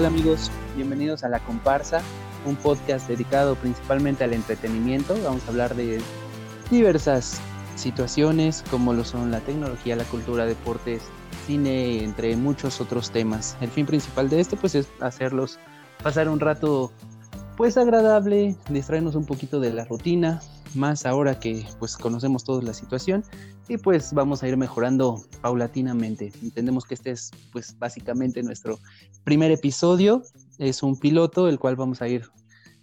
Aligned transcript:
tal 0.00 0.06
amigos? 0.06 0.50
Bienvenidos 0.76 1.24
a 1.24 1.28
La 1.28 1.40
Comparsa, 1.40 2.00
un 2.46 2.56
podcast 2.56 3.06
dedicado 3.06 3.54
principalmente 3.54 4.24
al 4.24 4.32
entretenimiento. 4.32 5.14
Vamos 5.22 5.44
a 5.44 5.48
hablar 5.48 5.74
de 5.74 6.00
diversas 6.70 7.38
situaciones 7.76 8.64
como 8.70 8.94
lo 8.94 9.04
son 9.04 9.30
la 9.30 9.40
tecnología, 9.40 9.96
la 9.96 10.04
cultura, 10.04 10.46
deportes, 10.46 11.02
cine, 11.46 12.02
entre 12.02 12.34
muchos 12.36 12.80
otros 12.80 13.10
temas. 13.10 13.58
El 13.60 13.68
fin 13.68 13.84
principal 13.84 14.30
de 14.30 14.40
esto 14.40 14.56
pues 14.56 14.74
es 14.74 14.88
hacerlos 15.00 15.58
pasar 16.02 16.30
un 16.30 16.40
rato 16.40 16.90
pues 17.58 17.76
agradable, 17.76 18.56
distraernos 18.70 19.16
un 19.16 19.26
poquito 19.26 19.60
de 19.60 19.74
la 19.74 19.84
rutina, 19.84 20.40
más 20.74 21.06
ahora 21.06 21.38
que 21.38 21.66
pues 21.78 21.96
conocemos 21.96 22.44
toda 22.44 22.62
la 22.62 22.74
situación 22.74 23.24
y 23.68 23.76
pues 23.76 24.12
vamos 24.12 24.42
a 24.42 24.48
ir 24.48 24.56
mejorando 24.56 25.24
paulatinamente. 25.40 26.32
Entendemos 26.42 26.84
que 26.84 26.94
este 26.94 27.10
es 27.10 27.30
pues 27.52 27.78
básicamente 27.78 28.42
nuestro 28.42 28.78
primer 29.24 29.50
episodio, 29.50 30.22
es 30.58 30.82
un 30.82 30.98
piloto 30.98 31.48
el 31.48 31.58
cual 31.58 31.76
vamos 31.76 32.02
a 32.02 32.08
ir 32.08 32.24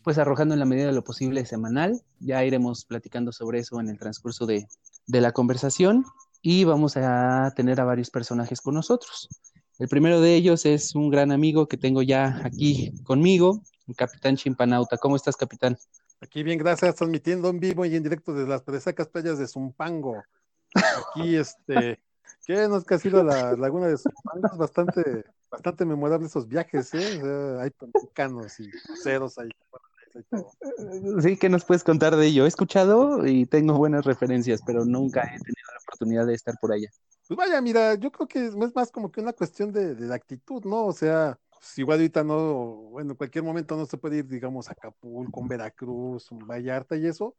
pues 0.03 0.17
arrojando 0.17 0.53
en 0.53 0.59
la 0.59 0.66
medida 0.66 0.88
de 0.88 0.94
lo 0.94 1.03
posible 1.03 1.45
semanal, 1.45 2.02
ya 2.20 2.44
iremos 2.45 2.86
platicando 2.86 3.31
sobre 3.31 3.59
eso 3.59 3.80
en 3.80 3.90
el 3.90 4.00
transcurso 4.00 4.45
de, 4.45 4.67
de 5.06 5.22
la 5.22 5.34
conversación 5.34 6.06
y 6.42 6.64
vamos 6.64 6.95
a 6.95 7.52
tener 7.56 7.81
a 7.81 7.86
varios 7.86 8.09
personajes 8.09 8.62
con 8.62 8.75
nosotros. 8.75 9.28
El 9.80 9.90
primero 9.90 10.22
de 10.22 10.34
ellos 10.34 10.66
es 10.66 10.95
un 10.95 11.09
gran 11.09 11.31
amigo 11.31 11.67
que 11.67 11.78
tengo 11.78 12.02
ya 12.02 12.42
aquí 12.44 12.94
conmigo, 13.03 13.62
el 13.88 13.95
capitán 13.95 14.36
Chimpanauta. 14.36 14.97
¿Cómo 14.97 15.16
estás, 15.16 15.36
capitán? 15.36 15.78
Aquí 16.20 16.42
bien, 16.42 16.58
gracias, 16.58 16.96
transmitiendo 16.96 17.50
en 17.50 17.60
vivo 17.60 17.86
y 17.86 17.96
en 17.96 18.04
directo 18.04 18.34
desde 18.34 18.50
las 18.50 18.64
presacas 18.64 19.08
playas 19.08 19.38
de 19.38 19.48
Zumpango. 19.48 20.24
Aquí, 20.74 21.36
este, 21.38 22.02
que 22.46 22.68
nos 22.68 22.86
que 22.86 22.96
ha 22.96 23.00
sido 23.00 23.24
la 23.24 23.56
laguna 23.56 23.88
de 23.88 23.98
Zumpango, 23.98 24.48
es 24.52 24.58
bastante, 24.58 25.26
bastante 25.52 25.86
memorable 25.86 26.28
esos 26.28 26.48
viajes, 26.48 26.94
¿eh? 26.94 27.58
hay 27.62 27.70
pancanos 27.70 28.59
y 28.59 28.70
ceros 29.04 29.38
ahí. 29.38 29.50
Sí, 31.22 31.38
¿qué 31.38 31.50
nos 31.50 31.64
puedes 31.64 31.84
contar 31.84 32.16
de 32.16 32.26
ello? 32.26 32.46
He 32.46 32.48
escuchado 32.48 33.28
y 33.28 33.46
tengo 33.46 33.78
buenas 33.78 34.04
referencias, 34.04 34.62
pero 34.66 34.84
nunca 34.84 35.22
he 35.22 35.38
tenido 35.38 35.68
la 35.72 35.80
oportunidad 35.84 36.26
de 36.26 36.34
estar 36.34 36.56
por 36.59 36.72
allá. 36.72 36.90
Pues 37.28 37.38
vaya, 37.38 37.62
mira, 37.62 37.94
yo 37.96 38.12
creo 38.12 38.28
que 38.28 38.48
es 38.48 38.56
más 38.56 38.92
como 38.92 39.12
que 39.12 39.22
una 39.22 39.34
cuestión 39.34 39.72
de, 39.72 39.94
de 39.94 40.16
actitud, 40.16 40.64
¿no? 40.64 40.86
O 40.86 40.94
sea, 40.94 41.38
pues 41.59 41.77
igual 41.80 42.00
ahorita 42.00 42.23
no, 42.23 42.36
bueno, 42.91 43.11
en 43.11 43.17
cualquier 43.17 43.44
momento 43.44 43.75
no 43.75 43.86
se 43.86 43.97
puede 43.97 44.17
ir, 44.17 44.27
digamos, 44.27 44.69
a 44.69 44.73
Acapulco, 44.73 45.45
Veracruz, 45.47 46.30
Vallarta 46.31 46.95
y 46.95 47.08
eso, 47.08 47.36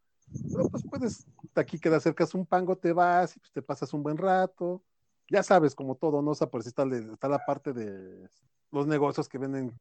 pero 0.53 0.69
pues 0.69 0.83
puedes, 0.89 1.27
aquí 1.55 1.79
queda 1.79 2.01
cerca 2.01 2.27
un 2.35 2.47
pango, 2.47 2.77
te 2.77 2.93
vas 2.93 3.37
y 3.37 3.41
pues 3.41 3.53
te 3.53 3.63
pasas 3.63 3.93
un 3.95 4.03
buen 4.03 4.17
rato, 4.17 4.83
ya 5.31 5.43
sabes, 5.43 5.75
como 5.75 5.95
todo, 5.97 6.23
¿no? 6.23 6.33
O 6.33 6.35
sea, 6.35 6.49
por 6.49 6.63
si 6.63 6.69
está, 6.69 6.85
está 6.85 7.29
la 7.29 7.45
parte 7.45 7.73
de 7.73 8.29
los 8.71 8.87
negocios 8.87 9.29
que 9.29 9.39
venden 9.39 9.73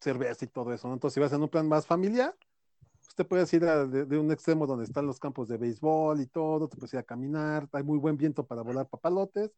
cerveza 0.00 0.44
y 0.44 0.48
todo 0.48 0.72
eso, 0.72 0.88
¿no? 0.88 0.94
Entonces, 0.94 1.14
si 1.14 1.20
vas 1.20 1.32
en 1.32 1.42
un 1.42 1.48
plan 1.48 1.68
más 1.68 1.86
familiar, 1.86 2.34
pues 3.00 3.14
te 3.14 3.24
puedes 3.24 3.52
ir 3.52 3.64
de, 3.64 4.18
un 4.18 4.30
extremo 4.30 4.66
donde 4.66 4.84
están 4.84 5.06
los 5.06 5.18
campos 5.18 5.48
de 5.48 5.56
béisbol 5.56 6.20
y 6.20 6.26
todo, 6.26 6.68
te 6.68 6.76
puedes 6.76 6.94
ir 6.94 7.00
a 7.00 7.02
caminar, 7.02 7.68
hay 7.72 7.82
muy 7.82 7.98
buen 7.98 8.16
viento 8.16 8.44
para 8.44 8.62
volar 8.62 8.88
papalotes, 8.88 9.50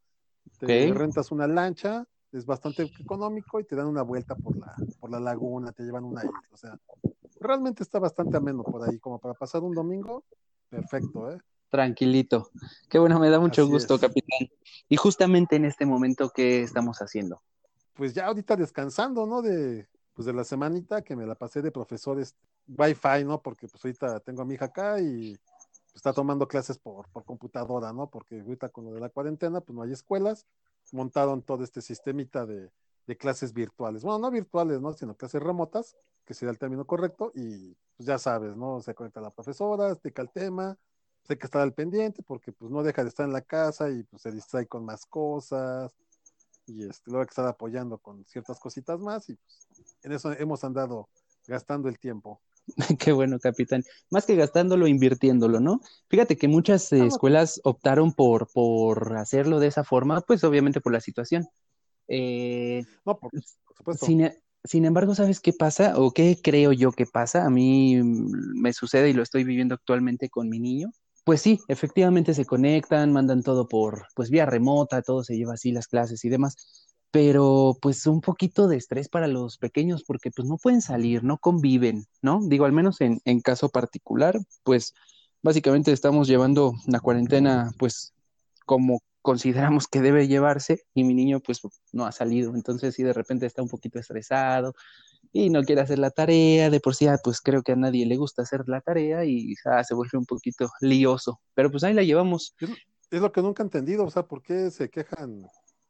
te 0.58 0.92
rentas 0.92 1.30
una 1.30 1.46
lancha, 1.46 2.06
es 2.32 2.44
bastante 2.44 2.82
económico 2.82 3.60
y 3.60 3.64
te 3.64 3.76
dan 3.76 3.86
una 3.86 4.02
vuelta 4.02 4.34
por 4.34 4.56
la, 4.56 4.74
por 5.00 5.10
la 5.10 5.20
laguna, 5.20 5.72
te 5.72 5.82
llevan 5.82 6.04
una 6.04 6.24
isla, 6.24 6.40
o 6.52 6.56
sea, 6.56 6.78
realmente 7.40 7.82
está 7.82 7.98
bastante 7.98 8.36
ameno 8.36 8.62
por 8.62 8.88
ahí, 8.88 8.98
como 8.98 9.18
para 9.18 9.34
pasar 9.34 9.62
un 9.62 9.74
domingo, 9.74 10.24
perfecto, 10.68 11.30
¿eh? 11.32 11.38
Tranquilito. 11.70 12.50
Qué 12.88 12.98
bueno, 12.98 13.18
me 13.18 13.28
da 13.28 13.38
mucho 13.38 13.66
gusto, 13.66 13.98
capitán. 13.98 14.48
Y 14.88 14.96
justamente 14.96 15.56
en 15.56 15.66
este 15.66 15.84
momento, 15.84 16.30
¿qué 16.34 16.62
estamos 16.62 17.02
haciendo? 17.02 17.42
Pues 17.92 18.14
ya 18.14 18.26
ahorita 18.26 18.56
descansando, 18.56 19.26
¿no? 19.26 19.42
De, 19.42 19.86
pues 20.14 20.24
de 20.24 20.32
la 20.32 20.44
semanita 20.44 21.02
que 21.02 21.14
me 21.14 21.26
la 21.26 21.34
pasé 21.34 21.60
de 21.60 21.70
profesores 21.70 22.34
Wi-Fi, 22.68 23.24
¿no? 23.24 23.42
Porque 23.42 23.68
pues 23.68 23.84
ahorita 23.84 24.20
tengo 24.20 24.42
a 24.42 24.44
mi 24.46 24.54
hija 24.54 24.66
acá 24.66 24.98
y 24.98 25.38
está 25.94 26.14
tomando 26.14 26.48
clases 26.48 26.78
por, 26.78 27.06
por 27.10 27.24
computadora, 27.24 27.92
¿no? 27.92 28.08
Porque 28.08 28.40
ahorita 28.40 28.70
con 28.70 28.86
lo 28.86 28.92
de 28.92 29.00
la 29.00 29.10
cuarentena, 29.10 29.60
pues 29.60 29.76
no 29.76 29.82
hay 29.82 29.92
escuelas 29.92 30.46
montaron 30.92 31.42
todo 31.42 31.64
este 31.64 31.80
sistemita 31.80 32.46
de, 32.46 32.70
clases 33.18 33.54
virtuales. 33.54 34.02
Bueno, 34.02 34.18
no 34.18 34.30
virtuales, 34.30 34.82
¿no? 34.82 34.92
Sino 34.92 35.16
clases 35.16 35.42
remotas, 35.42 35.96
que 36.26 36.34
sería 36.34 36.50
el 36.50 36.58
término 36.58 36.86
correcto, 36.86 37.32
y 37.34 37.74
pues 37.96 38.06
ya 38.06 38.18
sabes, 38.18 38.54
¿no? 38.54 38.82
Se 38.82 38.94
conecta 38.94 39.20
la 39.20 39.30
profesora, 39.30 39.88
explica 39.88 40.20
el 40.20 40.30
tema, 40.30 40.76
pues 41.22 41.30
hay 41.30 41.36
que 41.38 41.46
estar 41.46 41.62
al 41.62 41.72
pendiente 41.72 42.22
porque 42.22 42.52
pues 42.52 42.70
no 42.70 42.82
deja 42.82 43.02
de 43.02 43.08
estar 43.08 43.26
en 43.26 43.32
la 43.32 43.40
casa 43.40 43.90
y 43.90 44.02
pues 44.02 44.22
se 44.22 44.30
distrae 44.30 44.66
con 44.66 44.84
más 44.84 45.06
cosas, 45.06 45.94
y 46.66 46.86
este, 46.86 47.10
luego 47.10 47.22
hay 47.22 47.26
que 47.26 47.32
estar 47.32 47.46
apoyando 47.46 47.96
con 47.98 48.24
ciertas 48.26 48.60
cositas 48.60 49.00
más, 49.00 49.28
y 49.30 49.36
pues 49.36 49.96
en 50.02 50.12
eso 50.12 50.32
hemos 50.32 50.62
andado 50.64 51.08
gastando 51.46 51.88
el 51.88 51.98
tiempo. 51.98 52.42
Qué 52.98 53.12
bueno, 53.12 53.38
capitán. 53.38 53.84
Más 54.10 54.26
que 54.26 54.36
gastándolo, 54.36 54.86
invirtiéndolo, 54.86 55.60
¿no? 55.60 55.80
Fíjate 56.08 56.36
que 56.36 56.48
muchas 56.48 56.92
eh, 56.92 57.06
escuelas 57.06 57.60
optaron 57.64 58.12
por, 58.12 58.48
por 58.52 59.16
hacerlo 59.16 59.60
de 59.60 59.68
esa 59.68 59.84
forma, 59.84 60.20
pues 60.20 60.44
obviamente 60.44 60.80
por 60.80 60.92
la 60.92 61.00
situación. 61.00 61.46
Eh, 62.08 62.84
no, 63.04 63.18
por, 63.18 63.30
supuesto. 63.76 64.06
Sin, 64.64 64.84
embargo, 64.84 65.14
¿sabes 65.14 65.40
qué 65.40 65.52
pasa? 65.52 65.98
¿O 65.98 66.10
qué 66.10 66.36
creo 66.42 66.72
yo 66.72 66.92
que 66.92 67.06
pasa? 67.06 67.44
A 67.44 67.50
mí 67.50 68.00
me 68.02 68.72
sucede 68.72 69.10
y 69.10 69.12
lo 69.12 69.22
estoy 69.22 69.44
viviendo 69.44 69.74
actualmente 69.74 70.28
con 70.28 70.48
mi 70.48 70.58
niño. 70.58 70.90
Pues 71.24 71.42
sí, 71.42 71.60
efectivamente 71.68 72.34
se 72.34 72.44
conectan, 72.44 73.12
mandan 73.12 73.42
todo 73.42 73.68
por, 73.68 74.06
pues 74.14 74.30
vía 74.30 74.46
remota, 74.46 75.02
todo 75.02 75.22
se 75.22 75.36
lleva 75.36 75.54
así 75.54 75.72
las 75.72 75.86
clases 75.86 76.24
y 76.24 76.28
demás 76.28 76.87
pero 77.10 77.76
pues 77.80 78.06
un 78.06 78.20
poquito 78.20 78.68
de 78.68 78.76
estrés 78.76 79.08
para 79.08 79.28
los 79.28 79.58
pequeños 79.58 80.04
porque 80.04 80.30
pues 80.30 80.46
no 80.46 80.58
pueden 80.58 80.82
salir, 80.82 81.24
no 81.24 81.38
conviven, 81.38 82.06
¿no? 82.22 82.40
Digo, 82.42 82.64
al 82.64 82.72
menos 82.72 83.00
en, 83.00 83.20
en 83.24 83.40
caso 83.40 83.68
particular, 83.70 84.38
pues 84.62 84.94
básicamente 85.42 85.92
estamos 85.92 86.28
llevando 86.28 86.74
la 86.86 87.00
cuarentena 87.00 87.72
pues 87.78 88.12
como 88.66 89.00
consideramos 89.22 89.88
que 89.88 90.00
debe 90.00 90.28
llevarse 90.28 90.84
y 90.94 91.04
mi 91.04 91.14
niño 91.14 91.40
pues 91.40 91.60
no 91.92 92.06
ha 92.06 92.12
salido, 92.12 92.54
entonces 92.54 92.94
sí 92.94 93.02
de 93.02 93.12
repente 93.12 93.46
está 93.46 93.62
un 93.62 93.68
poquito 93.68 93.98
estresado 93.98 94.74
y 95.32 95.50
no 95.50 95.62
quiere 95.62 95.80
hacer 95.80 95.98
la 95.98 96.10
tarea, 96.10 96.70
de 96.70 96.80
por 96.80 96.94
sí 96.94 97.06
ah, 97.06 97.18
pues 97.22 97.40
creo 97.40 97.62
que 97.62 97.72
a 97.72 97.76
nadie 97.76 98.06
le 98.06 98.16
gusta 98.16 98.42
hacer 98.42 98.64
la 98.66 98.80
tarea 98.80 99.24
y 99.24 99.54
ah, 99.66 99.84
se 99.84 99.94
vuelve 99.94 100.18
un 100.18 100.26
poquito 100.26 100.70
lioso, 100.80 101.40
pero 101.54 101.70
pues 101.70 101.84
ahí 101.84 101.94
la 101.94 102.02
llevamos. 102.02 102.54
Es 103.10 103.20
lo 103.20 103.32
que 103.32 103.42
nunca 103.42 103.62
he 103.62 103.66
entendido, 103.66 104.04
o 104.04 104.10
sea, 104.10 104.24
¿por 104.24 104.42
qué 104.42 104.70
se 104.70 104.90
quejan 104.90 105.46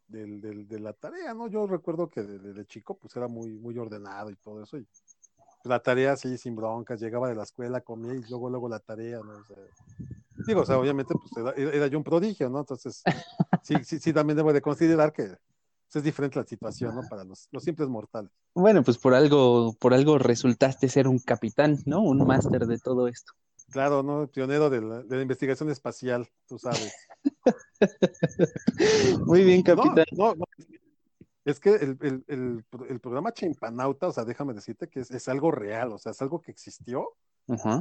del, 0.09 0.41
del, 0.41 0.67
de 0.67 0.81
la 0.81 0.93
tarea, 0.93 1.35
¿no? 1.35 1.49
Yo 1.49 1.67
recuerdo 1.67 2.09
que 2.09 2.23
desde 2.23 2.67
chico 2.67 2.97
pues 2.97 3.15
era 3.17 3.29
muy, 3.29 3.51
muy 3.59 3.79
ordenado 3.79 4.31
y 4.31 4.37
todo 4.37 4.63
eso. 4.63 4.79
Y 4.79 4.87
la 5.65 5.81
tarea 5.81 6.17
sí, 6.17 6.39
sin 6.39 6.57
broncas, 6.57 7.01
llegaba 7.01 7.29
de 7.29 7.35
la 7.35 7.43
escuela, 7.43 7.81
comía 7.81 8.15
y 8.15 8.23
luego, 8.29 8.51
luego 8.51 8.69
la 8.69 8.81
tarea, 8.81 9.21
¿no? 9.21 9.45
digo, 10.47 10.63
o 10.63 10.67
sea, 10.67 10.79
obviamente 10.79 11.15
pues 11.15 11.57
era, 11.57 11.87
yo 11.89 11.99
un 11.99 12.05
prodigio, 12.05 12.49
¿no? 12.49 12.61
Entonces, 12.61 13.03
sí, 13.63 13.75
sí, 13.85 13.99
sí, 13.99 14.13
también 14.13 14.37
debo 14.37 14.53
de 14.53 14.63
considerar 14.63 15.13
que 15.13 15.25
pues, 15.27 15.97
es 15.97 16.03
diferente 16.03 16.39
la 16.39 16.47
situación, 16.47 16.95
¿no? 16.95 17.03
Para 17.09 17.25
los, 17.25 17.49
los 17.51 17.63
simples 17.63 17.89
mortales. 17.89 18.31
Bueno, 18.55 18.83
pues 18.83 18.99
por 18.99 19.15
algo, 19.15 19.75
por 19.79 19.95
algo 19.95 20.19
resultaste 20.19 20.89
ser 20.89 21.09
un 21.09 21.19
capitán, 21.19 21.79
¿no? 21.87 22.03
Un 22.03 22.27
máster 22.27 22.67
de 22.67 22.79
todo 22.79 23.09
esto. 23.09 23.33
Claro, 23.71 24.03
¿no? 24.03 24.27
Pionero 24.29 24.71
de 24.71 24.81
la, 24.81 25.03
de 25.03 25.17
la 25.17 25.23
investigación 25.23 25.71
espacial, 25.71 26.27
tú 26.47 26.59
sabes. 26.59 26.95
Muy 29.27 29.45
bien, 29.45 29.63
capitán. 29.63 30.05
No, 30.13 30.35
no, 30.35 30.45
es 31.45 31.61
que 31.61 31.71
el, 31.77 31.97
el, 32.03 32.25
el, 32.29 32.65
el, 32.89 33.01
programa 33.01 33.33
Chimpanauta, 33.33 34.09
o 34.09 34.13
sea, 34.13 34.25
déjame 34.25 34.53
decirte 34.53 34.89
que 34.89 35.01
es, 35.01 35.11
es 35.11 35.29
algo 35.29 35.51
real, 35.51 35.93
o 35.93 35.99
sea, 35.99 36.13
es 36.13 36.21
algo 36.21 36.43
que 36.43 36.51
existió. 36.51 37.15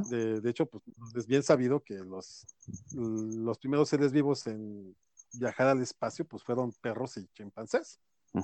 De, 0.08 0.40
de, 0.40 0.50
hecho, 0.50 0.64
pues 0.64 0.82
es 1.14 1.26
bien 1.26 1.42
sabido 1.42 1.80
que 1.80 1.98
los, 1.98 2.46
los 2.94 3.58
primeros 3.58 3.90
seres 3.90 4.12
vivos 4.12 4.46
en 4.46 4.96
viajar 5.34 5.66
al 5.66 5.82
espacio, 5.82 6.24
pues 6.26 6.42
fueron 6.42 6.72
perros 6.80 7.18
y 7.18 7.26
chimpancés. 7.34 8.00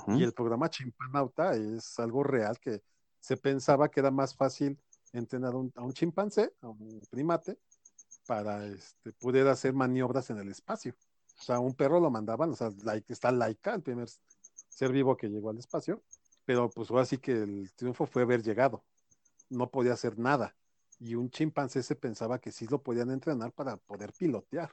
Y 0.08 0.22
el 0.22 0.34
programa 0.34 0.68
Chimpanauta 0.68 1.54
es 1.54 1.98
algo 1.98 2.22
real 2.22 2.58
que 2.60 2.82
se 3.20 3.38
pensaba 3.38 3.90
que 3.90 4.00
era 4.00 4.10
más 4.10 4.36
fácil 4.36 4.78
entrenar 5.14 5.54
a 5.54 5.82
un 5.82 5.92
chimpancé, 5.94 6.52
a 6.60 6.68
un 6.68 7.00
primate, 7.08 7.58
para 8.26 8.66
este, 8.66 9.12
poder 9.12 9.48
hacer 9.48 9.72
maniobras 9.72 10.28
en 10.30 10.38
el 10.38 10.48
espacio. 10.48 10.94
O 11.38 11.42
sea, 11.42 11.58
un 11.58 11.74
perro 11.74 12.00
lo 12.00 12.10
mandaban, 12.10 12.50
o 12.50 12.56
sea, 12.56 12.70
está 13.08 13.32
Laika, 13.32 13.74
el 13.74 13.82
primer 13.82 14.08
ser 14.68 14.92
vivo 14.92 15.16
que 15.16 15.28
llegó 15.28 15.50
al 15.50 15.58
espacio, 15.58 16.02
pero 16.44 16.70
pues 16.70 16.90
ahora 16.90 17.04
sí 17.04 17.18
que 17.18 17.32
el 17.32 17.72
triunfo 17.74 18.06
fue 18.06 18.22
haber 18.22 18.42
llegado. 18.42 18.84
No 19.50 19.70
podía 19.70 19.92
hacer 19.92 20.18
nada. 20.18 20.54
Y 21.00 21.14
un 21.14 21.30
chimpancé 21.30 21.82
se 21.82 21.96
pensaba 21.96 22.38
que 22.38 22.52
sí 22.52 22.66
lo 22.68 22.82
podían 22.82 23.10
entrenar 23.10 23.52
para 23.52 23.76
poder 23.76 24.12
pilotear. 24.12 24.70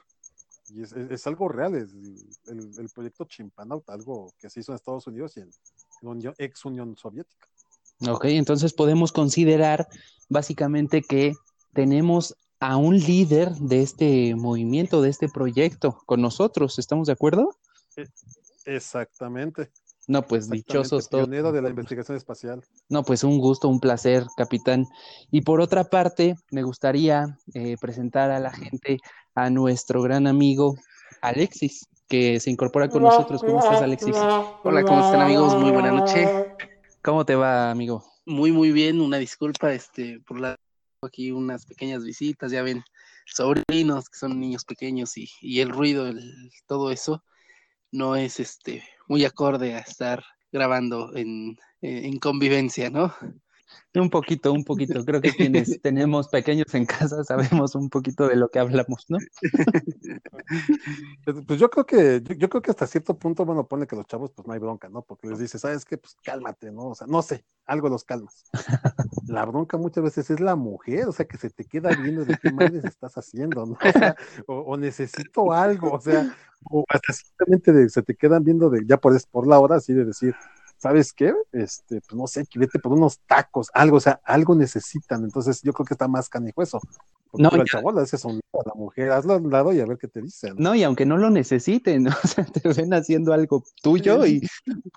Y 0.68 0.82
es, 0.82 1.26
algo 1.26 1.48
real, 1.48 1.74
es 1.74 1.92
el, 2.46 2.88
proyecto 2.94 3.24
Chimpanauta, 3.24 3.92
algo 3.92 4.32
que 4.38 4.48
se 4.48 4.60
hizo 4.60 4.72
en 4.72 4.76
Estados 4.76 5.06
Unidos 5.06 5.36
y 5.36 5.40
en 5.40 5.50
la 6.02 6.34
ex 6.38 6.64
Unión 6.64 6.96
Soviética. 6.96 7.48
Ok, 8.08 8.24
entonces 8.26 8.72
podemos 8.72 9.12
considerar 9.12 9.86
básicamente 10.28 11.02
que 11.02 11.34
tenemos 11.72 12.36
a 12.62 12.76
un 12.76 12.96
líder 12.96 13.50
de 13.56 13.82
este 13.82 14.36
movimiento, 14.36 15.02
de 15.02 15.10
este 15.10 15.28
proyecto 15.28 15.98
con 16.06 16.22
nosotros. 16.22 16.78
¿Estamos 16.78 17.08
de 17.08 17.14
acuerdo? 17.14 17.56
E, 17.96 18.06
exactamente. 18.66 19.72
No, 20.06 20.22
pues 20.22 20.48
dichosos 20.48 21.08
todos. 21.08 21.24
Pionero 21.24 21.50
de 21.50 21.60
la 21.60 21.70
investigación 21.70 22.16
espacial. 22.16 22.62
No, 22.88 23.02
pues 23.02 23.24
un 23.24 23.40
gusto, 23.40 23.68
un 23.68 23.80
placer, 23.80 24.26
capitán. 24.36 24.86
Y 25.32 25.40
por 25.40 25.60
otra 25.60 25.82
parte, 25.82 26.36
me 26.52 26.62
gustaría 26.62 27.36
eh, 27.52 27.74
presentar 27.80 28.30
a 28.30 28.38
la 28.38 28.52
gente 28.52 28.98
a 29.34 29.50
nuestro 29.50 30.00
gran 30.00 30.28
amigo 30.28 30.76
Alexis, 31.20 31.88
que 32.06 32.38
se 32.38 32.50
incorpora 32.52 32.88
con 32.88 33.02
nosotros. 33.02 33.42
¿Cómo 33.42 33.58
estás, 33.58 33.82
Alexis? 33.82 34.14
Hola, 34.14 34.84
¿cómo 34.84 35.04
están, 35.04 35.22
amigos? 35.22 35.60
Muy 35.60 35.72
buena 35.72 35.90
noche. 35.90 36.28
¿Cómo 37.02 37.26
te 37.26 37.34
va, 37.34 37.72
amigo? 37.72 38.04
Muy, 38.24 38.52
muy 38.52 38.70
bien. 38.70 39.00
Una 39.00 39.16
disculpa 39.16 39.72
este, 39.72 40.20
por 40.20 40.38
la 40.38 40.56
aquí 41.06 41.32
unas 41.32 41.66
pequeñas 41.66 42.04
visitas, 42.04 42.52
ya 42.52 42.62
ven, 42.62 42.82
sobrinos 43.26 44.08
que 44.08 44.18
son 44.18 44.40
niños 44.40 44.64
pequeños 44.64 45.12
y, 45.16 45.60
el 45.60 45.70
ruido, 45.70 46.06
el, 46.08 46.50
todo 46.66 46.90
eso 46.90 47.24
no 47.90 48.16
es 48.16 48.40
este 48.40 48.82
muy 49.08 49.24
acorde 49.24 49.74
a 49.74 49.80
estar 49.80 50.24
grabando 50.50 51.12
en 51.14 51.56
convivencia, 52.20 52.90
¿no? 52.90 53.14
Un 53.94 54.08
poquito, 54.08 54.52
un 54.52 54.64
poquito. 54.64 55.04
Creo 55.04 55.20
que 55.20 55.32
quienes 55.32 55.80
tenemos 55.82 56.28
pequeños 56.28 56.74
en 56.74 56.86
casa 56.86 57.22
sabemos 57.24 57.74
un 57.74 57.90
poquito 57.90 58.26
de 58.26 58.36
lo 58.36 58.48
que 58.48 58.58
hablamos, 58.58 59.06
¿no? 59.08 59.18
Pues, 61.24 61.36
pues, 61.46 61.60
yo 61.60 61.70
creo 61.70 61.86
que, 61.86 62.22
yo, 62.36 62.48
creo 62.48 62.62
que 62.62 62.70
hasta 62.70 62.86
cierto 62.86 63.18
punto, 63.18 63.44
bueno, 63.44 63.66
pone 63.66 63.86
que 63.86 63.96
los 63.96 64.06
chavos, 64.06 64.30
pues 64.32 64.46
no 64.46 64.54
hay 64.54 64.58
bronca, 64.58 64.88
¿no? 64.88 65.02
Porque 65.02 65.28
les 65.28 65.38
dice, 65.38 65.58
¿sabes 65.58 65.84
qué? 65.84 65.98
Pues 65.98 66.16
cálmate, 66.22 66.70
¿no? 66.70 66.88
O 66.88 66.94
sea, 66.94 67.06
no 67.06 67.22
sé, 67.22 67.44
algo 67.66 67.88
los 67.88 68.04
calmas. 68.04 68.44
La 69.28 69.44
bronca 69.44 69.76
muchas 69.76 70.04
veces 70.04 70.30
es 70.30 70.40
la 70.40 70.56
mujer, 70.56 71.06
o 71.06 71.12
sea, 71.12 71.26
que 71.26 71.38
se 71.38 71.50
te 71.50 71.64
queda 71.64 71.90
viendo 71.90 72.24
de 72.24 72.36
qué 72.36 72.52
madres 72.52 72.84
estás 72.84 73.16
haciendo, 73.16 73.66
¿no? 73.66 73.72
O, 73.74 73.92
sea, 73.92 74.16
o, 74.46 74.76
necesito 74.76 75.52
algo, 75.52 75.92
o 75.92 76.00
sea, 76.00 76.34
o 76.70 76.84
hasta 76.88 77.12
simplemente 77.12 77.88
se 77.88 78.02
te 78.02 78.14
quedan 78.14 78.44
viendo 78.44 78.68
de, 78.68 78.84
ya 78.86 78.96
por, 78.96 79.18
por 79.30 79.46
la 79.46 79.58
hora, 79.58 79.76
así 79.76 79.92
de 79.92 80.04
decir, 80.04 80.34
¿sabes 80.82 81.12
qué? 81.12 81.32
Este, 81.52 82.00
pues 82.00 82.14
no 82.18 82.26
sé, 82.26 82.44
que 82.44 82.58
vete 82.58 82.80
por 82.80 82.92
unos 82.92 83.20
tacos, 83.20 83.68
algo, 83.72 83.98
o 83.98 84.00
sea, 84.00 84.20
algo 84.24 84.56
necesitan. 84.56 85.22
Entonces 85.22 85.62
yo 85.62 85.72
creo 85.72 85.86
que 85.86 85.94
está 85.94 86.08
más 86.08 86.28
canijo 86.28 86.60
eso. 86.60 86.80
no, 87.34 87.50
el 87.50 87.64
chavo 87.64 87.92
le 87.92 88.00
haces 88.00 88.24
a 88.24 88.28
la 88.28 88.74
mujer, 88.74 89.12
hazlo 89.12 89.34
a 89.34 89.36
un 89.36 89.48
lado 89.48 89.72
y 89.72 89.78
a 89.78 89.86
ver 89.86 89.96
qué 89.96 90.08
te 90.08 90.20
dicen. 90.20 90.56
No, 90.58 90.74
y 90.74 90.82
aunque 90.82 91.06
no 91.06 91.18
lo 91.18 91.30
necesiten, 91.30 92.08
o 92.24 92.26
sea, 92.26 92.44
te 92.44 92.68
ven 92.68 92.92
haciendo 92.94 93.32
algo 93.32 93.62
tuyo 93.80 94.26
y 94.26 94.44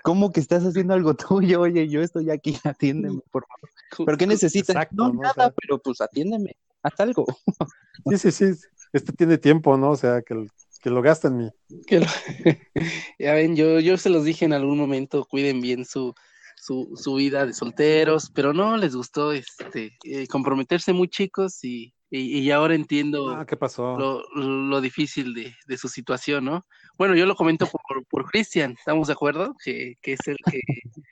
¿cómo 0.04 0.32
que 0.32 0.40
estás 0.40 0.64
haciendo 0.66 0.96
algo 0.96 1.14
tuyo? 1.14 1.62
Oye, 1.62 1.88
yo 1.88 2.02
estoy 2.02 2.32
aquí, 2.32 2.58
atiéndeme, 2.64 3.22
por 3.30 3.46
favor. 3.46 3.70
¿Pero 4.08 4.18
qué 4.18 4.26
necesitas? 4.26 4.88
no, 4.92 5.14
nada, 5.14 5.54
pero 5.62 5.78
pues 5.78 6.02
atiéndeme, 6.02 6.58
haz 6.82 7.00
algo. 7.00 7.26
Sí, 8.10 8.18
sí, 8.18 8.32
sí. 8.32 8.62
Este 8.92 9.14
tiene 9.14 9.38
tiempo, 9.38 9.78
¿no? 9.78 9.92
O 9.92 9.96
sea, 9.98 10.22
que 10.22 10.34
el, 10.34 10.50
que 10.86 10.92
lo 10.92 11.02
gasten 11.02 11.36
mi. 11.36 11.50
ya 13.18 13.34
ven, 13.34 13.56
yo, 13.56 13.80
yo 13.80 13.98
se 13.98 14.12
los 14.12 14.24
dije 14.24 14.46
en 14.46 14.54
algún 14.54 14.78
momento, 14.78 15.26
cuiden 15.26 15.60
bien 15.60 15.84
su, 15.84 16.14
su, 16.56 16.94
su 16.96 17.16
vida 17.16 17.48
de 17.48 17.54
solteros, 17.54 18.30
pero 18.30 18.54
no 18.54 18.78
les 18.78 18.96
gustó 18.96 19.32
este 19.32 19.98
eh, 20.04 20.28
comprometerse 20.28 20.94
muy 20.94 21.08
chicos 21.08 21.64
y, 21.64 21.96
y, 22.12 22.52
ahora 22.52 22.76
entiendo 22.76 23.32
ah, 23.32 23.48
¿qué 23.48 23.58
pasó? 23.58 23.98
Lo, 23.98 24.22
lo 24.36 24.80
difícil 24.80 25.34
de, 25.34 25.56
de, 25.66 25.78
su 25.80 25.90
situación, 25.90 26.46
¿no? 26.46 26.68
Bueno, 27.00 27.16
yo 27.16 27.26
lo 27.26 27.36
comento 27.36 27.66
por, 27.66 28.06
por 28.06 28.30
Cristian, 28.30 28.74
¿estamos 28.78 29.08
de 29.08 29.14
acuerdo? 29.14 29.56
Que, 29.64 29.96
que 30.04 30.14
es 30.14 30.28
el 30.28 30.38
que 30.52 30.60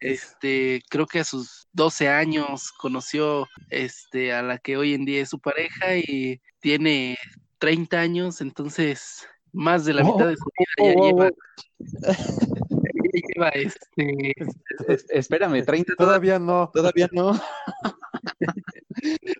este, 0.00 0.82
creo 0.90 1.06
que 1.06 1.20
a 1.20 1.24
sus 1.24 1.68
12 1.72 2.10
años 2.10 2.70
conoció 2.70 3.46
este, 3.70 4.34
a 4.34 4.42
la 4.42 4.58
que 4.58 4.76
hoy 4.76 4.92
en 4.92 5.06
día 5.06 5.22
es 5.22 5.30
su 5.30 5.40
pareja 5.40 5.96
y 5.96 6.42
tiene 6.60 7.16
30 7.58 8.00
años, 8.00 8.40
entonces 8.40 9.26
más 9.52 9.84
de 9.84 9.94
la 9.94 10.02
oh, 10.02 10.12
mitad 10.12 10.28
de 10.28 10.36
su 10.36 10.44
vida 10.44 10.94
ya 10.94 11.00
oh, 11.00 11.06
lleva. 11.06 11.30
lleva 13.34 13.48
este. 13.50 14.34
Espérame, 15.10 15.64
30 15.64 15.94
todavía 15.96 16.38
no. 16.38 16.70
Todavía 16.72 17.08
no. 17.12 17.32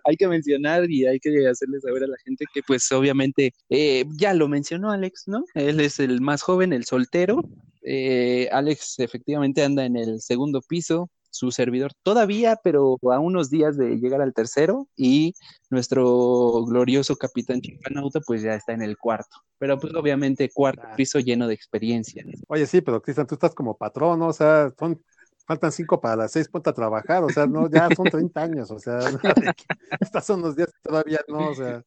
hay 0.05 0.15
que 0.15 0.27
mencionar 0.27 0.89
y 0.89 1.05
hay 1.05 1.19
que 1.19 1.47
hacerle 1.47 1.79
saber 1.81 2.03
a 2.03 2.07
la 2.07 2.17
gente 2.25 2.45
que, 2.53 2.61
pues, 2.63 2.91
obviamente, 2.91 3.53
eh, 3.69 4.05
ya 4.17 4.33
lo 4.33 4.47
mencionó 4.47 4.91
Alex, 4.91 5.23
¿no? 5.27 5.43
Él 5.53 5.79
es 5.79 5.99
el 5.99 6.21
más 6.21 6.41
joven, 6.41 6.73
el 6.73 6.85
soltero. 6.85 7.41
Eh, 7.83 8.49
Alex 8.51 8.99
efectivamente 8.99 9.63
anda 9.63 9.85
en 9.85 9.95
el 9.95 10.21
segundo 10.21 10.61
piso, 10.61 11.09
su 11.29 11.51
servidor 11.51 11.91
todavía, 12.03 12.59
pero 12.63 12.97
a 13.11 13.19
unos 13.19 13.49
días 13.49 13.77
de 13.77 13.97
llegar 13.97 14.21
al 14.21 14.33
tercero 14.33 14.87
y 14.95 15.33
nuestro 15.69 16.65
glorioso 16.65 17.15
capitán 17.15 17.61
Chimpanauta 17.61 18.19
pues 18.21 18.41
ya 18.41 18.53
está 18.53 18.73
en 18.73 18.81
el 18.81 18.97
cuarto, 18.97 19.37
pero 19.57 19.79
pues 19.79 19.93
obviamente 19.93 20.49
cuarto 20.53 20.83
piso 20.95 21.19
lleno 21.19 21.47
de 21.47 21.53
experiencia. 21.53 22.23
Oye, 22.47 22.65
sí, 22.65 22.81
pero 22.81 23.01
Cristian, 23.01 23.27
tú 23.27 23.35
estás 23.35 23.53
como 23.53 23.77
patrón, 23.77 24.19
¿no? 24.19 24.27
o 24.27 24.33
sea, 24.33 24.71
son 24.77 25.01
faltan 25.45 25.71
cinco 25.71 26.01
para 26.01 26.17
las 26.17 26.31
seis, 26.31 26.49
ponte 26.49 26.69
a 26.69 26.73
trabajar, 26.73 27.23
o 27.23 27.29
sea, 27.29 27.47
no, 27.47 27.69
ya 27.69 27.87
son 27.95 28.05
30 28.05 28.41
años, 28.41 28.69
o 28.69 28.79
sea, 28.79 28.99
estas 29.99 30.25
son 30.25 30.41
unos 30.41 30.55
días 30.57 30.69
todavía 30.83 31.21
no, 31.29 31.49
o 31.49 31.55
sea, 31.55 31.81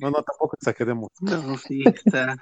no, 0.00 0.10
no, 0.10 0.22
tampoco 0.22 0.56
exageremos. 0.56 1.10
No, 1.20 1.56
sí, 1.58 1.82
está, 1.86 2.36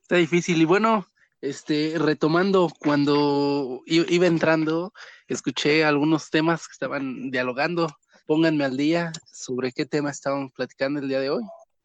está 0.00 0.16
difícil. 0.16 0.60
Y 0.60 0.64
bueno, 0.64 1.06
este, 1.42 1.94
retomando, 1.98 2.70
cuando 2.78 3.82
iba 3.86 4.26
entrando, 4.26 4.92
escuché 5.26 5.84
algunos 5.84 6.30
temas 6.30 6.68
que 6.68 6.72
estaban 6.72 7.30
dialogando. 7.30 7.88
Pónganme 8.26 8.64
al 8.64 8.76
día 8.76 9.12
sobre 9.32 9.72
qué 9.72 9.84
tema 9.84 10.10
estaban 10.10 10.50
platicando 10.50 11.00
el 11.00 11.08
día 11.08 11.20
de 11.20 11.30
hoy. 11.30 11.42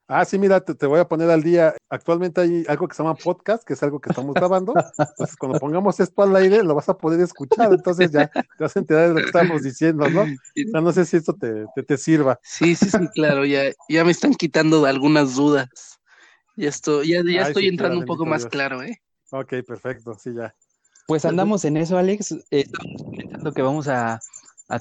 Ah, 0.09 0.24
sí, 0.24 0.39
mira, 0.39 0.62
te, 0.62 0.86
voy 0.86 1.00
a 1.00 1.07
poner 1.07 1.30
al 1.30 1.44
día. 1.44 1.75
Actualmente 1.89 2.39
hay 2.39 2.63
algo 2.69 2.88
que 2.88 2.95
se 2.95 3.04
llama 3.04 3.15
podcast, 3.15 3.63
que 3.65 3.74
es 3.74 3.83
algo 3.83 4.00
que 4.00 4.09
estamos 4.09 4.36
grabando. 4.36 4.74
Entonces, 4.98 5.36
cuando 5.36 5.60
pongamos 5.60 6.00
esto 6.00 6.22
al 6.22 6.36
aire, 6.36 6.63
lo 6.63 6.75
vas 6.75 6.88
a 6.88 6.98
poder 6.98 7.20
escuchar. 7.20 7.74
Entonces, 7.74 8.12
ya 8.12 8.27
te 8.29 8.63
vas 8.63 8.75
a 8.75 8.79
enterar 8.79 9.10
de 9.10 9.13
lo 9.15 9.20
que 9.20 9.25
estamos 9.25 9.63
diciendo, 9.63 10.08
¿no? 10.10 10.25
no 10.81 10.91
sé 10.93 11.03
si 11.03 11.17
esto 11.17 11.34
te, 11.34 11.65
te, 11.84 11.98
sirva. 11.98 12.39
Sí, 12.41 12.75
sí, 12.75 12.89
sí, 12.89 13.08
claro. 13.15 13.43
Ya, 13.43 13.63
ya 13.89 14.05
me 14.05 14.12
están 14.12 14.34
quitando 14.36 14.86
algunas 14.86 15.36
dudas. 15.36 16.00
Ya 16.55 16.70
estoy, 16.70 17.10
ya, 17.10 17.22
ya 17.25 17.48
estoy 17.48 17.67
entrando 17.67 18.00
un 18.00 18.05
poco 18.05 18.25
más 18.25 18.46
claro, 18.46 18.81
¿eh? 18.84 19.01
Ok, 19.31 19.53
perfecto, 19.65 20.13
sí, 20.17 20.34
ya. 20.34 20.55
Pues 21.07 21.25
andamos 21.25 21.65
en 21.65 21.77
eso, 21.77 21.98
Alex. 21.98 22.36
estamos 22.50 23.03
comentando 23.03 23.51
que 23.53 23.62
vamos 23.62 23.88
a, 23.88 24.19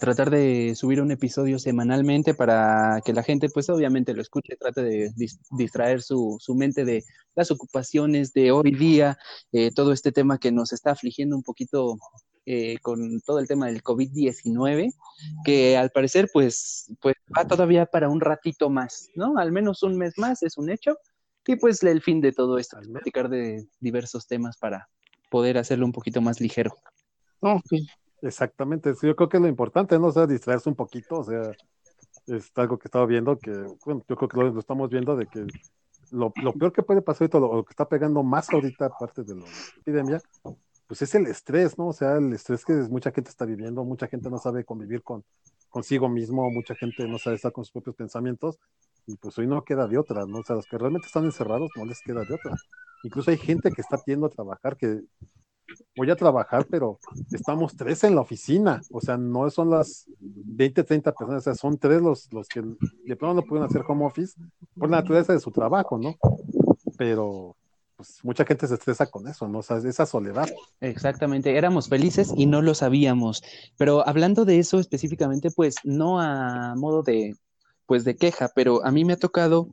tratar 0.01 0.31
de 0.31 0.75
subir 0.75 1.01
un 1.01 1.13
episodio 1.13 1.61
semanalmente 1.61 2.35
para 2.35 3.01
que 3.05 3.13
la 3.13 3.23
gente, 3.23 3.49
pues 3.49 3.71
obviamente 3.71 4.15
lo 4.15 4.23
escuche, 4.23 4.57
trate 4.57 4.83
de 4.83 5.13
distraer 5.53 6.03
su, 6.03 6.37
su, 6.41 6.57
mente 6.57 6.85
de 6.85 7.05
las 7.37 7.53
ocupaciones 7.53 8.33
de 8.33 8.51
hoy 8.51 8.73
día, 8.73 9.17
eh, 9.53 9.71
todo 9.73 9.93
este 9.93 10.11
tema 10.11 10.39
que 10.39 10.51
nos 10.51 10.73
está 10.73 10.91
afligiendo 10.91 11.37
un 11.37 11.45
poquito 11.45 11.97
eh, 12.49 12.79
con 12.81 13.21
todo 13.23 13.41
el 13.41 13.49
tema 13.49 13.67
del 13.67 13.83
COVID-19, 13.83 14.93
que 15.45 15.77
al 15.77 15.91
parecer, 15.91 16.31
pues, 16.33 16.93
pues 17.01 17.17
va 17.37 17.45
todavía 17.45 17.87
para 17.87 18.09
un 18.09 18.21
ratito 18.21 18.71
más, 18.71 19.09
¿no? 19.17 19.39
Al 19.39 19.51
menos 19.51 19.83
un 19.83 19.99
mes 19.99 20.15
más, 20.17 20.45
es 20.45 20.57
un 20.57 20.71
hecho. 20.71 20.97
Y 21.47 21.57
pues 21.57 21.83
el 21.83 22.03
fin 22.03 22.21
de 22.21 22.33
todo 22.33 22.59
esto 22.59 22.79
es 22.81 22.89
platicar 22.89 23.29
de 23.29 23.67
diversos 23.81 24.27
temas 24.27 24.57
para 24.57 24.89
poder 25.31 25.59
hacerlo 25.59 25.87
un 25.87 25.93
poquito 25.93 26.21
más 26.21 26.41
ligero. 26.41 26.77
Exactamente, 28.23 28.93
yo 29.01 29.15
creo 29.15 29.29
que 29.29 29.37
es 29.37 29.43
lo 29.43 29.49
importante, 29.49 29.99
¿no? 29.99 30.09
O 30.09 30.13
sea, 30.13 30.27
distraerse 30.27 30.69
un 30.69 30.75
poquito, 30.75 31.21
o 31.21 31.25
sea, 31.25 31.53
es 32.27 32.51
algo 32.57 32.79
que 32.79 32.89
estaba 32.89 33.07
viendo 33.07 33.39
que, 33.39 33.53
bueno, 33.85 34.05
yo 34.09 34.17
creo 34.17 34.29
que 34.29 34.37
lo, 34.39 34.59
estamos 34.59 34.91
viendo 34.91 35.17
de 35.17 35.27
que 35.27 35.47
lo, 36.11 36.33
peor 36.33 36.73
que 36.73 36.83
puede 36.83 37.03
pasar 37.03 37.27
y 37.27 37.31
todo 37.31 37.55
lo 37.55 37.65
que 37.65 37.73
está 37.73 37.89
pegando 37.89 38.23
más 38.23 38.53
ahorita, 38.53 38.87
aparte 38.87 39.23
de 39.23 39.37
la 39.37 39.45
epidemia, 39.79 40.21
pues 40.87 41.03
es 41.03 41.15
el 41.15 41.27
estrés, 41.27 41.77
¿no? 41.79 41.89
O 41.89 41.93
sea, 41.93 42.17
el 42.17 42.33
estrés 42.33 42.65
que 42.65 42.73
mucha 42.73 43.13
gente 43.13 43.31
está 43.31 43.45
viviendo, 43.45 43.85
mucha 43.85 44.09
gente 44.09 44.31
no 44.31 44.39
sabe 44.39 44.65
convivir 44.65 45.03
con 45.03 45.25
consigo 45.69 46.09
mismo, 46.09 46.51
mucha 46.51 46.75
gente 46.75 47.07
no 47.07 47.19
sabe 47.19 47.37
estar 47.37 47.53
con 47.53 47.65
sus 47.65 47.73
propios 47.73 47.97
pensamientos, 47.97 48.59
y 49.07 49.17
pues 49.17 49.39
hoy 49.39 49.47
no 49.47 49.65
queda 49.65 49.87
de 49.87 49.99
otra, 49.99 50.27
¿no? 50.27 50.39
O 50.39 50.45
sea, 50.45 50.57
los 50.57 50.67
que 50.67 50.79
realmente 50.79 51.07
están 51.07 51.25
encerrados 51.25 51.71
no 51.77 51.85
les 51.85 52.01
queda 52.01 52.25
de 52.25 52.35
otra. 52.35 52.55
Incluso 53.05 53.31
hay 53.31 53.39
gente 53.39 53.71
que 53.71 53.81
está 53.81 53.99
pidiendo 53.99 54.27
a 54.27 54.31
trabajar, 54.31 54.77
que 54.77 55.03
voy 55.97 56.11
a 56.11 56.17
trabajar, 56.17 56.67
pero 56.69 56.99
estamos 57.31 57.77
tres 57.77 58.05
en 58.05 58.15
la 58.15 58.21
oficina, 58.21 58.81
o 58.91 59.01
sea, 59.01 59.17
no 59.17 59.49
son 59.51 59.71
las 59.71 60.07
20, 60.19 60.85
30 60.85 61.13
personas, 61.13 61.43
o 61.43 61.45
sea, 61.45 61.55
son 61.55 61.79
tres 61.79 62.01
los, 62.01 62.33
los 62.33 62.49
que 62.49 62.63
de 62.63 63.17
pronto 63.17 63.35
no 63.35 63.43
pueden 63.43 63.65
hacer 63.65 63.83
home 63.87 64.05
office 64.05 64.35
por 64.77 64.91
la 64.91 64.99
naturaleza 64.99 65.33
de 65.33 65.41
su 65.41 65.51
trabajo, 65.51 65.99
¿no? 65.99 66.15
Pero 66.97 67.57
pues 67.97 68.21
mucha 68.23 68.45
gente 68.45 68.67
se 68.67 68.75
estresa 68.75 69.07
con 69.07 69.27
eso, 69.27 69.49
¿no? 69.49 69.59
O 69.59 69.63
sea, 69.63 69.79
esa 69.79 70.05
soledad. 70.05 70.49
Exactamente, 70.81 71.57
éramos 71.57 71.89
felices 71.89 72.33
y 72.37 72.47
no 72.47 72.61
lo 72.61 72.75
sabíamos. 72.75 73.43
Pero 73.79 74.07
hablando 74.07 74.45
de 74.45 74.59
eso 74.59 74.79
específicamente, 74.79 75.51
pues 75.51 75.77
no 75.85 76.21
a 76.21 76.75
modo 76.77 77.03
de, 77.03 77.35
pues 77.87 78.05
de 78.05 78.17
queja, 78.17 78.51
pero 78.55 78.85
a 78.85 78.91
mí 78.91 79.05
me 79.05 79.15
ha 79.15 79.19
tocado 79.19 79.69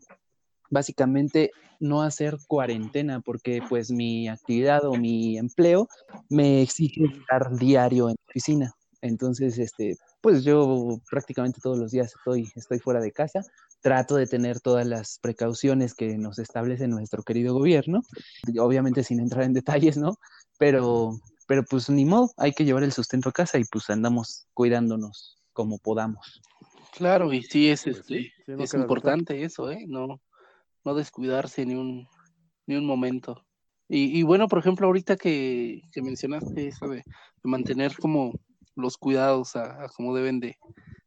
básicamente 0.70 1.52
no 1.80 2.02
hacer 2.02 2.38
cuarentena 2.48 3.20
porque 3.20 3.62
pues 3.68 3.92
mi 3.92 4.28
actividad 4.28 4.86
o 4.86 4.96
mi 4.96 5.38
empleo 5.38 5.88
me 6.30 6.62
exige 6.62 7.06
estar 7.06 7.56
diario 7.58 8.10
en 8.10 8.16
la 8.18 8.32
oficina. 8.32 8.74
Entonces, 9.02 9.58
este, 9.58 9.98
pues 10.22 10.44
yo 10.46 11.00
prácticamente 11.10 11.60
todos 11.62 11.78
los 11.78 11.92
días 11.92 12.14
estoy, 12.16 12.50
estoy 12.56 12.80
fuera 12.80 13.02
de 13.02 13.12
casa, 13.12 13.42
trato 13.82 14.16
de 14.16 14.28
tener 14.28 14.62
todas 14.62 14.88
las 14.88 15.20
precauciones 15.22 15.94
que 15.94 16.18
nos 16.18 16.40
establece 16.40 16.88
nuestro 16.88 17.22
querido 17.24 17.54
gobierno, 17.54 18.02
obviamente 18.60 19.04
sin 19.04 19.20
entrar 19.20 19.44
en 19.44 19.54
detalles, 19.54 19.98
¿no? 19.98 20.16
Pero 20.58 21.20
pero 21.48 21.64
pues 21.64 21.90
ni 21.90 22.06
modo, 22.06 22.32
hay 22.38 22.54
que 22.54 22.66
llevar 22.66 22.84
el 22.84 22.92
sustento 22.92 23.30
a 23.30 23.34
casa 23.34 23.58
y 23.60 23.66
pues 23.66 23.90
andamos 23.90 24.48
cuidándonos 24.54 25.38
como 25.52 25.78
podamos. 25.78 26.42
Claro, 26.96 27.34
y 27.34 27.42
sí 27.42 27.70
es, 27.70 27.84
pues 27.84 27.98
este, 27.98 28.32
es 28.48 28.74
importante 28.74 29.44
eso, 29.44 29.72
¿eh? 29.72 29.86
No, 29.88 30.22
no 30.86 30.94
descuidarse 30.94 31.66
ni 31.66 31.74
un, 31.74 32.08
ni 32.68 32.76
un 32.76 32.86
momento. 32.86 33.44
Y, 33.90 34.20
y 34.20 34.24
bueno, 34.24 34.48
por 34.48 34.60
ejemplo, 34.60 34.88
ahorita 34.88 35.16
que, 35.16 35.82
que 35.92 36.02
mencionaste 36.02 36.68
eso 36.68 36.88
de, 36.88 37.04
mantener 37.44 37.96
como 37.98 38.34
los 38.76 38.98
cuidados 38.98 39.56
a, 39.56 39.88
como 39.96 40.16
deben 40.16 40.40
de, 40.40 40.58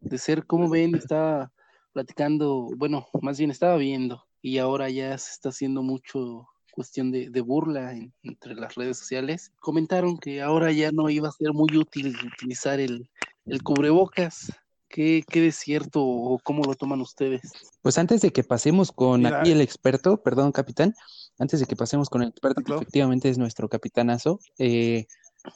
de 0.00 0.19
ser, 0.19 0.45
como 0.47 0.69
ven, 0.69 0.95
estaba 0.95 1.52
platicando, 1.93 2.69
bueno, 2.76 3.07
más 3.23 3.38
bien 3.38 3.50
estaba 3.50 3.76
viendo, 3.76 4.25
y 4.43 4.59
ahora 4.59 4.90
ya 4.90 5.16
se 5.19 5.33
está 5.33 5.49
haciendo 5.49 5.83
mucho 5.83 6.47
cuestión 6.73 7.11
de, 7.11 7.31
de 7.31 7.40
burla 7.40 7.95
entre 8.23 8.55
las 8.55 8.75
redes 8.75 8.99
sociales. 8.99 9.50
Comentaron 9.61 10.19
que 10.19 10.43
ahora 10.43 10.73
ya 10.73 10.93
no 10.93 11.09
iba 11.09 11.28
a 11.28 11.33
ser 11.33 11.52
muy 11.55 11.75
útil 11.76 12.14
utilizar 12.35 12.81
el, 12.81 13.09
el 13.47 13.62
cubrebocas. 13.62 14.52
¿Qué, 14.96 15.22
¿Qué 15.28 15.42
desierto 15.42 16.02
o 16.02 16.38
cómo 16.38 16.64
lo 16.64 16.74
toman 16.74 17.02
ustedes? 17.02 17.42
Pues 17.82 17.98
antes 17.98 18.22
de 18.22 18.30
que 18.30 18.42
pasemos 18.42 18.92
con 18.92 19.26
aquí 19.26 19.52
el 19.52 19.60
experto, 19.60 20.22
perdón, 20.22 20.52
capitán, 20.52 20.94
antes 21.38 21.60
de 21.60 21.66
que 21.66 21.76
pasemos 21.76 22.08
con 22.08 22.22
el 22.22 22.30
experto, 22.30 22.62
que 22.62 22.72
efectivamente 22.72 23.28
es 23.28 23.36
nuestro 23.36 23.68
capitanazo, 23.68 24.40
eh, 24.58 25.04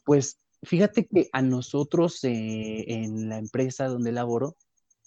pues 0.04 0.40
fíjate 0.62 1.06
que 1.06 1.30
a 1.32 1.40
nosotros 1.40 2.22
eh, 2.22 2.84
en 2.86 3.30
la 3.30 3.38
empresa 3.38 3.88
donde 3.88 4.12
laboro 4.12 4.56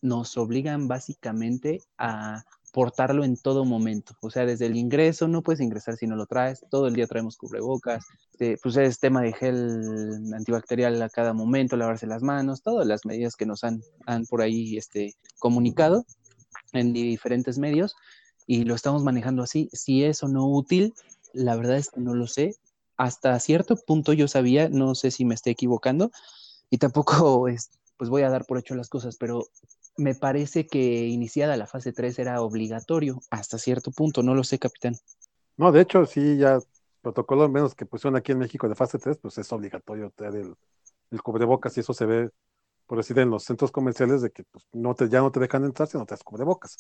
nos 0.01 0.35
obligan 0.35 0.87
básicamente 0.87 1.81
a 1.99 2.43
portarlo 2.74 3.24
en 3.24 3.38
todo 3.38 3.65
momento. 3.65 4.15
O 4.20 4.32
sea, 4.32 4.48
desde 4.48 4.65
el 4.65 4.75
ingreso 4.75 5.27
no 5.27 5.44
puedes 5.44 5.62
ingresar 5.62 5.96
si 5.96 6.08
no 6.08 6.15
lo 6.15 6.25
traes. 6.25 6.65
Todo 6.72 6.88
el 6.88 6.96
día 6.96 7.06
traemos 7.06 7.38
cubrebocas. 7.38 8.03
Eh, 8.39 8.58
pues 8.62 8.75
es 8.77 9.00
tema 9.00 9.22
de 9.22 9.32
gel 9.32 10.34
antibacterial 10.34 11.00
a 11.03 11.10
cada 11.10 11.34
momento, 11.34 11.77
lavarse 11.77 12.08
las 12.08 12.24
manos, 12.24 12.63
todas 12.63 12.88
las 12.88 13.06
medidas 13.06 13.36
que 13.36 13.46
nos 13.46 13.63
han, 13.63 13.84
han 14.08 14.25
por 14.25 14.42
ahí 14.42 14.75
este, 14.75 15.13
comunicado 15.38 16.03
en 16.74 16.94
diferentes 16.94 17.60
medios 17.60 17.96
y 18.48 18.63
lo 18.63 18.74
estamos 18.74 19.03
manejando 19.03 19.44
así. 19.44 19.70
Si 19.72 20.03
es 20.03 20.24
o 20.24 20.27
no 20.27 20.48
útil, 20.48 20.96
la 21.32 21.56
verdad 21.56 21.77
es 21.77 21.92
que 21.92 22.01
no 22.01 22.15
lo 22.15 22.25
sé. 22.25 22.56
Hasta 22.98 23.39
cierto 23.39 23.75
punto 23.75 24.13
yo 24.13 24.27
sabía, 24.27 24.68
no 24.68 24.96
sé 24.96 25.12
si 25.12 25.25
me 25.25 25.36
estoy 25.36 25.51
equivocando 25.51 26.12
y 26.72 26.80
tampoco 26.80 27.48
es, 27.48 27.70
pues 27.98 28.10
voy 28.10 28.24
a 28.24 28.32
dar 28.32 28.46
por 28.46 28.58
hecho 28.58 28.74
las 28.74 28.89
cosas, 28.89 29.15
pero 29.18 29.46
me 29.97 30.15
parece 30.15 30.65
que 30.65 31.07
iniciada 31.07 31.57
la 31.57 31.67
fase 31.67 31.93
3 31.93 32.17
era 32.19 32.41
obligatorio 32.41 33.21
hasta 33.29 33.57
cierto 33.57 33.91
punto, 33.91 34.23
no 34.23 34.35
lo 34.35 34.43
sé, 34.43 34.59
capitán. 34.59 34.95
No, 35.57 35.71
de 35.71 35.81
hecho, 35.81 36.05
sí, 36.05 36.38
ya 36.38 36.59
protocolo 37.01 37.47
menos 37.50 37.75
que 37.75 37.85
pusieron 37.85 38.15
aquí 38.15 38.31
en 38.31 38.39
México 38.39 38.67
de 38.67 38.75
fase 38.75 38.97
3, 38.97 39.17
pues 39.17 39.38
es 39.38 39.51
obligatorio 39.51 40.09
tener 40.12 40.35
el, 40.35 40.55
el 41.12 41.21
cubrebocas 41.21 41.77
y 41.77 41.81
eso 41.81 41.93
se 41.93 42.05
ve, 42.05 42.29
por 42.88 42.97
decir, 42.97 43.19
en 43.19 43.29
los 43.29 43.43
centros 43.43 43.71
comerciales 43.71 44.21
de 44.21 44.31
que 44.31 44.43
pues, 44.45 44.65
no 44.73 44.95
te, 44.95 45.09
ya 45.09 45.19
no 45.19 45.31
te 45.31 45.39
dejan 45.39 45.65
entrar 45.65 45.88
si 45.88 45.97
no 45.97 46.05
te 46.05 46.13
das 46.13 46.23
cubrebocas. 46.23 46.77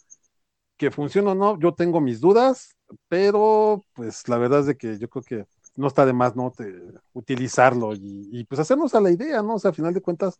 Que 0.77 0.89
funciona 0.91 1.31
o 1.31 1.35
no, 1.35 1.59
yo 1.59 1.73
tengo 1.73 2.01
mis 2.01 2.19
dudas, 2.19 2.75
pero 3.07 3.83
pues 3.93 4.27
la 4.27 4.37
verdad 4.37 4.61
es 4.61 4.65
de 4.65 4.77
que 4.77 4.97
yo 4.97 5.07
creo 5.09 5.23
que 5.23 5.45
no 5.75 5.87
está 5.87 6.05
de 6.05 6.13
más 6.13 6.35
no 6.35 6.51
te, 6.51 6.73
utilizarlo 7.13 7.93
y, 7.93 8.29
y, 8.31 8.43
pues 8.45 8.59
hacernos 8.59 8.93
a 8.95 9.01
la 9.01 9.11
idea, 9.11 9.41
¿no? 9.41 9.55
O 9.55 9.59
sea, 9.59 9.71
a 9.71 9.73
final 9.73 9.93
de 9.93 10.01
cuentas, 10.01 10.39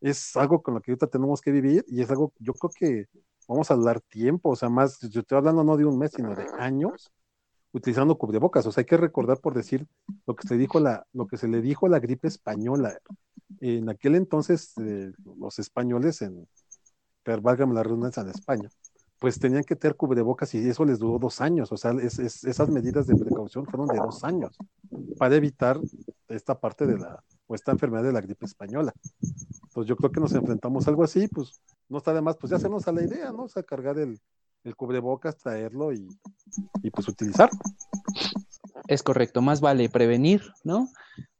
es 0.00 0.36
algo 0.36 0.62
con 0.62 0.74
lo 0.74 0.80
que 0.80 0.90
ahorita 0.90 1.06
tenemos 1.06 1.40
que 1.40 1.50
vivir 1.50 1.84
y 1.88 2.02
es 2.02 2.10
algo, 2.10 2.32
yo 2.38 2.54
creo 2.54 2.70
que 2.70 3.06
vamos 3.48 3.70
a 3.70 3.76
dar 3.76 4.00
tiempo, 4.00 4.50
o 4.50 4.56
sea, 4.56 4.68
más, 4.68 5.00
yo 5.00 5.20
estoy 5.20 5.38
hablando 5.38 5.64
no 5.64 5.76
de 5.76 5.84
un 5.84 5.98
mes, 5.98 6.12
sino 6.14 6.34
de 6.34 6.46
años 6.58 7.10
utilizando 7.72 8.16
cubrebocas, 8.16 8.66
o 8.66 8.72
sea, 8.72 8.82
hay 8.82 8.86
que 8.86 8.96
recordar 8.96 9.38
por 9.40 9.54
decir 9.54 9.86
lo 10.26 10.34
que 10.34 10.48
se 10.48 10.56
dijo 10.56 10.80
la, 10.80 11.06
lo 11.12 11.26
que 11.26 11.36
se 11.36 11.46
le 11.46 11.60
dijo 11.60 11.86
a 11.86 11.90
la 11.90 12.00
gripe 12.00 12.26
española. 12.26 12.98
En 13.60 13.88
aquel 13.90 14.14
entonces, 14.14 14.72
eh, 14.78 15.12
los 15.38 15.58
españoles, 15.58 16.22
en, 16.22 16.48
pero 17.22 17.42
la 17.42 17.82
redundancia 17.82 18.22
en 18.22 18.30
España, 18.30 18.70
pues 19.18 19.38
tenían 19.38 19.64
que 19.64 19.76
tener 19.76 19.96
cubrebocas 19.96 20.54
y 20.54 20.68
eso 20.68 20.84
les 20.84 20.98
duró 20.98 21.18
dos 21.18 21.40
años, 21.40 21.70
o 21.72 21.76
sea, 21.76 21.92
esas 22.00 22.68
medidas 22.68 23.06
de 23.06 23.14
precaución 23.14 23.66
fueron 23.66 23.88
de 23.88 23.96
dos 23.96 24.24
años 24.24 24.56
para 25.18 25.36
evitar 25.36 25.78
esta 26.28 26.58
parte 26.58 26.86
de 26.86 26.98
la, 26.98 27.22
o 27.46 27.54
esta 27.54 27.72
enfermedad 27.72 28.04
de 28.04 28.12
la 28.12 28.20
gripe 28.20 28.46
española. 28.46 28.92
Pues 29.72 29.86
yo 29.86 29.96
creo 29.96 30.10
que 30.10 30.20
nos 30.20 30.32
enfrentamos 30.32 30.86
a 30.86 30.90
algo 30.90 31.04
así, 31.04 31.28
pues 31.28 31.60
no 31.88 31.98
está 31.98 32.12
de 32.14 32.22
más, 32.22 32.36
pues 32.36 32.50
ya 32.50 32.56
hacemos 32.56 32.88
a 32.88 32.92
la 32.92 33.04
idea, 33.04 33.30
¿no? 33.32 33.44
O 33.44 33.48
sea, 33.48 33.62
cargar 33.62 33.98
el, 33.98 34.18
el 34.64 34.76
cubrebocas, 34.76 35.36
traerlo 35.38 35.92
y, 35.92 36.08
y 36.82 36.90
pues 36.90 37.08
utilizarlo. 37.08 37.58
Es 38.88 39.02
correcto, 39.02 39.42
más 39.42 39.60
vale 39.60 39.88
prevenir, 39.88 40.42
¿no? 40.64 40.88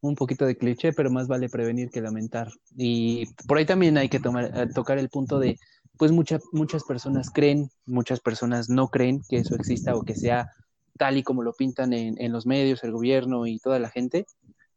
Un 0.01 0.15
poquito 0.15 0.47
de 0.47 0.57
cliché, 0.57 0.93
pero 0.93 1.11
más 1.11 1.29
vale 1.29 1.49
prevenir 1.49 1.91
que 1.91 2.01
lamentar. 2.01 2.51
Y 2.77 3.27
por 3.47 3.59
ahí 3.59 3.67
también 3.67 3.99
hay 3.99 4.09
que 4.09 4.21
tomar, 4.21 4.51
eh, 4.55 4.69
tocar 4.75 4.99
el 4.99 5.09
punto 5.09 5.39
de, 5.39 5.59
pues 5.97 6.13
muchas 6.13 6.43
muchas 6.53 6.85
personas 6.85 7.31
creen, 7.31 7.71
muchas 7.85 8.21
personas 8.21 8.69
no 8.69 8.89
creen 8.89 9.23
que 9.29 9.39
eso 9.39 9.55
exista 9.55 9.95
o 9.95 10.03
que 10.03 10.15
sea 10.15 10.51
tal 10.99 11.17
y 11.17 11.23
como 11.23 11.43
lo 11.43 11.53
pintan 11.53 11.93
en, 11.93 12.21
en 12.21 12.33
los 12.33 12.47
medios, 12.47 12.83
el 12.85 12.93
gobierno 12.93 13.47
y 13.47 13.59
toda 13.59 13.79
la 13.79 13.91
gente. 13.91 14.27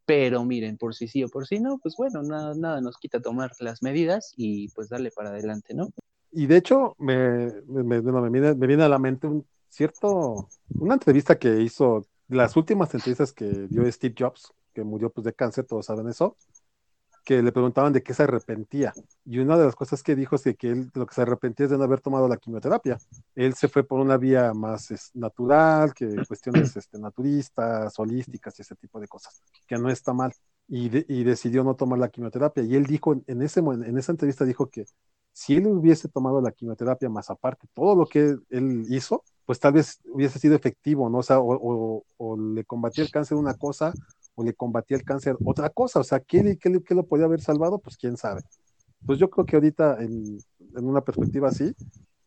Pero 0.09 0.43
miren, 0.43 0.75
por 0.75 0.95
si 0.95 1.07
sí 1.07 1.23
o 1.23 1.29
por 1.29 1.45
si 1.45 1.59
no, 1.59 1.77
pues 1.77 1.93
bueno, 1.95 2.23
nada, 2.23 2.55
nada 2.55 2.81
nos 2.81 2.97
quita 2.97 3.21
tomar 3.21 3.51
las 3.59 3.83
medidas 3.83 4.33
y 4.35 4.69
pues 4.69 4.89
darle 4.89 5.11
para 5.11 5.29
adelante, 5.29 5.75
¿no? 5.75 5.89
Y 6.31 6.47
de 6.47 6.57
hecho, 6.57 6.95
me, 6.97 7.51
me, 7.67 8.01
viene, 8.01 8.55
me 8.55 8.65
viene 8.65 8.81
a 8.81 8.89
la 8.89 8.97
mente 8.97 9.27
un 9.27 9.45
cierto, 9.67 10.49
una 10.79 10.95
entrevista 10.95 11.37
que 11.37 11.61
hizo, 11.61 12.07
las 12.27 12.57
últimas 12.57 12.91
entrevistas 12.91 13.31
que 13.31 13.67
dio 13.69 13.85
Steve 13.91 14.15
Jobs, 14.17 14.51
que 14.73 14.83
murió 14.83 15.11
pues 15.11 15.25
de 15.25 15.33
cáncer, 15.33 15.67
todos 15.67 15.85
saben 15.85 16.09
eso, 16.09 16.35
que 17.29 17.43
le 17.43 17.51
preguntaban 17.51 17.93
de 17.93 18.01
qué 18.01 18.11
se 18.15 18.23
arrepentía. 18.23 18.91
Y 19.23 19.37
una 19.37 19.55
de 19.55 19.65
las 19.65 19.75
cosas 19.75 20.01
que 20.01 20.15
dijo 20.15 20.35
es 20.35 20.41
que, 20.57 20.71
él 20.71 20.89
lo 20.95 21.05
que 21.05 21.13
se 21.13 21.21
arrepentía 21.21 21.65
es 21.65 21.69
de 21.69 21.77
no 21.77 21.83
haber 21.83 22.01
tomado 22.01 22.27
la 22.27 22.37
quimioterapia. 22.37 22.97
Él 23.35 23.53
se 23.53 23.67
fue 23.67 23.83
por 23.83 23.99
una 23.99 24.17
vía 24.17 24.51
más 24.55 25.11
natural, 25.13 25.93
que 25.93 26.07
cuestiones 26.27 26.75
este, 26.75 26.97
naturistas, 26.97 27.93
holísticas 27.99 28.57
y 28.57 28.63
ese 28.63 28.75
tipo 28.77 28.99
de 28.99 29.07
cosas, 29.07 29.43
que 29.67 29.77
no 29.77 29.91
está 29.91 30.11
mal. 30.11 30.33
Y, 30.67 30.89
y 31.07 31.23
decidió 31.23 31.63
no 31.63 31.75
tomar 31.75 31.99
la 31.99 32.09
quimioterapia. 32.09 32.63
Y 32.63 32.75
él 32.75 32.87
dijo, 32.87 33.21
en, 33.27 33.41
ese, 33.43 33.59
en 33.59 33.95
esa 33.95 34.11
entrevista 34.11 34.43
dijo 34.43 34.67
que 34.67 34.85
si 35.31 35.53
él 35.55 35.67
hubiese 35.67 36.09
tomado 36.09 36.41
la 36.41 36.51
quimioterapia 36.51 37.09
más 37.09 37.29
aparte, 37.29 37.67
todo 37.75 37.95
lo 37.95 38.07
que 38.07 38.37
él 38.49 38.85
hizo, 38.89 39.23
pues 39.45 39.59
tal 39.59 39.73
vez 39.73 39.99
hubiese 40.05 40.39
sido 40.39 40.55
efectivo, 40.55 41.07
¿no? 41.11 41.19
O 41.19 41.23
sea, 41.23 41.39
o, 41.39 42.03
o 42.17 42.37
le 42.37 42.65
combatía 42.65 43.03
el 43.03 43.11
cáncer 43.11 43.37
una 43.37 43.53
cosa 43.53 43.93
o 44.39 44.43
le 44.43 44.53
combatía 44.53 44.95
el 44.95 45.03
cáncer 45.03 45.35
otra 45.43 45.69
cosa. 45.69 45.99
O 45.99 46.03
sea, 46.03 46.21
¿qué, 46.21 46.57
qué, 46.57 46.95
lo 46.95 47.03
podía 47.03 47.25
haber 47.25 47.41
salvado? 47.41 47.77
Pues 47.79 47.97
quién 47.97 48.15
sabe. 48.15 48.41
Pues 49.05 49.19
yo 49.19 49.29
creo 49.29 49.45
que 49.45 49.57
ahorita, 49.57 49.97
en, 49.99 50.39
una 50.75 51.01
perspectiva 51.01 51.49
así, 51.49 51.75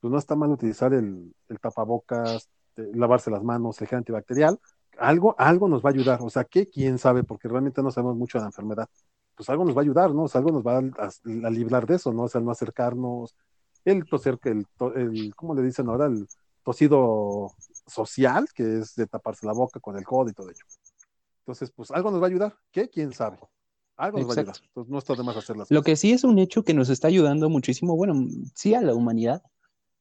pues 0.01 0.11
no 0.13 0.19
está 0.19 0.37
mal 0.37 0.51
utilizar 0.51 0.93
el, 0.93 1.35
tapabocas, 1.63 2.51
eh, 2.77 2.91
lavarse 2.95 3.31
las 3.31 3.43
manos, 3.43 3.81
el 3.81 3.89
gel 3.89 3.99
antibacterial. 3.99 4.61
Algo, 4.99 5.35
algo 5.39 5.69
nos 5.69 5.83
va 5.83 5.89
a 5.89 5.93
ayudar. 5.95 6.19
O 6.21 6.29
sea, 6.29 6.45
¿qué? 6.45 6.67
¿Quién 6.67 6.99
sabe? 6.99 7.25
Porque 7.25 7.49
realmente 7.49 7.83
no 7.83 7.91
sabemos 7.91 8.17
mucho 8.17 8.37
de 8.37 8.43
la 8.43 8.49
enfermedad. 8.49 8.89
Pues 9.35 9.49
algo 9.49 9.65
nos 9.65 9.75
va 9.75 9.81
a 9.81 9.85
ayudar, 9.85 10.15
¿no? 10.15 10.27
Algo 10.31 10.51
nos 10.51 10.63
va 10.63 10.79
a, 10.79 11.51
librar 11.51 11.87
de 11.87 11.95
eso, 11.95 12.13
¿no? 12.13 12.25
O 12.25 12.29
sea, 12.29 12.43
no 12.43 12.51
acercarnos, 12.51 13.35
el 13.87 14.05
toser, 14.05 14.39
el, 14.45 14.67
el, 14.97 15.35
¿cómo 15.35 15.55
le 15.55 15.63
dicen 15.63 15.89
ahora? 15.89 16.07
El 16.07 16.29
tosido 16.63 17.53
social, 17.87 18.47
que 18.55 18.81
es 18.81 18.95
de 18.97 19.07
taparse 19.07 19.47
la 19.47 19.55
boca 19.55 19.81
con 19.81 19.97
el 19.97 20.05
codo 20.05 20.29
y 20.29 20.35
todo 20.35 20.51
ello. 20.51 20.65
Entonces, 21.43 21.73
pues 21.75 21.91
algo 21.91 22.11
nos 22.11 22.21
va 22.21 22.27
a 22.27 22.31
ayudar. 22.31 22.57
¿Qué? 22.71 22.89
¿Quién 22.89 23.13
sabe? 23.13 23.39
Algo 23.97 24.19
nos 24.19 24.29
va 24.29 24.35
a 24.35 24.39
ayudar. 24.39 24.57
Entonces, 24.65 24.91
no 24.91 24.99
está 24.99 25.15
de 25.15 25.23
más 25.25 25.37
hacer 25.37 25.57
las 25.57 25.71
Lo 25.71 25.83
que 25.83 25.97
sí 25.97 26.13
es 26.13 26.23
un 26.25 26.39
hecho 26.39 26.65
que 26.65 26.75
nos 26.75 26.89
está 26.89 27.09
ayudando 27.09 27.51
muchísimo, 27.51 27.97
bueno, 27.97 28.15
sí 28.55 28.75
a 28.75 28.81
la 28.81 28.95
humanidad, 28.95 29.43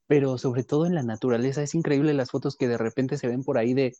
pero 0.06 0.38
sobre 0.38 0.62
todo 0.62 0.86
en 0.86 0.94
la 0.94 1.02
naturaleza. 1.02 1.62
Es 1.62 1.74
increíble 1.74 2.14
las 2.14 2.30
fotos 2.30 2.56
que 2.56 2.68
de 2.68 2.78
repente 2.78 3.18
se 3.18 3.26
ven 3.26 3.42
por 3.42 3.58
ahí 3.58 3.74
de 3.74 3.96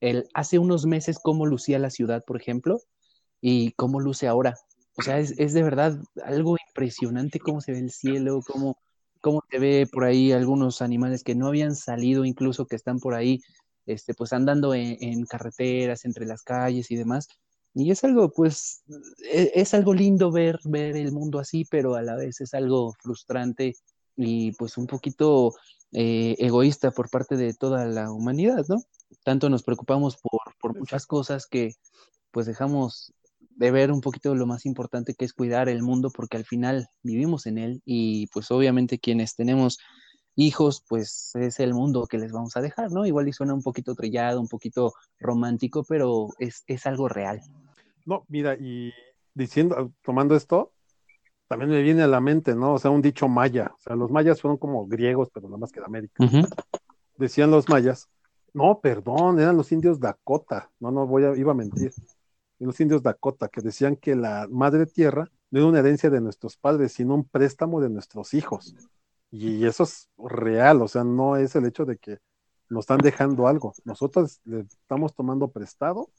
el, 0.00 0.28
hace 0.34 0.58
unos 0.58 0.86
meses 0.86 1.18
cómo 1.22 1.46
lucía 1.46 1.78
la 1.78 1.90
ciudad, 1.90 2.24
por 2.26 2.36
ejemplo, 2.40 2.80
y 3.40 3.72
cómo 3.72 4.00
luce 4.00 4.26
ahora. 4.26 4.56
O 4.96 5.02
sea, 5.02 5.18
es, 5.18 5.38
es 5.38 5.52
de 5.52 5.62
verdad 5.62 5.96
algo 6.24 6.56
impresionante 6.68 7.38
cómo 7.38 7.60
se 7.60 7.72
ve 7.72 7.78
el 7.78 7.90
cielo, 7.90 8.40
cómo, 8.44 8.78
cómo 9.20 9.42
se 9.48 9.58
ve 9.58 9.88
por 9.90 10.04
ahí 10.04 10.32
algunos 10.32 10.82
animales 10.82 11.22
que 11.22 11.36
no 11.36 11.46
habían 11.46 11.76
salido, 11.76 12.24
incluso 12.24 12.66
que 12.66 12.76
están 12.76 12.98
por 12.98 13.14
ahí 13.14 13.40
este, 13.92 14.14
pues 14.14 14.32
andando 14.32 14.74
en, 14.74 15.24
carreteras, 15.26 16.04
entre 16.04 16.26
las 16.26 16.42
calles 16.42 16.90
y 16.90 16.96
demás. 16.96 17.28
Y 17.74 17.90
es 17.90 18.02
algo, 18.04 18.32
pues, 18.32 18.82
e, 19.32 19.52
es, 19.54 19.74
algo 19.74 19.94
lindo 19.94 20.32
ver, 20.32 20.58
ver 20.64 20.96
el 20.96 21.12
mundo 21.12 21.38
así, 21.38 21.64
pero 21.70 21.94
a 21.94 22.02
la 22.02 22.16
vez 22.16 22.40
es 22.40 22.54
algo 22.54 22.92
frustrante 23.00 23.74
y 24.16 24.52
pues 24.52 24.76
un 24.76 24.86
poquito 24.86 25.54
eh, 25.92 26.36
egoísta 26.38 26.90
por 26.90 27.10
parte 27.10 27.36
de 27.36 27.54
toda 27.54 27.86
la 27.86 28.12
humanidad, 28.12 28.64
¿no? 28.68 28.82
Tanto 29.24 29.48
nos 29.48 29.62
preocupamos 29.62 30.16
por, 30.16 30.40
por 30.60 30.78
muchas 30.78 31.06
cosas 31.06 31.46
que 31.46 31.74
pues 32.30 32.46
dejamos 32.46 33.12
de 33.60 33.70
ver 33.70 33.92
un 33.92 34.00
poquito 34.00 34.34
lo 34.34 34.46
más 34.46 34.66
importante 34.66 35.14
que 35.14 35.24
es 35.24 35.32
cuidar 35.32 35.68
el 35.68 35.82
mundo 35.82 36.10
porque 36.10 36.36
al 36.36 36.44
final 36.44 36.88
vivimos 37.02 37.46
en 37.46 37.58
él 37.58 37.82
y 37.84 38.26
pues 38.28 38.50
obviamente 38.50 38.98
quienes 38.98 39.34
tenemos 39.34 39.78
hijos, 40.40 40.84
pues 40.88 41.32
es 41.34 41.60
el 41.60 41.74
mundo 41.74 42.06
que 42.06 42.18
les 42.18 42.32
vamos 42.32 42.56
a 42.56 42.60
dejar, 42.60 42.90
¿no? 42.92 43.06
Igual 43.06 43.28
y 43.28 43.32
suena 43.32 43.54
un 43.54 43.62
poquito 43.62 43.94
trillado, 43.94 44.40
un 44.40 44.48
poquito 44.48 44.94
romántico, 45.18 45.84
pero 45.84 46.28
es, 46.38 46.64
es 46.66 46.86
algo 46.86 47.08
real. 47.08 47.40
No, 48.06 48.24
mira, 48.28 48.56
y 48.58 48.92
diciendo, 49.34 49.92
tomando 50.02 50.34
esto, 50.34 50.72
también 51.48 51.70
me 51.70 51.82
viene 51.82 52.02
a 52.02 52.06
la 52.06 52.20
mente, 52.20 52.54
¿no? 52.54 52.74
O 52.74 52.78
sea, 52.78 52.90
un 52.90 53.02
dicho 53.02 53.28
maya. 53.28 53.72
O 53.74 53.78
sea, 53.78 53.96
los 53.96 54.10
mayas 54.10 54.40
fueron 54.40 54.56
como 54.56 54.86
griegos, 54.86 55.30
pero 55.32 55.48
nada 55.48 55.58
más 55.58 55.72
que 55.72 55.80
de 55.80 55.86
América. 55.86 56.24
Decían 57.16 57.50
los 57.50 57.68
mayas, 57.68 58.08
no, 58.52 58.80
perdón, 58.80 59.40
eran 59.40 59.56
los 59.56 59.72
indios 59.72 60.00
Dakota. 60.00 60.70
No, 60.80 60.90
no 60.90 61.06
voy 61.06 61.24
a, 61.24 61.36
iba 61.36 61.52
a 61.52 61.54
mentir. 61.54 61.92
Los 62.58 62.80
indios 62.80 63.02
Dakota, 63.02 63.48
que 63.48 63.60
decían 63.62 63.96
que 63.96 64.14
la 64.14 64.46
madre 64.50 64.86
tierra 64.86 65.30
no 65.50 65.60
era 65.60 65.68
una 65.68 65.78
herencia 65.80 66.10
de 66.10 66.20
nuestros 66.20 66.56
padres, 66.56 66.92
sino 66.92 67.14
un 67.14 67.24
préstamo 67.24 67.80
de 67.80 67.90
nuestros 67.90 68.34
hijos. 68.34 68.74
Y 69.30 69.64
eso 69.64 69.84
es 69.84 70.08
real, 70.18 70.82
o 70.82 70.88
sea, 70.88 71.04
no 71.04 71.36
es 71.36 71.54
el 71.54 71.66
hecho 71.66 71.84
de 71.84 71.96
que 71.98 72.18
nos 72.68 72.82
están 72.82 72.98
dejando 72.98 73.46
algo. 73.46 73.72
Nosotros 73.84 74.40
le 74.44 74.60
estamos 74.60 75.14
tomando 75.14 75.48
prestado 75.48 76.10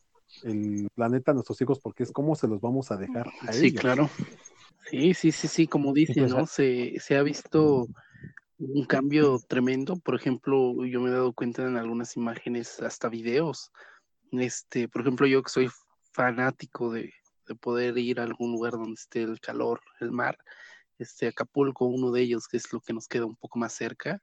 el 0.43 0.87
planeta 0.95 1.31
a 1.31 1.33
nuestros 1.33 1.59
hijos 1.61 1.79
porque 1.79 2.03
es 2.03 2.11
como 2.11 2.35
se 2.35 2.47
los 2.47 2.61
vamos 2.61 2.91
a 2.91 2.97
dejar 2.97 3.27
a 3.41 3.51
sí, 3.51 3.73
claro. 3.73 4.09
Sí, 4.89 5.13
sí, 5.13 5.31
sí, 5.31 5.47
sí, 5.47 5.67
como 5.67 5.93
dice, 5.93 6.21
¿no? 6.21 6.45
Se, 6.47 6.99
se 6.99 7.17
ha 7.17 7.23
visto 7.23 7.87
un 8.57 8.85
cambio 8.85 9.39
tremendo. 9.47 9.97
Por 9.97 10.15
ejemplo, 10.15 10.85
yo 10.85 11.01
me 11.01 11.09
he 11.09 11.13
dado 11.13 11.33
cuenta 11.33 11.63
en 11.63 11.77
algunas 11.77 12.15
imágenes, 12.15 12.81
hasta 12.81 13.09
videos. 13.09 13.71
Este, 14.31 14.87
por 14.87 15.01
ejemplo, 15.01 15.27
yo 15.27 15.43
que 15.43 15.49
soy 15.49 15.69
fanático 16.11 16.91
de, 16.91 17.13
de 17.47 17.55
poder 17.55 17.97
ir 17.97 18.19
a 18.19 18.23
algún 18.23 18.53
lugar 18.53 18.73
donde 18.73 18.93
esté 18.93 19.23
el 19.23 19.39
calor, 19.39 19.81
el 19.99 20.11
mar, 20.11 20.37
este 21.03 21.27
Acapulco, 21.27 21.85
uno 21.85 22.11
de 22.11 22.21
ellos, 22.21 22.47
que 22.47 22.57
es 22.57 22.71
lo 22.71 22.79
que 22.79 22.93
nos 22.93 23.07
queda 23.07 23.25
un 23.25 23.35
poco 23.35 23.59
más 23.59 23.73
cerca. 23.73 24.21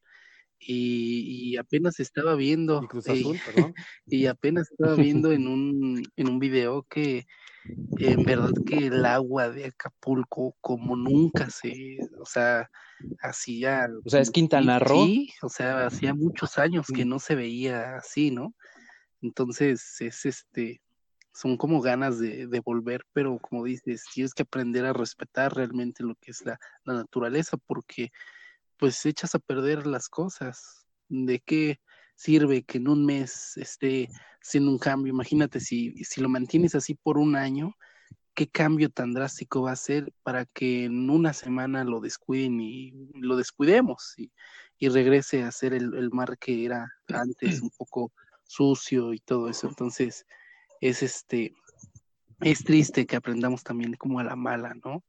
Y, 0.61 1.57
apenas 1.57 2.01
estaba 2.01 2.35
viendo 2.35 2.81
y, 4.07 4.27
apenas 4.27 4.71
estaba 4.71 4.97
viendo 4.97 5.31
en 5.31 5.47
un 5.47 6.03
en 6.17 6.29
un 6.29 6.39
video 6.41 6.83
que 6.83 7.27
en 7.99 8.25
verdad 8.25 8.53
que 8.67 8.89
el 8.89 9.05
agua 9.05 9.51
de 9.51 9.67
Acapulco 9.67 10.57
como 10.61 10.97
nunca 10.97 11.49
se 11.51 11.99
o 12.19 12.25
sea 12.25 12.69
hacía 13.21 13.89
o 14.05 14.11
sea 14.11 14.21
es 14.21 14.31
Quintana 14.31 14.79
Roo. 14.81 15.05
sí 15.05 15.31
o 15.43 15.49
sea 15.49 15.87
hacía 15.87 16.15
muchos 16.15 16.59
años 16.59 16.87
que 16.89 17.05
no 17.05 17.19
se 17.19 17.35
veía 17.35 17.97
así 17.97 18.31
no 18.31 18.55
entonces 19.21 20.01
es 20.01 20.27
este 20.27 20.81
son 21.39 21.57
como 21.57 21.81
ganas 21.81 22.19
de, 22.19 22.61
volver, 22.65 23.05
pero 23.13 23.39
como 23.39 23.63
dices, 23.63 24.05
tienes 24.13 24.35
que 24.35 24.43
aprender 24.43 24.85
a 24.85 24.93
respetar 24.93 25.55
realmente 25.55 26.03
lo 26.03 26.17
que 26.17 26.33
es 26.33 26.45
la, 26.45 26.59
naturaleza, 26.85 27.57
porque 27.57 28.11
pues 28.77 29.07
echas 29.07 29.37
a 29.37 29.39
perder 29.39 29.87
las 29.87 30.09
cosas. 30.09 30.85
¿De 31.09 31.39
qué 31.39 31.79
sirve 32.17 32.65
que 32.65 32.79
en 32.79 32.89
un 32.89 33.07
mes 33.07 33.57
esté 33.57 34.09
haciendo 34.43 34.73
un 34.73 34.79
cambio? 34.79 35.13
Imagínate 35.13 35.61
si, 35.61 35.95
si 36.03 36.21
lo 36.21 36.29
mantienes 36.29 36.75
así 36.75 36.95
por 36.97 37.19
un 37.19 37.37
año, 37.37 37.73
¿qué 38.35 38.49
cambio 38.49 38.91
tan 38.91 39.15
drástico 39.15 39.63
va 39.63 39.73
a 39.73 39.77
ser 39.77 40.13
para 40.25 40.45
que 40.45 40.87
en 40.87 41.09
una 41.09 41.33
semana 41.35 41.85
lo 41.85 42.01
descuiden 42.01 42.61
y 42.61 42.93
lo 43.15 43.37
descuidemos 43.37 44.15
y, 44.17 44.33
y 44.77 44.89
regrese 44.89 45.45
a 45.45 45.53
ser 45.53 45.73
el, 45.73 45.95
el 45.95 46.11
mar 46.11 46.37
que 46.37 46.65
era 46.65 46.93
antes, 47.09 47.63
un 47.63 47.71
poco 47.79 48.13
sucio 48.43 49.15
y 49.15 49.21
todo 49.21 49.49
eso? 49.49 49.69
Entonces, 49.69 50.27
es 50.81 51.03
este, 51.03 51.55
es 52.41 52.65
triste 52.65 53.07
que 53.07 53.17
aprendamos 53.17 53.63
también 53.63 53.95
como 53.95 54.21
a 54.21 54.25
la 54.25 54.37
mala, 54.37 54.75
¿no? 54.85 55.03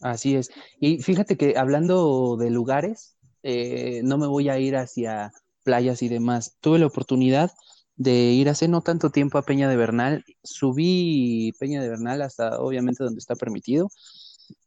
Así 0.00 0.36
es. 0.36 0.50
Y 0.78 1.02
fíjate 1.02 1.36
que 1.36 1.56
hablando 1.56 2.36
de 2.36 2.50
lugares, 2.50 3.16
eh, 3.42 4.02
no 4.04 4.18
me 4.18 4.26
voy 4.26 4.48
a 4.48 4.58
ir 4.58 4.76
hacia 4.76 5.32
playas 5.62 6.02
y 6.02 6.08
demás. 6.08 6.56
Tuve 6.60 6.78
la 6.78 6.86
oportunidad 6.86 7.50
de 7.96 8.12
ir 8.12 8.48
hace 8.48 8.68
no 8.68 8.82
tanto 8.82 9.10
tiempo 9.10 9.38
a 9.38 9.42
Peña 9.42 9.68
de 9.68 9.76
Bernal. 9.76 10.24
Subí 10.42 11.52
Peña 11.58 11.82
de 11.82 11.88
Bernal 11.88 12.22
hasta 12.22 12.58
obviamente 12.60 13.04
donde 13.04 13.18
está 13.18 13.34
permitido. 13.34 13.88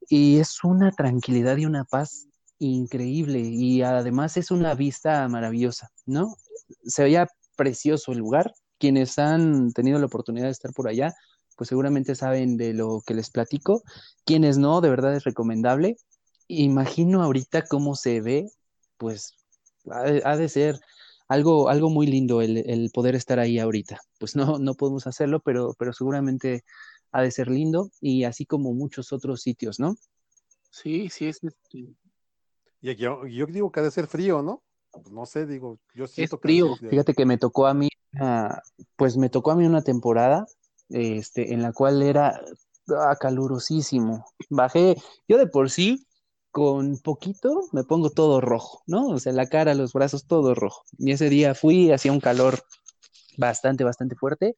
Y 0.09 0.39
es 0.39 0.63
una 0.63 0.91
tranquilidad 0.91 1.57
y 1.57 1.65
una 1.65 1.85
paz 1.85 2.27
increíble. 2.57 3.39
Y 3.39 3.83
además 3.83 4.35
es 4.37 4.51
una 4.51 4.73
vista 4.73 5.27
maravillosa, 5.27 5.89
¿no? 6.05 6.35
Se 6.83 7.03
veía 7.03 7.27
precioso 7.55 8.11
el 8.11 8.19
lugar 8.19 8.53
quienes 8.79 9.19
han 9.19 9.71
tenido 9.73 9.99
la 9.99 10.05
oportunidad 10.05 10.45
de 10.45 10.51
estar 10.51 10.73
por 10.73 10.87
allá, 10.87 11.13
pues 11.55 11.67
seguramente 11.67 12.15
saben 12.15 12.57
de 12.57 12.73
lo 12.73 13.01
que 13.05 13.13
les 13.13 13.29
platico. 13.29 13.83
Quienes 14.25 14.57
no, 14.57 14.81
de 14.81 14.89
verdad 14.89 15.15
es 15.15 15.25
recomendable. 15.25 15.97
Imagino 16.47 17.21
ahorita 17.21 17.65
cómo 17.65 17.95
se 17.95 18.21
ve, 18.21 18.49
pues 18.97 19.35
ha 19.91 20.37
de, 20.37 20.49
ser 20.49 20.79
algo, 21.27 21.69
algo 21.69 21.89
muy 21.89 22.07
lindo 22.07 22.41
el, 22.41 22.89
poder 22.93 23.15
estar 23.15 23.39
ahí 23.39 23.59
ahorita. 23.59 23.99
Pues 24.19 24.35
no, 24.35 24.57
no 24.57 24.73
podemos 24.73 25.05
hacerlo, 25.05 25.41
pero, 25.41 25.75
pero 25.77 25.93
seguramente 25.93 26.63
ha 27.11 27.21
de 27.21 27.31
ser 27.31 27.49
lindo 27.49 27.91
y 27.99 28.23
así 28.23 28.45
como 28.45 28.73
muchos 28.73 29.11
otros 29.11 29.41
sitios, 29.41 29.79
¿no? 29.79 29.95
Sí, 30.71 31.09
sí, 31.09 31.27
es. 31.27 31.41
Y 31.71 32.95
yo, 32.95 33.27
yo 33.27 33.45
digo 33.47 33.71
que 33.71 33.79
ha 33.79 33.83
de 33.83 33.91
ser 33.91 34.07
frío, 34.07 34.41
¿no? 34.41 34.63
Pues 34.91 35.11
no 35.11 35.25
sé, 35.25 35.45
digo, 35.45 35.79
yo 35.93 36.07
siento 36.07 36.37
es 36.37 36.41
frío. 36.41 36.75
Fíjate 36.77 37.13
que 37.13 37.25
me 37.25 37.37
tocó 37.37 37.67
a 37.67 37.73
mí 37.73 37.89
pues 38.95 39.17
me 39.17 39.29
tocó 39.29 39.51
a 39.51 39.55
mí 39.55 39.65
una 39.65 39.81
temporada 39.81 40.45
este, 40.89 41.53
en 41.53 41.61
la 41.61 41.71
cual 41.73 42.01
era 42.01 42.41
ah, 42.97 43.15
calurosísimo. 43.19 44.25
Bajé, 44.49 44.95
yo 45.27 45.37
de 45.37 45.47
por 45.47 45.69
sí, 45.69 46.07
con 46.51 46.97
poquito 46.99 47.61
me 47.71 47.83
pongo 47.83 48.09
todo 48.09 48.41
rojo, 48.41 48.83
¿no? 48.87 49.07
O 49.07 49.19
sea, 49.19 49.33
la 49.33 49.47
cara, 49.47 49.73
los 49.75 49.93
brazos, 49.93 50.25
todo 50.25 50.55
rojo. 50.55 50.83
Y 50.97 51.11
ese 51.11 51.29
día 51.29 51.55
fui, 51.55 51.91
hacía 51.91 52.11
un 52.11 52.19
calor 52.19 52.63
bastante, 53.37 53.83
bastante 53.83 54.15
fuerte. 54.15 54.55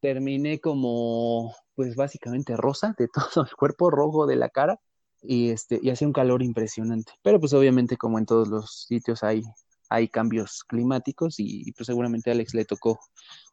Terminé 0.00 0.60
como, 0.60 1.54
pues 1.74 1.96
básicamente 1.96 2.56
rosa, 2.56 2.94
de 2.98 3.08
todo 3.34 3.44
el 3.44 3.56
cuerpo 3.56 3.90
rojo 3.90 4.26
de 4.26 4.36
la 4.36 4.48
cara. 4.50 4.80
Y, 5.22 5.50
este, 5.50 5.80
y 5.82 5.90
hacía 5.90 6.06
un 6.06 6.12
calor 6.12 6.42
impresionante. 6.42 7.12
Pero 7.22 7.40
pues 7.40 7.52
obviamente 7.52 7.96
como 7.96 8.18
en 8.18 8.26
todos 8.26 8.48
los 8.48 8.84
sitios 8.86 9.22
hay 9.24 9.42
hay 9.88 10.08
cambios 10.08 10.64
climáticos 10.64 11.36
y, 11.38 11.72
pues 11.72 11.86
seguramente 11.86 12.30
a 12.30 12.34
Alex 12.34 12.54
le 12.54 12.64
tocó 12.64 12.98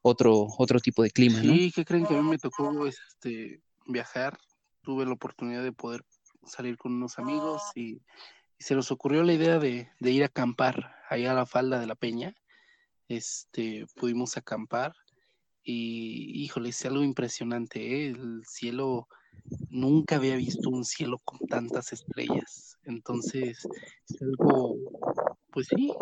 otro, 0.01 0.47
otro 0.57 0.79
tipo 0.79 1.03
de 1.03 1.11
clima, 1.11 1.41
¿no? 1.41 1.53
Sí, 1.53 1.71
¿qué 1.73 1.85
creen 1.85 2.05
que 2.05 2.15
a 2.15 2.21
mí 2.21 2.29
me 2.29 2.37
tocó 2.37 2.85
este, 2.85 3.61
viajar? 3.85 4.37
Tuve 4.81 5.05
la 5.05 5.13
oportunidad 5.13 5.63
de 5.63 5.71
poder 5.71 6.03
salir 6.45 6.77
con 6.77 6.93
unos 6.93 7.17
amigos 7.19 7.61
y, 7.75 8.01
se 8.57 8.75
nos 8.75 8.89
ocurrió 8.91 9.23
la 9.23 9.33
idea 9.33 9.59
de, 9.59 9.89
ir 9.99 10.23
a 10.23 10.27
acampar 10.27 10.95
allá 11.09 11.31
a 11.31 11.35
la 11.35 11.45
falda 11.45 11.79
de 11.79 11.87
la 11.87 11.95
peña. 11.95 12.35
Este, 13.07 13.85
pudimos 13.95 14.37
acampar 14.37 14.93
y, 15.61 16.43
híjole, 16.43 16.69
es 16.69 16.85
algo 16.85 17.03
impresionante, 17.03 17.79
¿eh? 17.79 18.07
El 18.07 18.43
cielo, 18.45 19.07
nunca 19.69 20.15
había 20.15 20.35
visto 20.35 20.69
un 20.69 20.85
cielo 20.85 21.19
con 21.19 21.39
tantas 21.47 21.91
estrellas. 21.91 22.77
Entonces, 22.83 23.67
es 24.07 24.21
algo 24.21 24.77
pues 25.55 25.67
sí, 25.67 25.93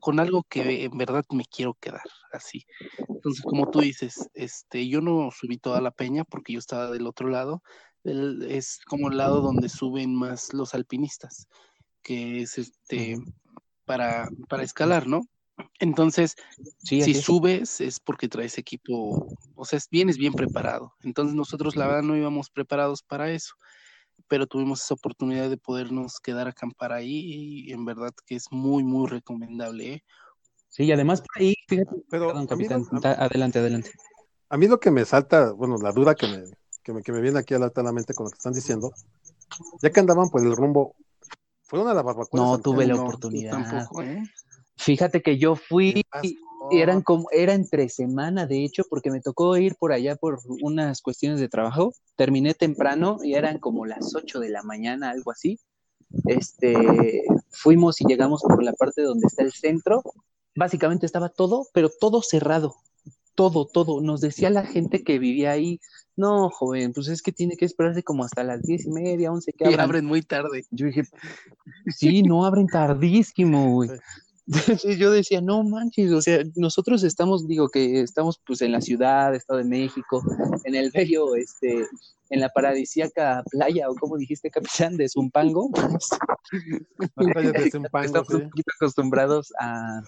con 0.00 0.20
algo 0.20 0.42
que 0.42 0.84
en 0.84 0.98
verdad 0.98 1.24
me 1.30 1.46
quiero 1.46 1.72
quedar, 1.80 2.02
así. 2.30 2.66
Entonces, 3.08 3.42
como 3.42 3.70
tú 3.70 3.80
dices, 3.80 4.28
este, 4.34 4.86
yo 4.86 5.00
no 5.00 5.30
subí 5.30 5.56
toda 5.56 5.80
la 5.80 5.92
peña 5.92 6.24
porque 6.24 6.52
yo 6.52 6.58
estaba 6.58 6.90
del 6.90 7.06
otro 7.06 7.30
lado, 7.30 7.62
es 8.04 8.80
como 8.86 9.08
el 9.08 9.16
lado 9.16 9.40
donde 9.40 9.70
suben 9.70 10.14
más 10.14 10.52
los 10.52 10.74
alpinistas, 10.74 11.48
que 12.02 12.42
es 12.42 12.58
este, 12.58 13.16
para, 13.86 14.28
para 14.46 14.62
escalar, 14.62 15.06
¿no? 15.06 15.22
Entonces, 15.80 16.36
si 16.82 17.14
subes 17.14 17.80
es 17.80 17.98
porque 17.98 18.28
traes 18.28 18.58
equipo, 18.58 19.26
o 19.54 19.64
sea, 19.64 19.80
vienes 19.90 20.18
bien 20.18 20.34
preparado. 20.34 20.92
Entonces 21.02 21.34
nosotros 21.34 21.76
la 21.76 21.86
verdad 21.86 22.02
no 22.02 22.14
íbamos 22.14 22.50
preparados 22.50 23.02
para 23.02 23.30
eso 23.30 23.54
pero 24.28 24.46
tuvimos 24.46 24.82
esa 24.82 24.94
oportunidad 24.94 25.50
de 25.50 25.56
podernos 25.56 26.18
quedar 26.20 26.46
a 26.46 26.50
acampar 26.50 26.92
ahí 26.92 27.66
y 27.66 27.72
en 27.72 27.84
verdad 27.84 28.12
que 28.26 28.34
es 28.34 28.46
muy, 28.50 28.82
muy 28.82 29.08
recomendable. 29.08 29.94
¿eh? 29.94 30.04
Sí, 30.68 30.84
y 30.84 30.92
además 30.92 31.20
por 31.20 31.42
ahí, 31.42 31.54
fíjate, 31.68 31.90
perdón, 32.08 32.46
capitán, 32.46 32.86
adelante, 33.02 33.58
adelante. 33.58 33.90
A 34.48 34.56
mí 34.56 34.68
lo 34.68 34.80
que 34.80 34.90
me 34.90 35.04
salta, 35.04 35.52
bueno, 35.52 35.76
la 35.76 35.92
duda 35.92 36.14
que 36.14 36.26
me, 36.26 36.44
que 36.82 36.92
me, 36.92 37.02
que 37.02 37.12
me 37.12 37.20
viene 37.20 37.38
aquí 37.38 37.54
a 37.54 37.58
la, 37.58 37.92
mente 37.92 38.14
con 38.14 38.24
lo 38.24 38.30
que 38.30 38.36
están 38.36 38.52
diciendo, 38.52 38.92
ya 39.82 39.90
que 39.90 40.00
andaban 40.00 40.30
por 40.30 40.40
el 40.42 40.56
rumbo, 40.56 40.94
¿fueron 41.62 41.88
a 41.88 41.94
la 41.94 42.02
barbacoa? 42.02 42.40
No, 42.40 42.58
tuve 42.58 42.86
la 42.86 42.96
oportunidad. 42.96 43.52
Tampoco, 43.52 44.02
¿eh? 44.02 44.22
Fíjate 44.76 45.22
que 45.22 45.38
yo 45.38 45.56
fui, 45.56 46.02
eran 46.70 47.02
como, 47.02 47.28
era 47.30 47.54
entre 47.54 47.88
semana, 47.88 48.46
de 48.46 48.64
hecho, 48.64 48.84
porque 48.88 49.10
me 49.10 49.20
tocó 49.20 49.56
ir 49.56 49.76
por 49.76 49.92
allá 49.92 50.16
por 50.16 50.40
unas 50.62 51.02
cuestiones 51.02 51.40
de 51.40 51.48
trabajo. 51.48 51.94
Terminé 52.16 52.54
temprano 52.54 53.18
y 53.22 53.34
eran 53.34 53.58
como 53.58 53.86
las 53.86 54.14
8 54.14 54.40
de 54.40 54.50
la 54.50 54.62
mañana, 54.62 55.10
algo 55.10 55.30
así. 55.30 55.58
Este, 56.26 57.24
fuimos 57.50 58.00
y 58.00 58.04
llegamos 58.06 58.42
por 58.42 58.62
la 58.62 58.72
parte 58.72 59.02
donde 59.02 59.26
está 59.26 59.42
el 59.42 59.52
centro. 59.52 60.02
Básicamente 60.54 61.06
estaba 61.06 61.28
todo, 61.28 61.66
pero 61.72 61.88
todo 61.88 62.22
cerrado. 62.22 62.76
Todo, 63.34 63.66
todo. 63.66 64.00
Nos 64.00 64.20
decía 64.20 64.50
la 64.50 64.66
gente 64.66 65.02
que 65.04 65.18
vivía 65.18 65.52
ahí, 65.52 65.80
no, 66.16 66.50
joven, 66.50 66.92
pues 66.92 67.08
es 67.08 67.22
que 67.22 67.32
tiene 67.32 67.56
que 67.56 67.64
esperarse 67.64 68.02
como 68.02 68.24
hasta 68.24 68.44
las 68.44 68.62
diez 68.62 68.84
y 68.84 68.90
media, 68.90 69.32
once 69.32 69.52
que 69.52 69.64
abren. 69.64 69.80
Y 69.80 69.82
abren 69.82 70.04
muy 70.04 70.22
tarde. 70.22 70.66
Yo 70.70 70.86
dije, 70.86 71.04
sí, 71.86 72.22
no 72.22 72.44
abren 72.44 72.66
tardísimo, 72.66 73.72
güey. 73.72 73.90
yo 74.98 75.10
decía, 75.10 75.40
no 75.40 75.62
manches, 75.62 76.12
o 76.12 76.20
sea, 76.20 76.42
nosotros 76.56 77.02
estamos, 77.04 77.46
digo 77.46 77.68
que 77.68 78.00
estamos 78.00 78.40
pues 78.44 78.60
en 78.62 78.72
la 78.72 78.80
ciudad, 78.80 79.34
Estado 79.34 79.58
de 79.58 79.64
México, 79.64 80.22
en 80.64 80.74
el 80.74 80.90
bello, 80.90 81.34
este, 81.36 81.86
en 82.30 82.40
la 82.40 82.48
paradisíaca 82.48 83.42
playa, 83.50 83.88
o 83.88 83.94
como 83.94 84.16
dijiste, 84.16 84.50
capitán, 84.50 84.96
de 84.96 85.08
Zumpango. 85.08 85.70
estamos 87.54 88.28
un 88.30 88.50
poquito 88.50 88.72
acostumbrados 88.76 89.52
a, 89.58 90.02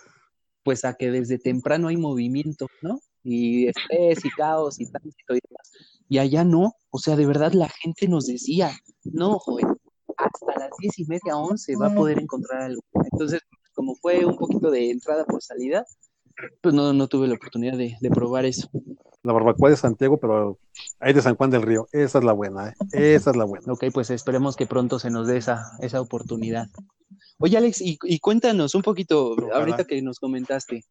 pues 0.63 0.85
a 0.85 0.95
que 0.95 1.11
desde 1.11 1.39
temprano 1.39 1.89
hay 1.89 1.97
movimiento, 1.97 2.67
¿no? 2.83 3.01
Y 3.23 3.69
estrés 3.69 4.25
y 4.25 4.31
caos 4.31 4.81
y 4.81 4.91
tránsito 4.91 5.35
y 5.35 5.41
demás. 5.49 5.71
Y 6.09 6.19
allá 6.19 6.45
no, 6.45 6.75
o 6.91 6.99
sea, 6.99 7.17
de 7.17 7.27
verdad 7.27 7.53
la 7.53 7.69
gente 7.69 8.09
nos 8.09 8.27
decía, 8.27 8.71
no, 9.05 9.39
joven, 9.39 9.69
hasta 10.17 10.59
las 10.59 10.71
diez 10.79 10.99
y 10.99 11.07
media, 11.07 11.37
once 11.37 11.75
va 11.77 11.87
a 11.87 11.95
poder 11.95 12.19
encontrar 12.19 12.63
algo. 12.63 12.83
Entonces, 13.13 13.41
como 13.85 13.97
fue 13.97 14.25
un 14.25 14.39
poquito 14.39 14.71
de 14.71 14.91
entrada 14.91 15.27
por 15.27 15.43
salida, 15.43 15.85
pues 16.63 16.75
no, 16.75 16.95
no 16.95 17.07
tuve 17.07 17.29
la 17.29 17.35
oportunidad 17.35 17.77
de, 17.77 17.97
probar 18.11 18.47
eso. 18.47 18.71
La 19.23 19.35
barbacoa 19.35 19.71
de 19.71 19.77
Santiago, 19.77 20.19
pero 20.19 20.59
ahí 21.01 21.13
de 21.13 21.21
San 21.21 21.37
Juan 21.37 21.51
del 21.51 21.63
Río. 21.63 21.87
Esa 21.93 22.19
es 22.19 22.25
la 22.25 22.33
buena, 22.33 22.71
¿eh? 22.71 22.75
Esa 22.93 23.31
es 23.31 23.37
la 23.37 23.45
buena. 23.45 23.71
Ok, 23.73 23.85
pues 23.93 24.09
esperemos 24.09 24.57
que 24.57 24.67
pronto 24.67 24.99
se 24.99 25.11
nos 25.11 25.27
dé 25.27 25.37
esa, 25.37 25.65
esa 25.81 26.01
oportunidad. 26.01 26.69
Oye, 27.39 27.59
Alex, 27.59 27.83
y, 27.83 28.19
cuéntanos 28.21 28.75
un 28.75 28.83
poquito, 28.83 29.37
ahorita 29.53 29.85
que 29.85 30.01
nos 30.01 30.19
comentaste, 30.19 30.85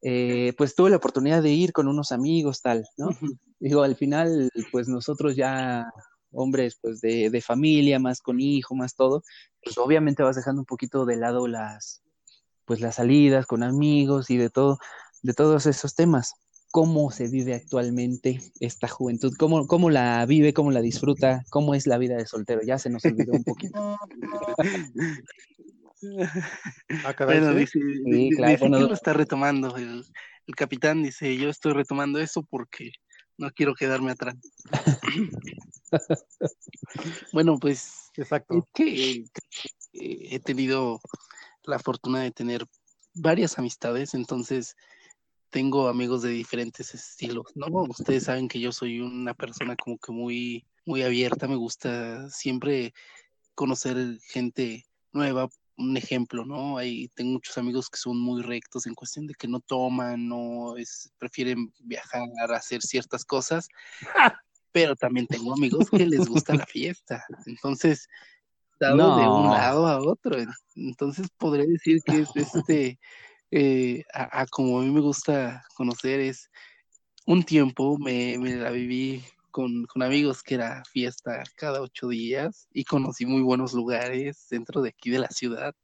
eh, 0.00 0.54
pues 0.56 0.74
tuve 0.74 0.88
la 0.88 0.96
oportunidad 0.96 1.42
de 1.42 1.50
ir 1.50 1.72
con 1.72 1.86
unos 1.86 2.12
amigos, 2.12 2.62
tal, 2.62 2.86
¿no? 2.96 3.10
Digo, 3.60 3.82
al 3.82 3.94
final, 3.94 4.50
pues 4.70 4.88
nosotros 4.88 5.36
ya 5.36 5.92
hombres 6.32 6.78
pues 6.80 7.02
de, 7.02 7.28
de, 7.28 7.40
familia, 7.42 7.98
más 7.98 8.22
con 8.22 8.40
hijo, 8.40 8.74
más 8.74 8.94
todo, 8.94 9.22
pues 9.62 9.76
obviamente 9.76 10.22
vas 10.22 10.36
dejando 10.36 10.62
un 10.62 10.66
poquito 10.66 11.04
de 11.04 11.16
lado 11.16 11.46
las, 11.46 12.01
pues 12.64 12.80
las 12.80 12.96
salidas 12.96 13.46
con 13.46 13.62
amigos 13.62 14.30
y 14.30 14.36
de 14.36 14.50
todo, 14.50 14.78
de 15.22 15.34
todos 15.34 15.66
esos 15.66 15.94
temas. 15.94 16.34
¿Cómo 16.70 17.10
se 17.10 17.28
vive 17.28 17.54
actualmente 17.54 18.40
esta 18.58 18.88
juventud? 18.88 19.34
¿Cómo, 19.38 19.66
cómo 19.66 19.90
la 19.90 20.24
vive? 20.24 20.54
¿Cómo 20.54 20.70
la 20.70 20.80
disfruta? 20.80 21.42
¿Cómo 21.50 21.74
es 21.74 21.86
la 21.86 21.98
vida 21.98 22.16
de 22.16 22.26
soltero? 22.26 22.62
Ya 22.64 22.78
se 22.78 22.88
nos 22.88 23.04
olvidó 23.04 23.32
un 23.32 23.44
poquito. 23.44 23.98
Ah, 27.04 27.14
bueno, 27.24 27.54
dice, 27.54 27.78
que 27.78 28.68
lo 28.68 28.92
está 28.92 29.12
retomando. 29.12 29.76
El, 29.76 30.04
el 30.48 30.54
capitán 30.56 31.00
dice, 31.00 31.36
yo 31.36 31.48
estoy 31.48 31.74
retomando 31.74 32.18
eso 32.18 32.42
porque 32.42 32.90
no 33.38 33.50
quiero 33.50 33.74
quedarme 33.74 34.10
atrás. 34.10 34.34
bueno, 37.32 37.58
pues 37.58 38.10
Exacto. 38.16 38.68
que 38.74 39.24
he 39.92 40.40
tenido 40.40 41.00
la 41.64 41.78
fortuna 41.78 42.20
de 42.20 42.30
tener 42.30 42.66
varias 43.14 43.58
amistades, 43.58 44.14
entonces 44.14 44.76
tengo 45.50 45.88
amigos 45.88 46.22
de 46.22 46.30
diferentes 46.30 46.94
estilos, 46.94 47.46
¿no? 47.54 47.66
Ustedes 47.82 48.24
saben 48.24 48.48
que 48.48 48.58
yo 48.58 48.72
soy 48.72 49.00
una 49.00 49.34
persona 49.34 49.76
como 49.76 49.98
que 49.98 50.10
muy, 50.10 50.66
muy 50.86 51.02
abierta, 51.02 51.46
me 51.46 51.56
gusta 51.56 52.28
siempre 52.30 52.94
conocer 53.54 54.18
gente 54.22 54.86
nueva, 55.12 55.48
un 55.76 55.96
ejemplo, 55.96 56.46
¿no? 56.46 56.78
Hay, 56.78 57.08
tengo 57.08 57.32
muchos 57.32 57.58
amigos 57.58 57.90
que 57.90 57.98
son 57.98 58.18
muy 58.18 58.42
rectos 58.42 58.86
en 58.86 58.94
cuestión 58.94 59.26
de 59.26 59.34
que 59.34 59.46
no 59.46 59.60
toman, 59.60 60.26
no 60.26 60.76
es, 60.76 61.12
prefieren 61.18 61.72
viajar, 61.80 62.22
a 62.38 62.56
hacer 62.56 62.80
ciertas 62.80 63.24
cosas, 63.24 63.68
pero 64.72 64.96
también 64.96 65.26
tengo 65.26 65.52
amigos 65.52 65.90
que 65.90 66.06
les 66.06 66.26
gusta 66.28 66.54
la 66.54 66.66
fiesta. 66.66 67.24
Entonces, 67.44 68.08
dado 68.90 69.16
de 69.18 69.28
un 69.28 69.50
lado 69.50 69.86
a 69.86 69.98
otro. 70.00 70.36
Entonces 70.74 71.28
podría 71.38 71.66
decir 71.66 72.00
que 72.04 72.20
es 72.20 72.30
este, 72.34 72.98
eh, 73.50 74.02
a, 74.12 74.46
como 74.46 74.80
a 74.80 74.82
mí 74.82 74.90
me 74.90 75.00
gusta 75.00 75.64
conocer, 75.76 76.20
es 76.20 76.50
un 77.26 77.42
tiempo 77.44 77.98
me, 77.98 78.38
me 78.38 78.56
la 78.56 78.70
viví 78.70 79.24
con, 79.50 79.84
con, 79.86 80.02
amigos 80.02 80.42
que 80.42 80.54
era 80.54 80.82
fiesta 80.90 81.42
cada 81.56 81.80
ocho 81.82 82.08
días 82.08 82.66
y 82.72 82.84
conocí 82.84 83.26
muy 83.26 83.42
buenos 83.42 83.74
lugares 83.74 84.46
dentro 84.50 84.82
de 84.82 84.90
aquí 84.90 85.10
de 85.10 85.18
la 85.20 85.28
ciudad. 85.28 85.74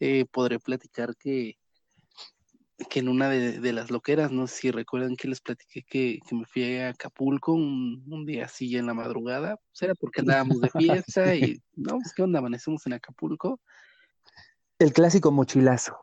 Eh, 0.00 0.24
podré 0.30 0.58
platicar 0.58 1.14
que, 1.16 1.58
que 2.88 3.00
en 3.00 3.08
una 3.08 3.28
de, 3.28 3.72
las 3.72 3.90
loqueras, 3.90 4.32
no 4.32 4.46
sé 4.46 4.56
si 4.56 4.70
recuerdan 4.70 5.16
que 5.16 5.28
les 5.28 5.40
platiqué 5.40 5.82
que, 5.82 6.20
me 6.32 6.44
fui 6.46 6.78
a 6.78 6.90
Acapulco 6.90 7.52
un, 7.52 8.04
un, 8.08 8.24
día 8.24 8.46
así 8.46 8.76
en 8.76 8.86
la 8.86 8.94
madrugada, 8.94 9.56
pues 9.56 9.82
era 9.82 9.94
porque 9.94 10.20
andábamos 10.20 10.60
de 10.60 10.70
fiesta 10.70 11.34
y, 11.34 11.60
no, 11.74 11.98
pues 11.98 12.12
qué 12.14 12.22
onda, 12.22 12.38
amanecemos 12.38 12.86
en 12.86 12.94
Acapulco. 12.94 13.60
El 14.78 14.92
clásico 14.92 15.30
mochilazo. 15.30 15.96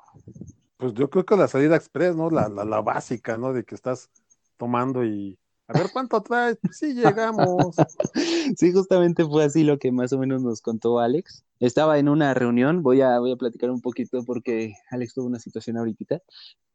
Pues 0.77 0.93
yo 0.93 1.09
creo 1.09 1.25
que 1.25 1.35
la 1.35 1.47
salida 1.47 1.75
express, 1.75 2.15
¿no? 2.15 2.29
La, 2.29 2.47
la, 2.49 2.63
la 2.63 2.81
básica, 2.81 3.37
¿no? 3.37 3.53
De 3.53 3.63
que 3.63 3.73
estás 3.73 4.09
tomando 4.57 5.03
y 5.03 5.37
a 5.69 5.77
ver 5.77 5.87
cuánto 5.91 6.21
traes, 6.21 6.57
sí 6.71 6.93
llegamos. 6.93 7.75
sí, 8.57 8.71
justamente 8.71 9.25
fue 9.25 9.43
así 9.43 9.65
lo 9.65 9.77
que 9.77 9.91
más 9.91 10.13
o 10.13 10.17
menos 10.17 10.41
nos 10.41 10.61
contó 10.61 10.99
Alex. 10.99 11.43
Estaba 11.59 11.99
en 11.99 12.07
una 12.07 12.33
reunión, 12.33 12.83
voy 12.83 13.01
a, 13.01 13.19
voy 13.19 13.33
a 13.33 13.35
platicar 13.35 13.69
un 13.69 13.81
poquito 13.81 14.23
porque 14.23 14.75
Alex 14.91 15.15
tuvo 15.15 15.25
una 15.25 15.39
situación 15.39 15.77
ahorita, 15.77 16.21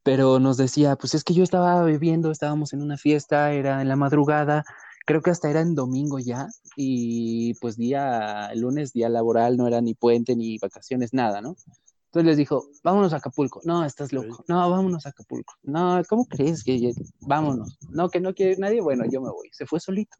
pero 0.02 0.38
nos 0.40 0.56
decía, 0.56 0.96
pues 0.96 1.14
es 1.14 1.24
que 1.24 1.34
yo 1.34 1.44
estaba 1.44 1.82
bebiendo, 1.82 2.30
estábamos 2.30 2.72
en 2.72 2.82
una 2.82 2.96
fiesta, 2.96 3.52
era 3.52 3.82
en 3.82 3.88
la 3.88 3.96
madrugada, 3.96 4.64
creo 5.06 5.22
que 5.22 5.30
hasta 5.30 5.50
era 5.50 5.60
en 5.60 5.74
domingo 5.74 6.18
ya, 6.18 6.48
y 6.76 7.54
pues 7.54 7.76
día 7.76 8.50
lunes, 8.54 8.92
día 8.92 9.08
laboral, 9.08 9.56
no 9.56 9.66
era 9.66 9.80
ni 9.80 9.94
puente 9.94 10.36
ni 10.36 10.58
vacaciones, 10.58 11.12
nada, 11.12 11.40
¿no? 11.40 11.56
Entonces 12.12 12.26
les 12.26 12.36
dijo, 12.36 12.66
vámonos 12.84 13.14
a 13.14 13.16
Acapulco. 13.16 13.62
No, 13.64 13.86
estás 13.86 14.12
loco. 14.12 14.44
No, 14.46 14.68
vámonos 14.68 15.06
a 15.06 15.08
Acapulco. 15.08 15.54
No, 15.62 16.02
¿cómo 16.06 16.26
crees 16.26 16.62
que 16.62 16.92
vámonos? 17.20 17.78
No, 17.88 18.10
que 18.10 18.20
no 18.20 18.34
quiere 18.34 18.54
nadie. 18.58 18.82
Bueno, 18.82 19.04
yo 19.10 19.22
me 19.22 19.30
voy. 19.30 19.48
Se 19.52 19.64
fue 19.64 19.80
solito. 19.80 20.14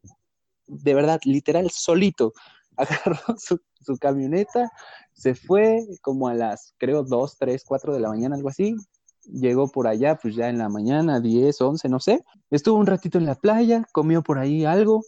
De 0.66 0.95
verdad, 0.95 1.21
literal, 1.27 1.71
solito. 1.71 2.33
Agarró 2.79 3.18
su, 3.37 3.61
su 3.79 3.99
camioneta, 3.99 4.71
se 5.12 5.35
fue 5.35 5.87
como 6.01 6.29
a 6.29 6.35
las, 6.35 6.75
creo, 6.79 7.05
2, 7.05 7.37
3, 7.38 7.62
4 7.62 7.92
de 7.92 8.01
la 8.01 8.09
mañana, 8.09 8.37
algo 8.37 8.49
así. 8.49 8.75
Llegó 9.24 9.68
por 9.68 9.87
allá, 9.87 10.16
pues 10.16 10.35
ya 10.35 10.48
en 10.48 10.58
la 10.58 10.68
mañana, 10.68 11.20
10, 11.20 11.61
11, 11.61 11.88
no 11.88 12.00
sé. 12.00 12.24
Estuvo 12.50 12.78
un 12.78 12.87
ratito 12.87 13.18
en 13.18 13.26
la 13.26 13.35
playa, 13.35 13.87
comió 13.92 14.22
por 14.22 14.38
ahí 14.38 14.64
algo 14.64 15.02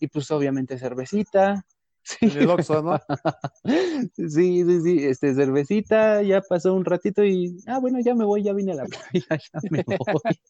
y 0.00 0.08
pues 0.08 0.30
obviamente 0.30 0.78
cervecita, 0.78 1.64
Sí. 2.08 2.16
En 2.22 2.38
el 2.38 2.48
Oxxo, 2.48 2.82
¿no? 2.82 2.98
sí, 4.16 4.64
sí, 4.64 4.80
sí, 4.82 5.04
este, 5.04 5.34
cervecita, 5.34 6.22
ya 6.22 6.40
pasó 6.40 6.72
un 6.72 6.86
ratito 6.86 7.22
y, 7.22 7.58
ah, 7.66 7.80
bueno, 7.80 8.00
ya 8.00 8.14
me 8.14 8.24
voy, 8.24 8.42
ya 8.42 8.54
vine 8.54 8.72
a 8.72 8.76
la 8.76 8.84
playa, 8.86 9.10
ya 9.52 9.60
me 9.70 9.84
voy. 9.86 10.40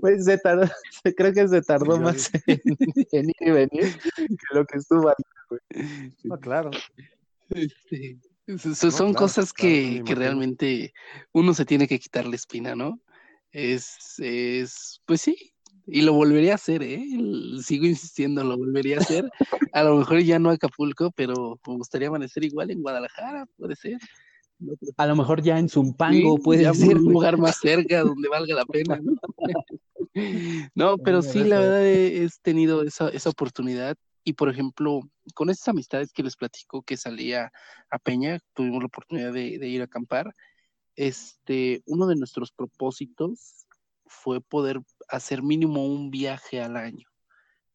pues 0.00 0.24
se 0.24 0.38
tardó, 0.38 0.66
creo 1.14 1.34
que 1.34 1.48
se 1.48 1.60
tardó 1.60 2.00
más 2.00 2.30
en, 2.46 3.28
ir 3.28 3.34
y 3.40 3.50
venir 3.50 3.98
que 4.16 4.54
lo 4.54 4.64
que 4.64 4.78
estuvo 4.78 5.10
ahí. 5.10 5.84
No, 6.24 6.38
claro. 6.38 6.70
Sí. 7.90 8.18
Son 8.74 9.12
cosas 9.14 9.52
que, 9.52 10.02
que 10.04 10.14
realmente 10.14 10.94
uno 11.32 11.52
se 11.54 11.64
tiene 11.64 11.88
que 11.88 11.98
quitar 11.98 12.26
la 12.26 12.36
espina, 12.36 12.74
¿no? 12.74 13.00
Es, 13.50 14.18
es, 14.18 15.00
pues 15.04 15.20
sí, 15.20 15.54
y 15.86 16.02
lo 16.02 16.12
volvería 16.12 16.52
a 16.52 16.56
hacer, 16.56 16.82
¿eh? 16.82 17.04
Sigo 17.62 17.86
insistiendo, 17.86 18.42
lo 18.44 18.56
volvería 18.56 18.98
a 18.98 19.00
hacer. 19.00 19.30
A 19.72 19.82
lo 19.82 19.96
mejor 19.96 20.20
ya 20.20 20.38
no 20.38 20.50
Acapulco, 20.50 21.10
pero 21.12 21.60
me 21.66 21.76
gustaría 21.76 22.08
amanecer 22.08 22.44
igual 22.44 22.70
en 22.70 22.82
Guadalajara, 22.82 23.46
puede 23.56 23.76
ser. 23.76 23.98
A 24.96 25.06
lo 25.06 25.16
mejor 25.16 25.42
ya 25.42 25.58
en 25.58 25.68
Zumpango 25.68 26.38
puede 26.38 26.72
ser. 26.74 26.96
Un 26.96 27.12
lugar 27.12 27.36
más 27.36 27.58
cerca 27.58 28.00
donde 28.00 28.28
valga 28.28 28.54
la 28.54 28.64
pena, 28.64 29.00
¿no? 29.02 29.12
no, 30.74 30.98
pero 30.98 31.22
sí, 31.22 31.44
la 31.44 31.58
verdad 31.60 31.86
he, 31.86 32.28
tenido 32.42 32.82
esa, 32.82 33.08
esa 33.10 33.30
oportunidad. 33.30 33.96
Y 34.28 34.32
por 34.32 34.48
ejemplo, 34.50 35.02
con 35.34 35.50
estas 35.50 35.68
amistades 35.68 36.12
que 36.12 36.24
les 36.24 36.34
platico 36.34 36.82
que 36.82 36.96
salía 36.96 37.52
a 37.90 37.98
Peña, 38.00 38.40
tuvimos 38.54 38.80
la 38.80 38.88
oportunidad 38.88 39.32
de, 39.32 39.56
de 39.56 39.68
ir 39.68 39.82
a 39.82 39.84
acampar. 39.84 40.34
Este, 40.96 41.80
uno 41.86 42.08
de 42.08 42.16
nuestros 42.16 42.50
propósitos 42.50 43.68
fue 44.04 44.40
poder 44.40 44.80
hacer 45.08 45.44
mínimo 45.44 45.86
un 45.86 46.10
viaje 46.10 46.60
al 46.60 46.76
año. 46.76 47.06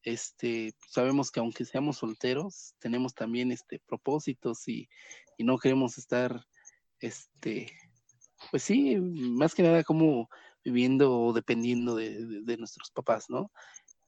Este, 0.02 0.74
sabemos 0.90 1.30
que 1.30 1.40
aunque 1.40 1.64
seamos 1.64 1.96
solteros, 1.96 2.74
tenemos 2.80 3.14
también 3.14 3.50
este 3.50 3.80
propósitos 3.86 4.68
y, 4.68 4.90
y 5.38 5.44
no 5.44 5.56
queremos 5.56 5.96
estar, 5.96 6.44
este, 7.00 7.72
pues 8.50 8.62
sí, 8.62 8.96
más 9.00 9.54
que 9.54 9.62
nada 9.62 9.84
como 9.84 10.28
viviendo 10.62 11.18
o 11.18 11.32
dependiendo 11.32 11.96
de, 11.96 12.42
de, 12.42 12.56
nuestros 12.56 12.90
papás, 12.90 13.26
¿no? 13.28 13.50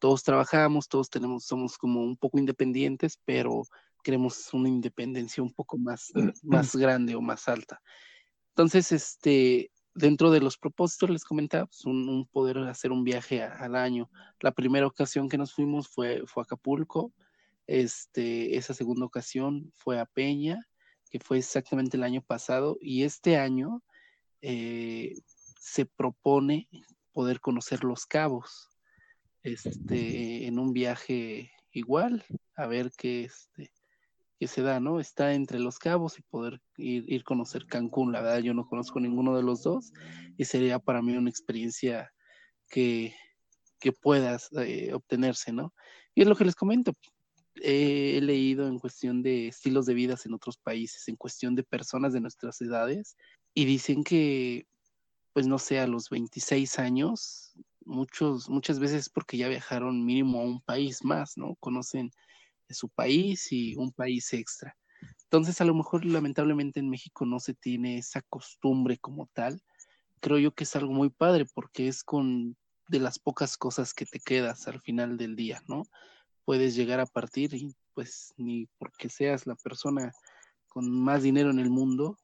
Todos 0.05 0.23
trabajamos, 0.23 0.87
todos 0.87 1.09
tenemos, 1.09 1.47
somos 1.47 1.79
como 1.79 2.03
un 2.03 2.15
poco 2.15 2.39
independientes, 2.39 3.19
pero 3.25 3.63
queremos 4.03 4.53
una 4.53 4.69
independencia 4.69 5.43
un 5.43 5.55
poco 5.55 5.79
más, 5.79 6.13
más 6.43 6.77
grande 6.77 7.15
o 7.15 7.23
más 7.23 7.49
alta. 7.49 7.81
Entonces, 8.51 8.93
este, 8.93 9.71
dentro 9.95 10.31
de 10.31 10.41
los 10.41 10.59
propósitos 10.59 11.09
les 11.09 11.25
comentaba, 11.25 11.65
pues, 11.65 11.87
un, 11.87 12.29
poder 12.31 12.59
hacer 12.59 12.93
un 12.93 13.03
viaje 13.03 13.43
al 13.43 13.75
año. 13.75 14.11
La 14.41 14.53
primera 14.53 14.87
ocasión 14.87 15.27
que 15.31 15.39
nos 15.39 15.55
fuimos 15.55 15.89
fue, 15.89 16.23
fue 16.27 16.43
a 16.43 16.45
Acapulco, 16.45 17.11
este, 17.67 18.59
esa 18.59 18.75
segunda 18.75 19.07
ocasión 19.07 19.73
fue 19.73 19.99
a 19.99 20.05
Peña, 20.05 20.69
que 21.09 21.19
fue 21.19 21.39
exactamente 21.39 21.97
el 21.97 22.03
año 22.03 22.21
pasado, 22.21 22.77
y 22.79 23.05
este 23.05 23.39
año 23.39 23.83
eh, 24.43 25.15
se 25.59 25.87
propone 25.87 26.69
poder 27.15 27.41
conocer 27.41 27.85
los 27.85 28.05
cabos 28.05 28.74
este, 29.45 30.47
en 30.47 30.59
un 30.59 30.73
viaje 30.73 31.53
igual, 31.71 32.25
a 32.57 32.67
ver 32.67 32.91
qué, 32.97 33.25
este, 33.25 33.71
qué 34.39 34.47
se 34.49 34.63
da, 34.63 34.81
¿no? 34.81 35.01
Está 35.01 35.35
entre 35.35 35.61
los 35.61 35.79
cabos 35.79 36.19
y 36.19 36.23
poder 36.23 36.61
ir, 36.77 37.05
ir 37.07 37.25
conocer 37.25 37.67
Cancún. 37.67 38.13
La 38.13 38.23
verdad, 38.23 38.41
yo 38.41 38.55
no 38.55 38.67
conozco 38.67 38.99
ninguno 39.01 39.37
de 39.37 39.43
los 39.43 39.63
dos 39.63 39.93
y 40.37 40.45
sería 40.47 40.79
para 40.79 41.03
mí 41.03 41.17
una 41.17 41.31
experiencia 41.31 42.11
que, 42.69 43.15
que 43.79 43.93
puedas 43.93 44.49
eh, 44.59 44.93
obtenerse, 44.95 45.53
¿no? 45.53 45.75
Y 46.15 46.23
es 46.23 46.29
lo 46.29 46.37
que 46.37 46.47
les 46.47 46.55
comento. 46.55 46.93
he 47.57 48.21
leído 48.23 48.67
en 48.67 48.79
cuestión 48.79 49.23
de 49.23 49.49
estilos 49.49 49.87
de 49.87 49.95
vida 49.95 50.17
en 50.25 50.35
otros 50.35 50.57
países, 50.57 51.07
en 51.09 51.17
cuestión 51.17 51.55
de 51.55 51.65
personas 51.65 52.13
de 52.13 52.21
nuestras 52.21 52.61
edades, 52.61 53.17
y 53.53 53.67
dicen 53.67 54.03
que, 54.03 54.67
pues 55.33 55.47
no 55.47 55.59
sé, 55.59 55.81
a 55.81 55.87
los 55.87 56.09
26 56.09 56.79
años, 56.79 57.53
muchos, 57.87 58.49
muchas 58.49 58.79
veces 58.79 59.09
porque 59.09 59.37
ya 59.37 59.49
viajaron 59.49 60.05
mínimo 60.05 60.41
a 60.41 60.45
un 60.45 60.61
país 60.61 61.05
más, 61.05 61.37
¿no? 61.37 61.57
Conocen 61.57 62.11
su 62.71 62.89
país 62.89 63.53
y 63.53 63.77
un 63.77 63.93
país 63.93 64.33
extra. 64.33 64.77
Entonces, 65.25 65.61
a 65.61 65.65
lo 65.65 65.75
mejor 65.75 66.05
lamentablemente 66.05 66.81
en 66.81 66.89
México 66.89 67.27
no 67.27 67.41
se 67.41 67.55
tiene 67.55 67.99
esa 67.99 68.23
costumbre 68.23 68.99
como 68.99 69.29
tal. 69.33 69.61
Creo 70.21 70.39
yo 70.39 70.55
que 70.55 70.65
es 70.65 70.77
algo 70.77 70.93
muy 70.93 71.11
padre 71.11 71.47
porque 71.55 71.89
es 71.89 72.03
con 72.03 72.57
de 72.89 73.01
las 73.01 73.19
pocas 73.19 73.57
cosas 73.57 73.95
que 73.95 74.07
te 74.07 74.21
quedas 74.21 74.69
al 74.69 74.81
final 74.81 75.17
del 75.17 75.37
día, 75.37 75.63
¿no? 75.69 75.85
Puedes 76.45 76.75
llegar 76.75 77.01
a 77.01 77.07
partir 77.07 77.55
y 77.55 77.75
pues 77.95 78.35
ni 78.37 78.67
porque 78.79 79.09
seas 79.09 79.47
la 79.47 79.55
persona 79.55 80.13
con 80.69 80.91
más 80.91 81.23
dinero 81.23 81.51
en 81.51 81.61
el 81.61 81.71
mundo, 81.71 82.19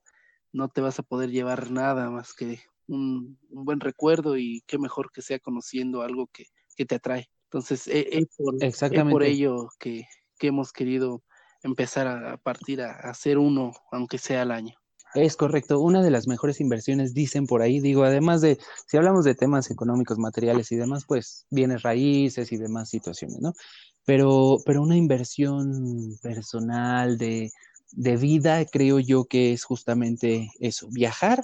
no 0.53 0.69
te 0.69 0.81
vas 0.81 0.99
a 0.99 1.03
poder 1.03 1.31
llevar 1.31 1.71
nada 1.71 2.11
más 2.11 2.35
que 2.35 2.61
un, 2.91 3.39
buen 3.51 3.81
recuerdo 3.81 4.37
y 4.37 4.63
qué 4.67 4.79
mejor 4.79 5.11
que 5.13 5.23
sea 5.23 5.39
conociendo 5.39 6.03
algo 6.03 6.29
que, 6.33 6.47
te 6.87 6.95
atrae. 6.95 7.29
Entonces, 7.45 7.87
es, 7.89 8.07
e 8.11 8.27
por, 8.39 9.11
por, 9.11 9.23
ello 9.23 9.69
que, 9.79 10.07
hemos 10.41 10.73
querido 10.73 11.23
empezar 11.63 12.07
a 12.09 12.39
partir 12.39 12.81
a 12.81 12.93
hacer 12.93 13.37
uno, 13.37 13.73
aunque 13.93 14.17
sea 14.17 14.43
al 14.43 14.51
año. 14.51 14.75
Es 15.15 15.37
correcto, 15.37 15.81
una 15.81 16.03
de 16.03 16.11
las 16.11 16.27
mejores 16.27 16.61
inversiones, 16.61 17.13
dicen 17.13 17.47
por 17.47 17.61
ahí, 17.63 17.81
digo, 17.81 18.05
además 18.05 18.41
de, 18.41 18.59
si 18.87 18.97
hablamos 18.97 19.25
de 19.25 19.35
temas 19.35 19.71
económicos, 19.71 20.19
materiales 20.19 20.71
y 20.73 20.77
demás, 20.77 21.05
pues 21.07 21.47
bienes 21.51 21.83
raíces 21.83 22.53
y 22.53 22.57
demás 22.57 22.89
situaciones, 22.89 23.41
¿no? 23.41 23.53
Pero, 24.07 24.59
pero 24.65 24.83
una 24.83 24.97
inversión 24.97 26.17
personal 26.23 27.19
de, 27.19 27.51
de 27.93 28.17
vida, 28.17 28.65
creo 28.65 29.01
yo 29.01 29.25
que 29.25 29.53
es 29.53 29.65
justamente 29.65 30.49
eso, 30.61 30.89
viajar 30.91 31.43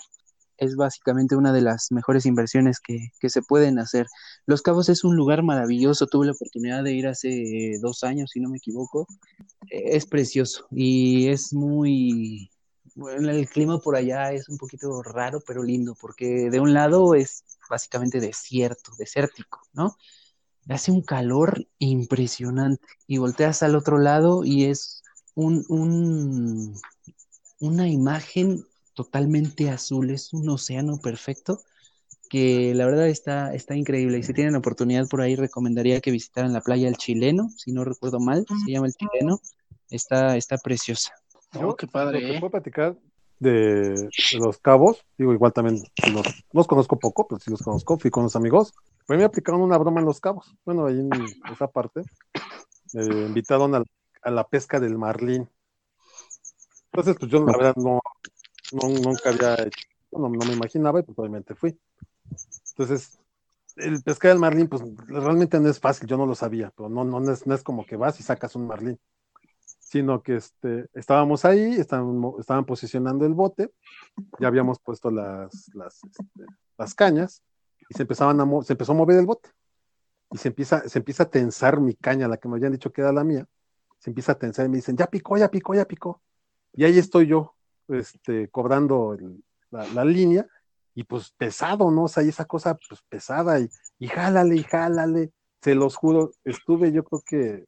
es 0.59 0.77
básicamente 0.77 1.37
una 1.37 1.53
de 1.53 1.63
las 1.63 1.91
mejores 1.91 2.27
inversiones 2.27 2.81
que, 2.81 3.11
se 3.29 3.43
pueden 3.43 3.79
hacer. 3.79 4.07
Los 4.47 4.63
Cabos 4.63 4.89
es 4.89 5.05
un 5.05 5.17
lugar 5.17 5.43
maravilloso, 5.43 6.07
tuve 6.07 6.27
la 6.27 6.33
oportunidad 6.33 6.85
de 6.85 6.93
ir 6.93 7.09
hace 7.09 7.79
dos 7.81 8.05
años, 8.05 8.31
si 8.33 8.41
no 8.41 8.49
me 8.49 8.59
equivoco. 8.59 9.07
Es 9.69 10.07
precioso 10.07 10.67
y 10.71 11.29
es 11.29 11.53
muy... 11.53 12.51
El 12.97 13.49
clima 13.51 13.79
por 13.79 13.95
allá 13.97 14.33
es 14.33 14.49
un 14.49 14.57
poquito 14.57 15.03
raro, 15.03 15.41
pero 15.47 15.63
lindo, 15.63 15.95
porque 16.01 16.49
de 16.51 16.61
un 16.61 16.73
lado 16.73 17.15
es 17.15 17.45
básicamente 17.69 18.21
desierto, 18.21 18.93
desértico, 18.99 19.61
¿no? 19.75 19.97
Hace 20.69 20.93
un 20.93 21.03
calor 21.03 21.67
impresionante 21.79 22.87
y 23.07 23.19
volteas 23.19 23.63
al 23.63 23.77
otro 23.77 23.99
lado 23.99 24.45
y 24.45 24.65
es 24.65 25.03
un, 25.35 25.65
un, 25.69 26.81
una 27.61 27.89
imagen 27.89 28.65
totalmente 28.97 29.71
azul, 29.71 30.11
es 30.11 30.33
un 30.33 30.49
océano 30.49 30.99
perfecto 30.99 31.61
que 32.29 32.75
la 32.75 32.87
verdad 32.87 33.07
está, 33.07 33.55
está 33.55 33.77
increíble 33.77 34.19
y 34.19 34.23
si 34.25 34.33
tienen 34.33 34.57
oportunidad 34.57 35.07
por 35.09 35.21
ahí 35.21 35.37
recomendaría 35.37 36.01
que 36.01 36.11
visitaran 36.11 36.53
la 36.53 36.61
playa 36.61 36.89
El 36.89 36.97
Chileno, 36.97 37.51
si 37.57 37.71
no 37.73 37.85
recuerdo 37.85 38.19
mal, 38.19 38.45
se 38.65 38.73
llama 38.73 38.87
El 38.87 38.95
Chileno, 38.95 39.39
está, 39.91 40.37
está 40.37 40.57
preciosa. 40.57 41.13
Oh, 41.55 41.77
qué 41.77 41.87
padre. 41.87 42.21
Lo 42.21 42.35
¿eh? 42.35 42.41
puedo 42.41 42.51
platicar 42.51 42.97
de, 43.39 44.09
los 44.41 44.59
cabos, 44.59 45.05
digo, 45.17 45.33
igual 45.33 45.53
también 45.53 45.83
los, 46.53 46.67
conozco 46.67 46.99
poco, 46.99 47.29
pero 47.29 47.39
sí 47.39 47.51
los 47.51 47.63
conozco, 47.63 47.99
fui 47.99 48.11
con 48.11 48.25
los 48.25 48.35
amigos. 48.35 48.73
Pues 49.07 49.19
me 49.19 49.25
aplicaron 49.25 49.61
una 49.61 49.79
broma 49.79 50.01
en 50.01 50.07
los 50.07 50.21
cabos. 50.21 50.53
Bueno, 50.65 50.87
ahí 50.87 50.99
en 50.99 51.11
esa 51.53 51.69
parte 51.69 52.03
me 52.93 53.05
invitaron 53.05 53.75
a, 53.75 53.85
a 54.23 54.31
la 54.31 54.49
pesca 54.49 54.81
del 54.81 54.99
marlín. 54.99 55.49
Entonces, 56.93 57.17
pues 57.21 57.31
yo 57.31 57.45
la 57.45 57.57
verdad 57.57 57.75
no, 57.77 58.01
no, 58.73 58.89
nunca 58.89 59.31
había 59.31 59.55
hecho, 59.55 59.87
no, 60.13 60.29
me 60.29 60.53
imaginaba 60.53 61.01
y 61.01 61.03
pues 61.03 61.17
fui. 61.57 61.79
Entonces, 62.71 63.19
el 63.77 64.03
pescar 64.03 64.31
del 64.31 64.41
marlín, 64.41 64.69
pues 64.69 64.83
realmente 65.07 65.61
no 65.61 65.69
es 65.69 65.79
fácil, 65.79 66.09
yo 66.09 66.17
no 66.17 66.27
lo 66.27 66.35
sabía, 66.35 66.73
pero 66.77 66.89
no, 66.89 67.05
no, 67.05 67.31
es, 67.31 67.47
no 67.47 67.55
es 67.55 67.63
como 67.63 67.85
que 67.85 67.97
vas 67.97 68.19
y 68.21 68.23
sacas 68.23 68.57
un 68.57 68.67
marlín, 68.67 68.99
sino 69.79 70.23
que 70.23 70.37
este, 70.37 70.87
estábamos 70.95 71.45
ahí, 71.45 71.75
estaban, 71.75 72.23
estaban 72.39 72.65
posicionando 72.65 73.27
el 73.27 73.35
bote, 73.35 73.71
ya 74.39 74.49
habíamos 74.49 74.79
puesto 74.81 75.11
las, 75.11 75.71
las, 75.75 76.03
este, 76.05 76.95
cañas 76.95 77.43
y 77.89 77.95
se, 77.95 78.03
empezaban 78.03 78.41
a 78.41 78.63
se 78.63 78.73
empezó 78.73 78.93
a 78.93 78.97
mover 78.97 79.19
el 79.19 79.27
bote 79.27 79.51
y 80.33 80.39
se 80.39 80.49
empieza, 80.49 80.89
se 80.89 80.99
empieza 80.99 81.25
a 81.25 81.31
tensar 81.31 81.81
mi 81.81 81.95
caña, 81.95 82.29
la 82.29 82.39
que 82.39 82.49
me 82.49 82.57
habían 82.57 82.73
dicho 82.73 82.93
que 82.93 83.03
era 83.03 83.13
la 83.13 83.25
mía, 83.25 83.47
se 83.99 84.11
empieza 84.11 84.33
a 84.33 84.39
tensar 84.39 84.67
y 84.67 84.69
me 84.69 84.77
dicen, 84.77 84.97
ya 84.97 85.07
picó, 85.07 85.37
ya 85.37 85.51
picó, 85.51 85.75
ya 85.75 85.85
picó. 85.85 86.23
Y 86.73 86.85
ahí 86.85 86.99
estoy 86.99 87.27
yo, 87.27 87.56
este, 87.89 88.49
cobrando 88.49 89.17
la, 89.71 90.05
línea, 90.05 90.47
y 90.95 91.05
pues 91.05 91.31
pesado, 91.37 91.91
¿no? 91.91 92.05
O 92.05 92.09
sea, 92.09 92.23
y 92.23 92.29
esa 92.29 92.45
cosa 92.47 92.79
pues 92.89 93.03
pesada, 93.09 93.61
y, 93.61 93.69
y 93.99 94.09
jálale, 94.09 94.57
y 94.57 94.63
jálale, 94.63 95.33
se 95.61 95.75
los 95.75 95.97
juro, 95.97 96.33
estuve 96.45 96.93
yo 96.93 97.05
creo 97.05 97.23
que 97.27 97.65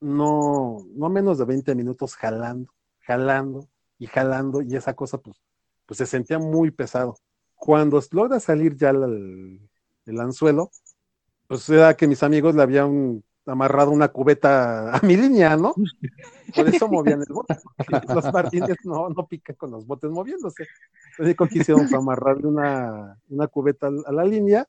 no, 0.00 0.78
no 0.94 1.08
menos 1.08 1.38
de 1.38 1.44
20 1.44 1.74
minutos 1.74 2.16
jalando, 2.16 2.72
jalando 3.00 3.68
y 3.98 4.06
jalando, 4.06 4.62
y 4.62 4.76
esa 4.76 4.94
cosa 4.94 5.18
pues, 5.18 5.42
pues 5.86 5.98
se 5.98 6.06
sentía 6.06 6.38
muy 6.38 6.70
pesado. 6.70 7.16
Cuando 7.54 8.00
logra 8.10 8.40
salir 8.40 8.76
ya 8.76 8.90
el, 8.90 9.68
el 10.06 10.20
anzuelo, 10.20 10.70
pues 11.46 11.68
era 11.68 11.96
que 11.96 12.06
mis 12.06 12.22
amigos 12.22 12.54
le 12.54 12.62
habían 12.62 13.22
amarrado 13.46 13.90
una 13.90 14.08
cubeta 14.08 14.96
a 14.96 15.00
mi 15.02 15.16
línea, 15.16 15.56
¿no? 15.56 15.74
Por 16.54 16.68
eso 16.68 16.88
movían 16.88 17.20
el 17.20 17.32
bote, 17.32 17.56
los 18.14 18.32
martínez 18.32 18.76
no, 18.84 19.08
no 19.08 19.26
pican 19.26 19.56
con 19.56 19.70
los 19.70 19.86
botes 19.86 20.10
moviéndose. 20.10 20.66
Lo 21.18 21.24
único 21.24 21.46
que 21.46 21.58
hicieron 21.58 21.88
fue 21.88 21.98
amarrarle 21.98 22.46
una, 22.46 23.18
una 23.28 23.46
cubeta 23.46 23.88
a 23.88 24.12
la 24.12 24.24
línea, 24.24 24.66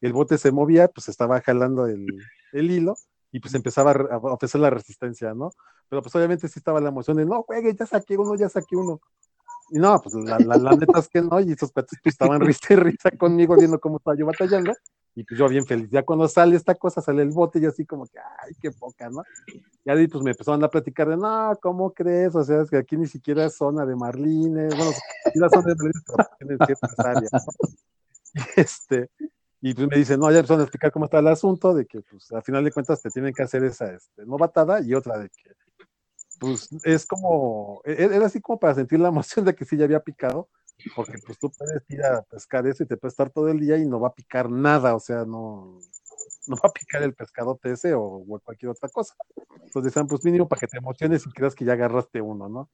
el 0.00 0.12
bote 0.12 0.38
se 0.38 0.52
movía, 0.52 0.88
pues 0.88 1.08
estaba 1.08 1.40
jalando 1.40 1.86
el, 1.86 2.06
el 2.52 2.70
hilo 2.70 2.96
y 3.32 3.40
pues 3.40 3.54
empezaba 3.54 3.92
a 3.92 4.16
ofrecer 4.18 4.60
la 4.60 4.70
resistencia, 4.70 5.34
¿no? 5.34 5.50
Pero 5.88 6.02
pues 6.02 6.14
obviamente 6.14 6.48
sí 6.48 6.58
estaba 6.58 6.80
la 6.80 6.88
emoción 6.88 7.16
de, 7.16 7.26
no, 7.26 7.42
juegue, 7.42 7.74
ya 7.74 7.86
saqué 7.86 8.16
uno, 8.16 8.34
ya 8.34 8.48
saqué 8.48 8.76
uno. 8.76 9.00
Y 9.70 9.78
no, 9.78 10.00
pues 10.00 10.14
la, 10.14 10.38
la, 10.38 10.56
la 10.56 10.76
neta 10.76 10.98
es 11.00 11.08
que 11.08 11.20
no, 11.20 11.40
y 11.40 11.52
esos 11.52 11.72
cuates 11.72 11.98
pues, 12.02 12.14
estaban 12.14 12.40
risa 12.40 12.72
y 12.72 12.76
risa 12.76 13.10
conmigo 13.10 13.56
viendo 13.56 13.80
cómo 13.80 13.98
estaba 13.98 14.16
yo 14.16 14.26
batallando, 14.26 14.72
y 15.16 15.24
pues 15.24 15.40
yo 15.40 15.48
bien 15.48 15.64
feliz. 15.64 15.88
Ya 15.90 16.02
cuando 16.02 16.28
sale 16.28 16.56
esta 16.56 16.74
cosa, 16.74 17.00
sale 17.00 17.22
el 17.22 17.30
bote 17.30 17.58
y 17.58 17.64
así 17.64 17.86
como 17.86 18.06
que, 18.06 18.18
ay, 18.18 18.54
qué 18.60 18.70
poca, 18.70 19.08
¿no? 19.08 19.22
Y 19.82 19.90
ahí 19.90 20.06
pues 20.08 20.22
me 20.22 20.32
empezaron 20.32 20.62
a 20.62 20.68
platicar 20.68 21.08
de, 21.08 21.16
no, 21.16 21.58
¿cómo 21.60 21.90
crees? 21.94 22.34
O 22.36 22.44
sea, 22.44 22.60
es 22.60 22.70
que 22.70 22.76
aquí 22.76 22.98
ni 22.98 23.06
siquiera 23.06 23.46
es 23.46 23.56
zona 23.56 23.86
de 23.86 23.96
marlines, 23.96 24.76
bueno, 24.76 24.92
aquí 25.24 25.38
la 25.38 25.48
zona 25.48 25.68
de 25.68 25.74
marlines, 25.74 26.02
pero 26.06 26.28
tiene 26.38 26.66
ciertas 26.66 26.98
áreas, 26.98 27.32
¿no? 27.32 27.68
Y 28.34 28.40
este, 28.60 29.10
y 29.62 29.72
pues 29.72 29.88
me 29.88 29.96
dicen, 29.96 30.20
no, 30.20 30.30
ya 30.30 30.40
empezaron 30.40 30.60
a 30.60 30.64
explicar 30.64 30.92
cómo 30.92 31.06
está 31.06 31.20
el 31.20 31.28
asunto, 31.28 31.72
de 31.72 31.86
que 31.86 32.02
pues 32.02 32.30
al 32.32 32.42
final 32.42 32.62
de 32.62 32.72
cuentas 32.72 33.00
te 33.00 33.08
tienen 33.08 33.32
que 33.32 33.42
hacer 33.42 33.64
esa 33.64 33.90
este, 33.94 34.26
novatada 34.26 34.82
y 34.82 34.92
otra 34.92 35.18
de 35.18 35.30
que, 35.30 35.50
pues 36.38 36.68
es 36.84 37.06
como, 37.06 37.80
e-, 37.86 38.04
era 38.04 38.26
así 38.26 38.42
como 38.42 38.60
para 38.60 38.74
sentir 38.74 39.00
la 39.00 39.08
emoción 39.08 39.46
de 39.46 39.54
que 39.54 39.64
sí 39.64 39.78
ya 39.78 39.86
había 39.86 40.00
picado, 40.00 40.50
porque 40.94 41.18
pues 41.24 41.38
tú 41.38 41.50
puedes 41.50 41.82
ir 41.88 42.02
a 42.04 42.22
pescar 42.22 42.66
eso 42.66 42.82
y 42.82 42.86
te 42.86 42.96
puedes 42.96 43.12
estar 43.12 43.30
todo 43.30 43.48
el 43.48 43.60
día 43.60 43.76
y 43.78 43.86
no 43.86 44.00
va 44.00 44.08
a 44.08 44.14
picar 44.14 44.50
nada, 44.50 44.94
o 44.94 45.00
sea, 45.00 45.24
no, 45.24 45.78
no 46.46 46.56
va 46.56 46.68
a 46.68 46.72
picar 46.72 47.02
el 47.02 47.14
pescado 47.14 47.58
ese 47.64 47.94
o, 47.94 48.24
cualquier 48.44 48.70
otra 48.70 48.88
cosa. 48.88 49.14
Entonces 49.64 49.84
decían, 49.84 50.06
pues 50.06 50.24
mínimo 50.24 50.48
para 50.48 50.60
que 50.60 50.66
te 50.66 50.78
emociones 50.78 51.24
y 51.26 51.30
creas 51.30 51.54
que 51.54 51.64
ya 51.64 51.72
agarraste 51.72 52.20
uno, 52.20 52.48
¿no? 52.48 52.70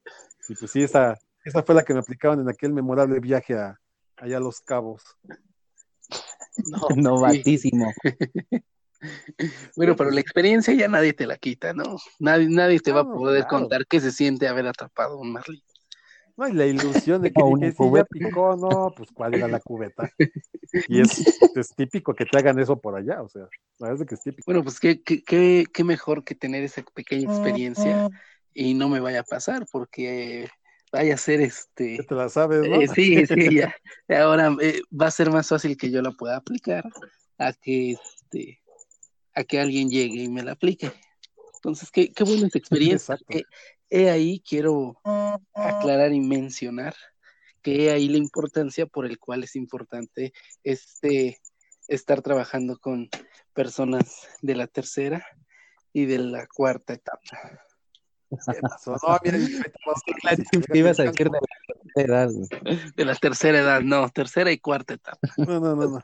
Y 0.49 0.55
pues 0.55 0.71
sí, 0.71 0.83
esa, 0.83 1.19
esa 1.45 1.63
fue 1.63 1.75
la 1.75 1.83
que 1.83 1.95
me 1.95 2.01
aplicaban 2.01 2.41
en 2.41 2.49
aquel 2.49 2.73
memorable 2.73 3.21
viaje 3.21 3.55
a, 3.55 3.81
allá 4.17 4.37
a 4.37 4.41
Los 4.41 4.61
Cabos. 4.61 5.03
No, 6.67 6.81
Novatísimo. 6.97 7.93
bueno, 9.77 9.97
pero 9.97 10.11
la 10.11 10.21
experiencia 10.21 10.75
ya 10.75 10.89
nadie 10.89 11.13
te 11.13 11.27
la 11.27 11.37
quita, 11.37 11.73
¿no? 11.73 11.97
Nadie, 12.19 12.49
nadie 12.49 12.81
te 12.81 12.93
va 12.93 13.01
a 13.01 13.05
poder 13.05 13.47
contar 13.47 13.87
qué 13.87 14.01
se 14.01 14.13
siente 14.13 14.49
haber 14.49 14.67
atrapado 14.67 15.19
un 15.19 15.33
marlin. 15.33 15.63
No, 16.37 16.49
y 16.49 16.53
la 16.53 16.67
ilusión 16.67 17.23
de 17.23 17.33
que 17.33 17.43
dije, 17.43 17.73
si 17.73 17.93
ya 17.95 18.05
picó, 18.05 18.57
no, 18.57 18.93
pues 18.97 19.11
cuál 19.13 19.35
era 19.35 19.49
la 19.49 19.61
cubeta. 19.61 20.11
Y 20.89 21.03
es, 21.03 21.23
es, 21.55 21.75
típico 21.75 22.15
que 22.15 22.25
te 22.25 22.39
hagan 22.39 22.59
eso 22.59 22.81
por 22.81 22.97
allá, 22.97 23.21
o 23.21 23.29
sea, 23.29 23.43
la 23.79 23.89
verdad 23.89 24.01
es 24.01 24.09
que 24.09 24.15
es 24.15 24.23
típico. 24.23 24.45
Bueno, 24.47 24.63
pues 24.63 24.81
qué, 24.81 25.03
qué, 25.03 25.67
qué, 25.71 25.85
mejor 25.85 26.25
que 26.25 26.35
tener 26.35 26.63
esa 26.63 26.83
pequeña 26.95 27.31
experiencia 27.31 28.09
y 28.55 28.73
no 28.73 28.89
me 28.89 28.99
vaya 28.99 29.21
a 29.21 29.25
pasar, 29.25 29.67
porque 29.71 30.49
vaya 30.91 31.13
a 31.13 31.19
ser 31.19 31.43
este. 31.43 31.99
te 32.09 32.15
la 32.15 32.31
sabes, 32.31 32.67
¿no? 32.67 32.81
Eh, 32.81 32.89
sí, 32.89 33.27
sí, 33.27 33.57
ya. 33.57 33.75
Ahora 34.09 34.57
eh, 34.63 34.81
va 34.99 35.09
a 35.09 35.11
ser 35.11 35.31
más 35.31 35.49
fácil 35.49 35.77
que 35.77 35.91
yo 35.91 36.01
la 36.01 36.13
pueda 36.13 36.37
aplicar 36.37 36.85
a 37.37 37.53
que 37.53 37.93
este 37.93 38.63
a 39.35 39.45
que 39.45 39.61
alguien 39.61 39.91
llegue 39.91 40.23
y 40.23 40.29
me 40.29 40.43
la 40.43 40.53
aplique. 40.53 40.91
Entonces, 41.57 41.91
qué, 41.91 42.13
qué 42.13 42.25
buena 42.25 42.49
experiencia. 42.53 43.17
Eh, 43.29 43.45
he 43.93 44.11
ahí 44.11 44.41
quiero 44.41 44.99
aclarar 45.55 46.13
y 46.13 46.21
mencionar 46.21 46.95
que 47.61 47.85
he 47.85 47.91
ahí 47.91 48.09
la 48.09 48.17
importancia 48.17 48.87
por 48.87 49.05
el 49.05 49.19
cual 49.19 49.45
es 49.45 49.55
importante 49.55 50.33
este 50.65 51.39
estar 51.89 52.23
trabajando 52.23 52.79
con 52.79 53.11
personas 53.53 54.27
de 54.41 54.55
la 54.55 54.67
tercera 54.67 55.25
y 55.93 56.07
de 56.07 56.19
la 56.19 56.47
cuarta 56.47 56.95
etapa. 56.95 57.21
No, 58.87 59.19
mira, 59.23 59.39
ibas 60.73 60.99
a 60.99 61.03
decir 61.03 61.31
de 61.31 61.39
la 61.39 61.55
tercera 61.67 62.23
edad. 62.23 62.31
De 62.97 63.05
la 63.05 63.15
tercera 63.15 63.59
edad, 63.59 63.83
no, 63.83 64.09
tercera 64.09 64.51
y 64.51 64.59
cuarta 64.59 64.95
etapa. 64.95 65.19
No, 65.37 65.61
no, 65.61 65.77
no, 65.77 65.89
no. 65.91 66.01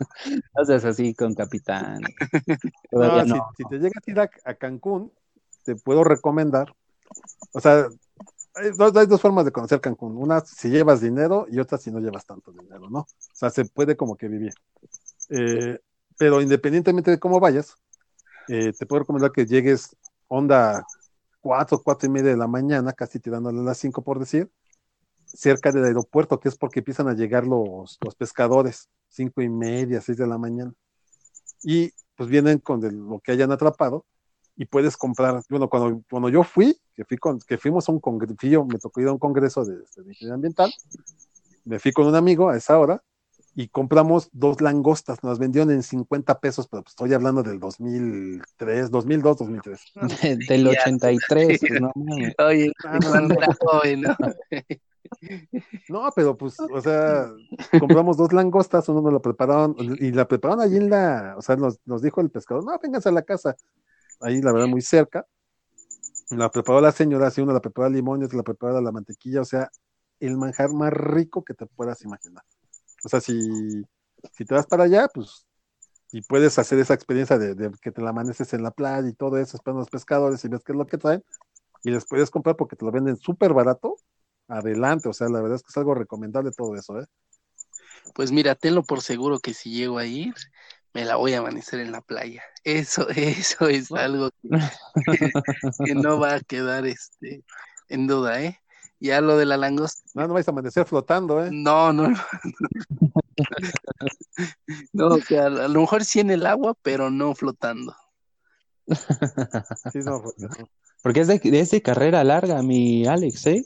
Haces 0.54 0.84
así 0.84 1.14
con 1.14 1.34
capitán. 1.34 2.02
no, 2.92 3.24
Si, 3.56 3.64
te 3.64 3.78
llegas 3.78 4.02
a 4.06 4.10
ir 4.10 4.20
a, 4.20 4.54
Cancún, 4.56 5.10
te 5.64 5.74
puedo 5.74 6.04
recomendar, 6.04 6.74
o 7.52 7.60
sea, 7.60 7.88
hay 8.54 8.70
dos, 9.06 9.20
formas 9.20 9.44
de 9.44 9.52
conocer 9.52 9.80
Cancún. 9.80 10.16
Una 10.16 10.40
si 10.40 10.68
llevas 10.68 11.00
dinero 11.00 11.46
y 11.50 11.58
otra 11.60 11.78
si 11.78 11.90
no 11.90 12.00
llevas 12.00 12.26
tanto 12.26 12.52
dinero, 12.52 12.90
¿no? 12.90 13.00
O 13.00 13.06
sea, 13.32 13.50
se 13.50 13.64
puede 13.64 13.96
como 13.96 14.16
que 14.16 14.28
vivir. 14.28 14.52
Eh, 15.30 15.78
pero 16.16 16.40
independientemente 16.40 17.10
de 17.10 17.18
cómo 17.18 17.38
vayas, 17.38 17.76
eh, 18.48 18.72
te 18.72 18.86
puedo 18.86 19.00
recomendar 19.00 19.30
que 19.30 19.46
llegues 19.46 19.96
onda 20.26 20.84
cuatro, 21.40 21.80
cuatro 21.82 22.08
y 22.08 22.12
media 22.12 22.30
de 22.30 22.36
la 22.36 22.48
mañana, 22.48 22.92
casi 22.92 23.20
tirándole 23.20 23.60
a 23.60 23.62
las 23.62 23.78
cinco 23.78 24.02
por 24.02 24.18
decir, 24.18 24.50
cerca 25.24 25.70
del 25.70 25.84
aeropuerto, 25.84 26.40
que 26.40 26.48
es 26.48 26.56
porque 26.56 26.80
empiezan 26.80 27.08
a 27.08 27.14
llegar 27.14 27.46
los, 27.46 27.98
los 28.00 28.14
pescadores, 28.16 28.88
cinco 29.08 29.42
y 29.42 29.48
media, 29.48 30.00
seis 30.00 30.18
de 30.18 30.26
la 30.26 30.38
mañana. 30.38 30.72
Y 31.62 31.92
pues 32.16 32.28
vienen 32.28 32.58
con 32.58 32.80
lo 32.80 33.20
que 33.20 33.32
hayan 33.32 33.52
atrapado 33.52 34.04
y 34.56 34.64
puedes 34.64 34.96
comprar, 34.96 35.42
bueno, 35.48 35.68
cuando, 35.68 36.02
cuando 36.10 36.28
yo 36.28 36.42
fui, 36.42 36.76
que, 36.98 37.04
fui 37.04 37.16
con, 37.16 37.38
que 37.38 37.58
fuimos 37.58 37.88
a 37.88 37.92
un 37.92 38.00
congreso, 38.00 38.64
me 38.64 38.78
tocó 38.80 39.00
ir 39.00 39.06
a 39.06 39.12
un 39.12 39.20
congreso 39.20 39.64
de, 39.64 39.76
de 39.76 40.08
ingeniería 40.08 40.34
ambiental, 40.34 40.72
me 41.64 41.78
fui 41.78 41.92
con 41.92 42.08
un 42.08 42.16
amigo 42.16 42.48
a 42.48 42.56
esa 42.56 42.76
hora 42.76 43.00
y 43.54 43.68
compramos 43.68 44.30
dos 44.32 44.60
langostas, 44.60 45.22
nos 45.22 45.38
vendieron 45.38 45.70
en 45.70 45.84
50 45.84 46.40
pesos, 46.40 46.66
pero 46.66 46.82
pues 46.82 46.92
estoy 46.92 47.14
hablando 47.14 47.44
del 47.44 47.60
2003, 47.60 48.90
2002, 48.90 49.38
2003. 49.38 49.80
del 50.48 50.66
83, 50.66 51.60
pues, 51.60 51.80
no 51.80 51.92
Oye, 52.44 52.72
ah, 52.84 52.98
no, 52.98 53.32
era 53.32 53.48
joven, 53.60 54.00
¿no? 54.00 54.16
No, 55.88 56.10
pero 56.16 56.36
pues, 56.36 56.58
o 56.58 56.80
sea, 56.80 57.30
compramos 57.78 58.16
dos 58.16 58.32
langostas, 58.32 58.88
uno 58.88 59.02
nos 59.02 59.12
lo 59.12 59.22
prepararon, 59.22 59.76
y 59.78 60.10
la 60.10 60.26
prepararon 60.26 60.62
allí 60.64 60.78
en 60.78 60.90
la, 60.90 61.36
o 61.38 61.42
sea, 61.42 61.54
nos, 61.54 61.78
nos 61.86 62.02
dijo 62.02 62.20
el 62.20 62.30
pescador, 62.30 62.64
no, 62.64 62.76
vénganse 62.82 63.08
a 63.08 63.12
la 63.12 63.22
casa, 63.22 63.56
ahí 64.20 64.42
la 64.42 64.52
verdad 64.52 64.66
muy 64.66 64.82
cerca, 64.82 65.26
la 66.30 66.50
preparó 66.50 66.80
la 66.80 66.92
señora, 66.92 67.28
así 67.28 67.40
uno 67.40 67.52
la 67.52 67.60
y 67.60 68.24
otra 68.24 68.36
la 68.36 68.42
preparó 68.42 68.80
la 68.80 68.92
mantequilla, 68.92 69.40
o 69.40 69.44
sea, 69.44 69.70
el 70.20 70.36
manjar 70.36 70.72
más 70.72 70.92
rico 70.92 71.44
que 71.44 71.54
te 71.54 71.66
puedas 71.66 72.02
imaginar. 72.02 72.44
O 73.04 73.08
sea, 73.08 73.20
si, 73.20 73.82
si 74.32 74.44
te 74.44 74.54
vas 74.54 74.66
para 74.66 74.84
allá, 74.84 75.08
pues, 75.12 75.46
y 76.10 76.22
puedes 76.22 76.58
hacer 76.58 76.78
esa 76.78 76.94
experiencia 76.94 77.38
de, 77.38 77.70
que 77.80 77.92
te 77.92 78.02
la 78.02 78.10
amaneces 78.10 78.52
en 78.54 78.62
la 78.62 78.70
playa 78.70 79.08
y 79.08 79.14
todo 79.14 79.38
eso, 79.38 79.56
esperando 79.56 79.80
los 79.80 79.90
pescadores 79.90 80.44
y 80.44 80.48
ves 80.48 80.62
qué 80.64 80.72
es 80.72 80.78
lo 80.78 80.86
que 80.86 80.98
traen, 80.98 81.22
y 81.84 81.90
les 81.90 82.06
puedes 82.06 82.30
comprar 82.30 82.56
porque 82.56 82.76
te 82.76 82.84
lo 82.84 82.90
venden 82.90 83.16
súper 83.16 83.52
barato, 83.52 83.96
adelante, 84.48 85.08
o 85.08 85.12
sea, 85.12 85.28
la 85.28 85.40
verdad 85.40 85.56
es 85.56 85.62
que 85.62 85.70
es 85.70 85.76
algo 85.76 85.94
recomendable 85.94 86.50
todo 86.50 86.74
eso, 86.74 87.00
¿eh? 87.00 87.06
Pues 88.14 88.32
mira, 88.32 88.54
tenlo 88.54 88.82
por 88.82 89.02
seguro 89.02 89.38
que 89.38 89.52
si 89.52 89.70
llego 89.70 89.98
a 89.98 90.06
ir, 90.06 90.34
me 90.94 91.04
la 91.04 91.16
voy 91.16 91.34
a 91.34 91.38
amanecer 91.38 91.80
en 91.80 91.92
la 91.92 92.00
playa. 92.00 92.42
Eso, 92.64 93.08
eso 93.16 93.68
es 93.68 93.90
algo 93.92 94.30
que, 95.84 95.94
no 95.94 96.18
va 96.18 96.34
a 96.34 96.40
quedar 96.40 96.86
este 96.86 97.44
en 97.88 98.06
duda, 98.06 98.42
¿eh? 98.42 98.60
Ya 99.00 99.20
lo 99.20 99.36
de 99.36 99.46
la 99.46 99.56
langosta. 99.56 100.02
No, 100.14 100.26
no 100.26 100.34
vais 100.34 100.48
a 100.48 100.50
amanecer 100.50 100.84
flotando, 100.84 101.44
¿eh? 101.44 101.50
No, 101.52 101.92
no, 101.92 102.08
no. 102.08 102.18
no, 104.92 105.06
o 105.06 105.20
sea, 105.20 105.46
a 105.46 105.68
lo 105.68 105.80
mejor 105.80 106.04
sí 106.04 106.18
en 106.20 106.30
el 106.30 106.44
agua, 106.44 106.74
pero 106.82 107.08
no 107.08 107.34
flotando. 107.34 107.94
Sí, 109.92 110.00
no, 110.00 110.22
porque 111.02 111.20
es 111.20 111.28
de, 111.28 111.40
es 111.44 111.70
de 111.70 111.82
carrera 111.82 112.24
larga, 112.24 112.62
mi 112.62 113.06
Alex, 113.06 113.46
¿eh? 113.46 113.62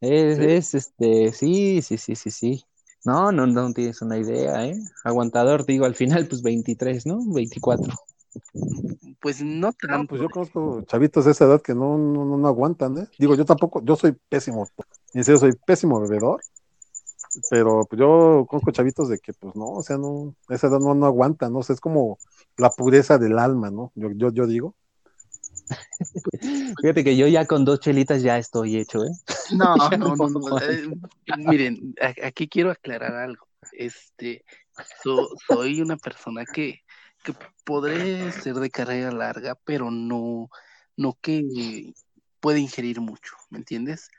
Es, 0.00 0.38
es 0.38 0.74
este, 0.74 1.32
sí, 1.32 1.80
sí, 1.80 1.96
sí, 1.96 2.16
sí, 2.16 2.30
sí. 2.30 2.64
No, 3.04 3.32
no, 3.32 3.46
no 3.46 3.72
tienes 3.72 4.00
una 4.02 4.18
idea, 4.18 4.66
¿eh? 4.66 4.80
Aguantador, 5.04 5.66
digo, 5.66 5.84
al 5.84 5.94
final, 5.94 6.26
pues 6.26 6.42
23, 6.42 7.06
¿no? 7.06 7.20
24. 7.32 7.92
Pues 9.20 9.42
no 9.42 9.72
tanto. 9.72 10.08
pues 10.08 10.20
yo 10.20 10.28
conozco 10.28 10.82
chavitos 10.82 11.24
de 11.24 11.30
esa 11.30 11.44
edad 11.44 11.62
que 11.62 11.74
no, 11.74 11.96
no, 11.96 12.24
no 12.24 12.48
aguantan, 12.48 12.98
¿eh? 12.98 13.08
Digo, 13.18 13.34
yo 13.36 13.44
tampoco, 13.44 13.82
yo 13.84 13.96
soy 13.96 14.16
pésimo, 14.28 14.68
en 15.12 15.24
serio, 15.24 15.38
soy 15.38 15.52
pésimo 15.66 16.00
bebedor, 16.00 16.40
pero 17.50 17.86
pues 17.88 18.00
yo 18.00 18.46
conozco 18.48 18.70
chavitos 18.70 19.08
de 19.08 19.18
que, 19.18 19.32
pues 19.32 19.54
no, 19.54 19.66
o 19.66 19.82
sea, 19.82 19.98
no, 19.98 20.34
esa 20.48 20.66
edad 20.66 20.80
no, 20.80 20.94
no 20.94 21.06
aguantan, 21.06 21.52
¿no? 21.52 21.60
O 21.60 21.62
sea, 21.62 21.74
es 21.74 21.80
como 21.80 22.18
la 22.56 22.70
pureza 22.70 23.18
del 23.18 23.38
alma, 23.38 23.70
¿no? 23.70 23.92
Yo, 23.94 24.10
yo, 24.12 24.30
yo 24.32 24.46
digo. 24.46 24.74
Fíjate 26.80 27.04
que 27.04 27.16
yo 27.16 27.26
ya 27.26 27.46
con 27.46 27.64
dos 27.64 27.80
chelitas 27.80 28.22
ya 28.22 28.38
estoy 28.38 28.76
hecho, 28.76 29.04
¿eh? 29.04 29.10
No, 29.58 29.76
no, 29.76 30.16
no, 30.16 30.28
no. 30.28 30.58
Eh, 30.58 30.88
miren, 31.36 31.94
aquí 32.22 32.48
quiero 32.48 32.70
aclarar 32.70 33.14
algo. 33.14 33.46
Este, 33.72 34.44
soy 35.46 35.80
una 35.80 35.96
persona 35.96 36.44
que 36.44 36.84
que 37.24 37.34
podré 37.64 38.30
ser 38.32 38.54
de 38.56 38.70
carrera 38.70 39.10
larga, 39.10 39.58
pero 39.64 39.90
no, 39.90 40.50
no 40.96 41.18
que 41.20 41.92
puede 42.38 42.60
ingerir 42.60 43.00
mucho, 43.00 43.34
¿me 43.50 43.58
entiendes? 43.58 44.10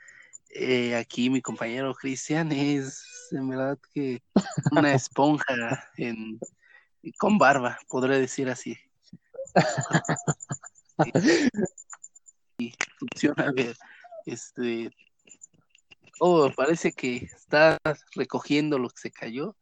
Eh, 0.49 0.95
aquí 0.95 1.29
mi 1.29 1.41
compañero 1.41 1.93
Cristian 1.93 2.51
es 2.51 3.29
en 3.31 3.47
verdad 3.47 3.77
que 3.93 4.23
una 4.71 4.93
esponja 4.93 5.91
en, 5.97 6.39
con 7.17 7.37
barba, 7.37 7.77
podré 7.87 8.19
decir 8.19 8.49
así. 8.49 8.77
y, 12.57 12.73
funciona 12.99 13.51
ver, 13.51 13.75
este, 14.25 14.91
oh, 16.19 16.49
parece 16.55 16.91
que 16.91 17.17
está 17.17 17.79
recogiendo 18.15 18.79
lo 18.79 18.89
que 18.89 19.01
se 19.01 19.11
cayó 19.11 19.55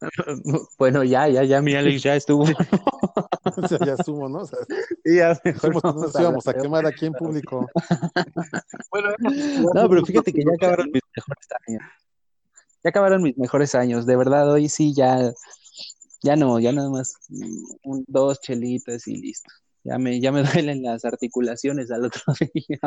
Bueno, 0.78 1.04
ya, 1.04 1.28
ya, 1.28 1.44
ya, 1.44 1.60
mi 1.60 1.74
Alex 1.74 2.02
ya 2.02 2.16
estuvo. 2.16 2.44
o 3.56 3.68
sea, 3.68 3.78
ya 3.84 3.94
estuvo, 3.94 4.28
¿no? 4.28 4.40
O 4.40 4.46
sea, 4.46 4.58
ya 5.04 5.40
mejor 5.44 5.74
nos 5.94 6.18
íbamos 6.18 6.46
a, 6.46 6.54
quemar 6.54 6.86
aquí 6.86 7.06
en 7.06 7.12
público. 7.12 7.68
bueno, 8.90 9.08
no, 9.74 9.88
pero 9.88 10.04
fíjate 10.04 10.32
que 10.32 10.42
ya 10.42 10.52
acabaron 10.54 10.90
mis 10.92 11.02
mejores 11.16 11.48
años. 11.66 11.82
Ya 12.82 12.90
acabaron 12.90 13.22
mis 13.22 13.36
mejores 13.36 13.74
años. 13.74 14.06
De 14.06 14.16
verdad, 14.16 14.50
hoy 14.50 14.68
sí 14.68 14.94
ya, 14.94 15.32
ya 16.22 16.36
no, 16.36 16.58
ya 16.58 16.72
nada 16.72 16.90
más 16.90 17.14
dos 18.06 18.40
chelitas 18.40 19.06
y 19.06 19.16
listo. 19.16 19.50
Ya 19.82 19.98
me, 19.98 20.20
ya 20.20 20.30
me 20.30 20.42
duelen 20.64 20.82
las 20.82 21.04
articulaciones 21.04 21.90
al 21.90 22.04
otro 22.04 22.22
día. 22.54 22.78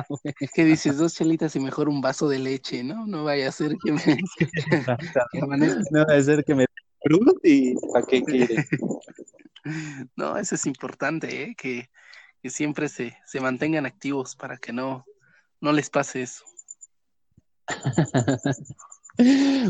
¿Qué 0.54 0.64
dices? 0.64 0.98
Dos 0.98 1.14
chelitas 1.14 1.56
y 1.56 1.60
mejor 1.60 1.90
un 1.90 2.02
vaso 2.02 2.28
de 2.30 2.40
leche, 2.40 2.84
¿no? 2.84 3.06
No 3.08 3.24
vaya 3.24 3.50
a 3.50 3.52
ser 3.52 3.76
que 3.84 3.92
me... 3.92 4.02
no 5.92 6.06
vaya 6.06 6.20
a 6.20 6.24
ser 6.24 6.44
que 6.44 6.56
me 6.56 6.66
y 7.44 7.76
¿para 7.92 8.06
qué 8.06 8.24
quiere? 8.24 8.66
No, 10.16 10.38
eso 10.38 10.56
es 10.56 10.66
importante, 10.66 11.44
¿eh? 11.44 11.56
que, 11.58 11.90
siempre 12.50 12.90
se, 12.90 13.18
se, 13.26 13.40
mantengan 13.42 13.86
activos 13.86 14.36
para 14.36 14.58
que 14.58 14.74
no, 14.74 15.06
no 15.62 15.72
les 15.74 15.90
pase 15.90 16.22
eso. 16.22 16.46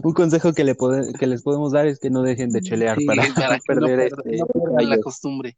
Un 0.04 0.14
consejo 0.14 0.54
que, 0.54 0.64
le 0.64 0.76
que 1.20 1.28
les 1.28 1.44
podemos 1.44 1.72
dar 1.72 1.86
es 1.86 2.00
que 2.00 2.10
no 2.10 2.22
dejen 2.22 2.52
de 2.52 2.62
chelear 2.62 2.98
para, 3.06 3.28
no 3.28 3.58
perder 3.66 4.12
este, 4.26 4.86
la 4.86 5.00
costumbre. 5.00 5.58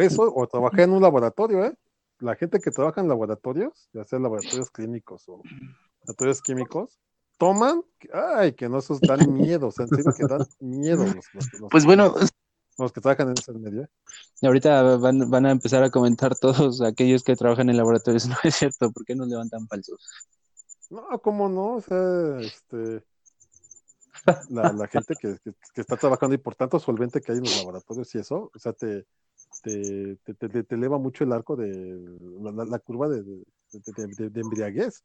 Eso, 0.00 0.32
o 0.34 0.46
trabajar 0.46 0.80
en 0.80 0.92
un 0.92 1.02
laboratorio, 1.02 1.64
¿eh? 1.64 1.74
La 2.18 2.34
gente 2.34 2.60
que 2.60 2.70
trabaja 2.70 3.00
en 3.00 3.08
laboratorios, 3.08 3.88
ya 3.92 4.04
sea 4.04 4.18
laboratorios 4.18 4.70
clínicos 4.70 5.28
o 5.28 5.42
laboratorios 6.00 6.40
químicos, 6.40 6.98
toman, 7.38 7.82
ay, 8.12 8.52
que 8.52 8.68
no 8.68 8.78
esos 8.78 9.00
dan 9.00 9.32
miedo, 9.32 9.68
o 9.68 9.70
sea, 9.70 9.84
en 9.84 9.90
serio 9.90 10.12
que 10.16 10.26
dan 10.26 10.46
miedo 10.60 11.04
los, 11.04 11.26
Pues 11.70 11.84
bueno, 11.84 12.14
los 12.78 12.92
que 12.92 13.00
trabajan 13.00 13.28
en 13.28 13.34
esa 13.38 13.52
media. 13.52 13.88
Y 14.40 14.46
ahorita 14.46 14.96
van, 14.96 15.30
van, 15.30 15.46
a 15.46 15.50
empezar 15.50 15.82
a 15.82 15.90
comentar 15.90 16.36
todos 16.38 16.80
aquellos 16.80 17.22
que 17.22 17.36
trabajan 17.36 17.68
en 17.68 17.76
laboratorios, 17.76 18.26
no 18.28 18.36
es 18.42 18.54
cierto, 18.54 18.90
¿por 18.90 19.04
qué 19.04 19.14
nos 19.14 19.28
levantan 19.28 19.66
falsos? 19.68 20.00
No, 20.90 21.02
¿cómo 21.20 21.48
no? 21.48 21.74
O 21.76 21.80
sea, 21.80 22.38
este, 22.40 23.02
la, 24.50 24.72
la 24.72 24.86
gente 24.88 25.14
que, 25.20 25.36
que, 25.42 25.80
está 25.80 25.96
trabajando 25.96 26.34
y 26.34 26.38
por 26.38 26.54
tanto 26.54 26.78
solvente 26.78 27.20
que 27.20 27.32
hay 27.32 27.38
en 27.38 27.44
los 27.44 27.56
laboratorios 27.58 28.14
y 28.14 28.18
eso, 28.18 28.50
o 28.54 28.58
sea, 28.58 28.72
te, 28.72 29.06
te, 29.62 30.16
te, 30.16 30.62
te 30.64 30.74
eleva 30.74 30.98
mucho 30.98 31.24
el 31.24 31.32
arco 31.32 31.56
de 31.56 32.18
la, 32.40 32.78
curva 32.78 33.08
de, 33.08 33.22
de, 33.22 34.40
embriaguez. 34.40 35.04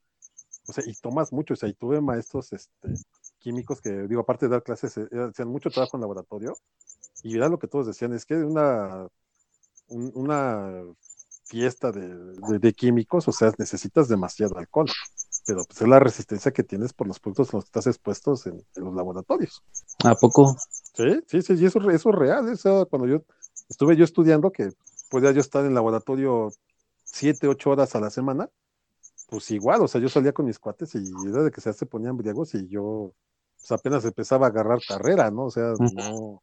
o 0.67 0.73
sea, 0.73 0.83
y 0.85 0.93
tomas 0.95 1.31
mucho, 1.31 1.53
o 1.53 1.57
sea, 1.57 1.69
y 1.69 1.73
tuve 1.73 2.01
maestros 2.01 2.53
este, 2.53 2.93
químicos 3.39 3.81
que, 3.81 3.91
digo, 4.07 4.21
aparte 4.21 4.45
de 4.45 4.51
dar 4.51 4.63
clases, 4.63 4.97
eh, 4.97 5.07
hacían 5.29 5.49
mucho 5.49 5.69
trabajo 5.69 5.97
en 5.97 6.01
laboratorio, 6.01 6.55
y 7.23 7.35
era 7.37 7.49
lo 7.49 7.59
que 7.59 7.67
todos 7.67 7.87
decían, 7.87 8.13
es 8.13 8.25
que 8.25 8.35
una, 8.35 9.07
una 9.89 10.83
fiesta 11.45 11.91
de, 11.91 12.73
químicos, 12.73 13.27
o 13.27 13.31
sea, 13.31 13.51
necesitas 13.57 14.07
demasiado 14.07 14.57
alcohol, 14.57 14.87
pero 15.45 15.63
pues 15.65 15.81
es 15.81 15.87
la 15.87 15.99
resistencia 15.99 16.51
que 16.51 16.63
tienes 16.63 16.93
por 16.93 17.07
los 17.07 17.19
productos 17.19 17.53
en 17.53 17.57
los 17.57 17.65
que 17.65 17.69
estás 17.69 17.87
expuestos 17.87 18.45
en, 18.47 18.63
los 18.75 18.93
laboratorios. 18.93 19.63
¿A 20.03 20.15
poco? 20.15 20.55
Sí, 20.93 21.21
sí, 21.27 21.41
sí, 21.41 21.53
y 21.53 21.65
eso, 21.65 21.79
eso 21.89 22.09
es 22.09 22.15
real, 22.15 22.49
eso 22.49 22.87
cuando 22.87 23.07
yo 23.07 23.23
estuve 23.69 23.95
yo 23.95 24.03
estudiando, 24.03 24.51
que 24.51 24.71
podía 25.09 25.31
yo 25.31 25.41
estar 25.41 25.61
en 25.61 25.69
el 25.69 25.75
laboratorio 25.75 26.51
siete, 27.03 27.47
ocho 27.47 27.71
horas 27.71 27.95
a 27.95 27.99
la 27.99 28.09
semana, 28.09 28.49
pues 29.27 29.49
igual, 29.51 29.81
o 29.81 29.87
sea, 29.87 30.01
yo 30.01 30.09
salía 30.09 30.33
con 30.33 30.45
mis 30.45 30.59
cuates 30.59 30.93
y 30.95 31.03
era 31.27 31.43
de 31.43 31.51
que 31.51 31.61
se 31.61 31.85
ponían 31.85 32.17
briagos 32.17 32.53
y 32.55 32.67
yo 32.67 33.13
pues 33.61 33.71
apenas 33.71 34.03
empezaba 34.05 34.47
a 34.47 34.49
agarrar 34.49 34.79
carrera, 34.87 35.29
¿no? 35.29 35.45
O 35.45 35.51
sea, 35.51 35.73
no, 35.79 36.41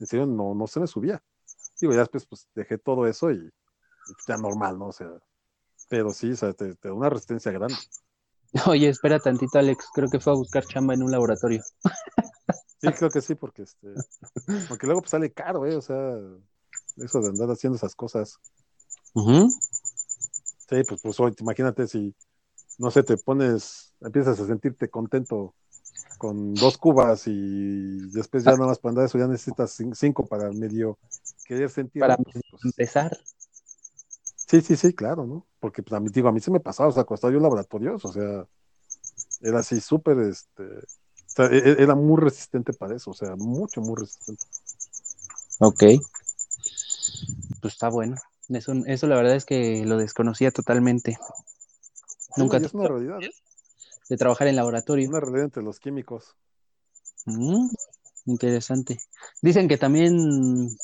en 0.00 0.06
serio, 0.06 0.26
no, 0.26 0.54
no 0.54 0.66
se 0.66 0.80
me 0.80 0.86
subía. 0.86 1.22
Digo, 1.80 1.92
ya 1.92 2.00
después 2.00 2.26
pues 2.26 2.48
dejé 2.54 2.76
todo 2.76 3.06
eso 3.06 3.30
y, 3.30 3.50
ya 4.26 4.36
normal, 4.36 4.78
¿no? 4.78 4.88
O 4.88 4.92
sea, 4.92 5.10
pero 5.88 6.10
sí, 6.10 6.32
o 6.32 6.36
sea, 6.36 6.52
te, 6.52 6.74
da 6.74 6.92
una 6.92 7.08
resistencia 7.08 7.52
grande. 7.52 7.76
Oye, 8.66 8.88
espera 8.88 9.18
tantito, 9.18 9.58
Alex, 9.58 9.86
creo 9.94 10.08
que 10.08 10.20
fue 10.20 10.32
a 10.32 10.36
buscar 10.36 10.64
chamba 10.64 10.94
en 10.94 11.02
un 11.02 11.10
laboratorio. 11.10 11.62
Sí, 12.82 12.88
creo 12.92 13.10
que 13.10 13.20
sí, 13.20 13.34
porque 13.34 13.64
este, 13.64 13.88
porque 14.66 14.86
luego 14.86 15.02
pues 15.02 15.10
sale 15.10 15.30
caro, 15.30 15.66
¿eh? 15.66 15.76
O 15.76 15.82
sea, 15.82 16.16
eso 16.96 17.20
de 17.20 17.28
andar 17.28 17.50
haciendo 17.50 17.76
esas 17.76 17.94
cosas. 17.94 18.38
Sí, 19.14 20.82
pues, 20.88 20.98
pues 21.02 21.18
imagínate 21.40 21.86
si, 21.86 22.14
no 22.78 22.90
sé, 22.90 23.02
te 23.02 23.18
pones, 23.18 23.92
empiezas 24.00 24.40
a 24.40 24.46
sentirte 24.46 24.88
contento 24.88 25.54
con 26.16 26.54
dos 26.54 26.78
cubas 26.78 27.26
y 27.26 28.10
después 28.12 28.44
ya 28.44 28.52
nada 28.52 28.68
más 28.68 28.78
para 28.78 28.92
andar 28.92 29.04
eso 29.04 29.18
ya 29.18 29.26
necesitas 29.26 29.78
cinco 29.92 30.26
para 30.26 30.50
medio 30.50 30.98
querer 31.44 31.68
sentir. 31.68 32.00
Para 32.00 32.16
pues, 32.16 32.36
empezar. 32.64 33.14
Sí, 34.50 34.62
sí, 34.62 34.76
sí, 34.76 34.92
claro, 34.92 35.26
¿no? 35.26 35.46
Porque 35.60 35.80
pues, 35.80 35.92
a 35.92 36.00
mí, 36.00 36.08
digo, 36.12 36.28
a 36.28 36.32
mí 36.32 36.40
se 36.40 36.50
me 36.50 36.58
pasaba, 36.58 36.88
o 36.88 36.92
sea, 36.92 37.04
cuando 37.04 37.14
estaba 37.14 37.30
yo 37.30 37.36
en 37.36 37.44
laboratorios, 37.44 38.04
o 38.04 38.12
sea, 38.12 38.44
era 39.42 39.60
así 39.60 39.80
súper, 39.80 40.18
este, 40.18 40.64
o 40.64 41.28
sea, 41.28 41.46
e, 41.46 41.58
e, 41.58 41.76
era 41.80 41.94
muy 41.94 42.20
resistente 42.20 42.72
para 42.72 42.96
eso, 42.96 43.12
o 43.12 43.14
sea, 43.14 43.36
mucho, 43.36 43.80
muy 43.80 43.94
resistente. 43.96 44.42
Ok. 45.60 45.84
Pues 47.60 47.74
está 47.74 47.90
bueno. 47.90 48.16
Eso, 48.48 48.72
eso 48.86 49.06
la 49.06 49.14
verdad 49.14 49.36
es 49.36 49.44
que 49.44 49.84
lo 49.86 49.96
desconocía 49.98 50.50
totalmente. 50.50 51.16
Nunca. 52.36 52.56
Es 52.56 52.74
una 52.74 52.88
realidad. 52.88 53.18
De 54.08 54.16
trabajar 54.16 54.48
en 54.48 54.56
laboratorio. 54.56 55.08
Una 55.10 55.20
realidad 55.20 55.44
entre 55.44 55.62
los 55.62 55.78
químicos. 55.78 56.34
Mm, 57.24 57.68
interesante. 58.26 58.98
Dicen 59.42 59.68
que 59.68 59.78
también 59.78 60.76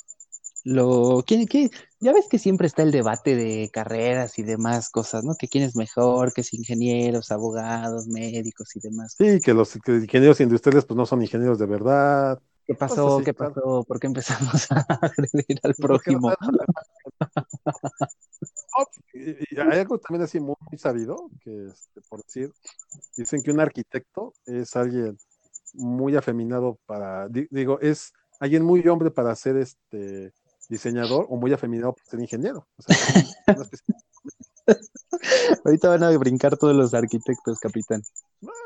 lo 0.67 1.23
¿quién, 1.25 1.47
qué? 1.47 1.71
ya 2.01 2.13
ves 2.13 2.27
que 2.29 2.41
siempre 2.41 2.67
está 2.67 2.83
el 2.83 2.91
debate 2.91 3.37
de 3.37 3.71
carreras 3.73 4.37
y 4.41 4.43
demás 4.43 4.91
cosas, 4.91 5.23
¿no? 5.23 5.37
Que 5.37 5.47
quién 5.47 5.63
es 5.63 5.77
mejor, 5.77 6.33
que 6.33 6.41
es 6.41 6.53
ingenieros, 6.53 7.31
abogados, 7.31 8.09
médicos 8.09 8.75
y 8.75 8.81
demás. 8.81 9.15
Sí, 9.17 9.41
que 9.41 9.55
los 9.55 9.77
ingenieros 9.77 10.41
industriales 10.41 10.85
pues 10.85 10.97
no 10.97 11.07
son 11.07 11.23
ingenieros 11.23 11.61
de 11.61 11.67
verdad. 11.67 12.43
¿Qué 12.65 12.75
pasó? 12.75 13.23
¿Qué 13.25 13.33
pasó? 13.33 13.85
¿Por 13.85 14.01
qué 14.01 14.09
empezamos 14.09 14.67
a 14.73 14.85
agredir 15.03 15.61
al 15.63 15.77
prójimo? 15.77 16.35
y 19.15 19.61
hay 19.61 19.79
algo 19.79 19.99
también 19.99 20.25
así 20.25 20.41
muy, 20.41 20.57
sabido, 20.79 21.31
que 21.45 21.67
este, 21.67 22.01
por 22.09 22.25
decir, 22.25 22.53
dicen 23.17 23.41
que 23.41 23.53
un 23.53 23.61
arquitecto 23.61 24.35
es 24.47 24.75
alguien 24.75 25.17
muy 25.75 26.17
afeminado 26.17 26.81
para, 26.87 27.29
digo, 27.29 27.79
es 27.81 28.13
alguien 28.41 28.65
muy 28.65 28.85
hombre 28.89 29.13
para 29.13 29.33
ser 29.37 29.59
este 29.59 30.33
diseñador 30.69 31.27
o 31.29 31.37
muy 31.37 31.53
afeminado 31.53 31.93
para 31.93 32.07
ser 32.07 32.21
ingeniero. 32.21 32.67
Ahorita 35.65 35.89
van 35.89 36.03
a 36.03 36.17
brincar 36.19 36.57
todos 36.57 36.75
los 36.75 36.95
arquitectos, 36.95 37.59
capitán. 37.59 38.03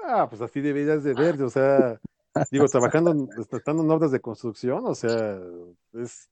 Ah, 0.07 0.27
pues 0.29 0.41
así 0.41 0.61
deberías 0.61 1.05
de 1.05 1.15
ver, 1.15 1.43
o 1.43 1.51
sea, 1.51 2.01
digo, 2.51 2.67
trabajando, 2.67 3.29
estando 3.53 3.83
en 3.83 3.91
obras 3.91 4.11
de 4.11 4.21
construcción, 4.21 4.85
o 4.87 4.95
sea, 4.95 5.39
es 5.95 6.29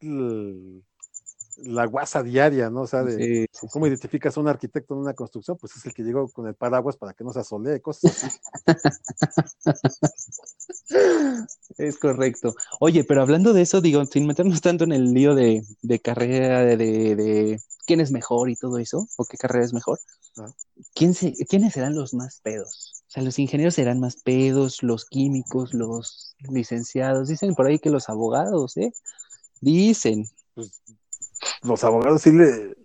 la 1.62 1.86
guasa 1.86 2.22
diaria, 2.22 2.70
¿no? 2.70 2.82
O 2.82 2.86
sea, 2.86 3.02
de 3.02 3.48
cómo 3.72 3.86
identificas 3.86 4.36
a 4.36 4.40
un 4.40 4.48
arquitecto 4.48 4.94
en 4.94 5.00
una 5.00 5.14
construcción, 5.14 5.56
pues 5.59 5.76
es 5.76 5.84
el 5.86 5.92
que 5.92 6.02
llegó 6.02 6.28
con 6.28 6.46
el 6.46 6.54
paraguas 6.54 6.96
para 6.96 7.14
que 7.14 7.24
no 7.24 7.32
se 7.32 7.40
asolee, 7.40 7.80
cosas 7.80 8.24
así. 8.24 8.38
es 11.78 11.98
correcto. 11.98 12.54
Oye, 12.80 13.04
pero 13.04 13.22
hablando 13.22 13.52
de 13.52 13.62
eso, 13.62 13.80
digo, 13.80 14.04
sin 14.06 14.26
meternos 14.26 14.61
tanto 14.61 14.84
en 14.84 14.92
el 14.92 15.12
lío 15.12 15.34
de, 15.34 15.64
carrera, 16.02 16.62
de, 16.62 16.76
de, 16.76 17.61
quién 17.86 18.00
es 18.00 18.12
mejor 18.12 18.50
y 18.50 18.56
todo 18.56 18.78
eso, 18.78 19.06
o 19.16 19.24
qué 19.24 19.36
carrera 19.36 19.64
es 19.64 19.72
mejor, 19.72 19.98
ah. 20.38 20.52
¿quién 20.94 21.14
se, 21.14 21.32
¿quiénes 21.46 21.72
serán 21.72 21.94
los 21.94 22.14
más 22.14 22.40
pedos? 22.40 23.02
O 23.09 23.11
sea, 23.11 23.22
los 23.22 23.38
ingenieros 23.38 23.74
serán 23.74 24.00
más 24.00 24.16
pedos, 24.16 24.82
los 24.82 25.06
químicos, 25.06 25.72
los 25.72 26.34
licenciados. 26.50 27.28
Dicen 27.28 27.54
por 27.54 27.66
ahí 27.66 27.78
que 27.78 27.90
los 27.90 28.09
abogados, 28.09 28.76
¿eh? 28.76 28.92
Dicen. 29.61 30.28
Pues 30.54 30.82
los 31.62 31.84
abogados 31.84 32.22
sí 32.22 32.32
le, 32.32 32.76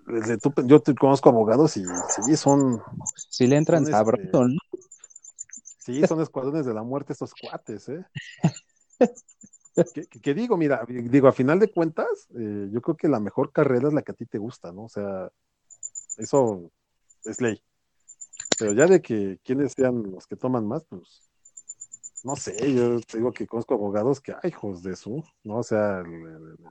yo 0.66 0.80
te 0.80 0.96
conozco 0.96 1.30
abogados 1.30 1.78
y 1.78 1.84
sí 2.26 2.36
son. 2.36 2.82
Sí 3.16 3.48
le 3.48 3.58
entran 3.58 3.86
sabroso, 3.86 4.24
este, 4.24 4.38
¿no? 4.38 4.48
Sí, 5.80 6.08
son 6.08 6.22
escuadrones 6.22 6.66
de 6.66 6.74
la 6.74 6.84
muerte 6.84 7.14
estos 7.14 7.34
cuates, 7.34 7.90
¿eh? 7.90 8.06
que, 10.22 10.34
digo, 10.34 10.56
mira, 10.56 10.86
digo, 10.88 11.28
a 11.28 11.34
final 11.34 11.60
de 11.60 11.72
cuentas, 11.72 12.08
eh, 12.38 12.70
yo 12.72 12.82
creo 12.82 12.96
que 12.96 13.08
la 13.08 13.20
mejor 13.20 13.52
carrera 13.52 13.88
es 13.88 13.94
la 13.94 14.02
que 14.02 14.12
a 14.12 14.16
ti 14.16 14.26
te 14.26 14.38
gusta, 14.38 14.72
¿no? 14.72 14.84
O 14.86 14.90
sea, 14.90 15.30
eso 16.18 16.72
es 17.26 17.42
ley. 17.42 17.62
Pero 18.58 18.74
ya 18.74 18.86
de 18.86 19.02
que 19.02 19.40
quienes 19.44 19.74
sean 19.74 20.04
los 20.12 20.28
que 20.28 20.36
toman 20.36 20.68
más, 20.68 20.86
pues, 20.86 21.22
no 22.24 22.36
sé, 22.36 22.74
yo 22.74 23.02
te 23.02 23.18
digo 23.18 23.34
que 23.34 23.48
conozco 23.48 23.74
abogados 23.74 24.22
que, 24.22 24.34
ay, 24.42 24.52
hijos 24.52 24.84
de 24.84 24.96
su, 24.96 25.24
¿no? 25.44 25.58
O 25.58 25.64
sea, 25.64 26.02
y 26.06 26.64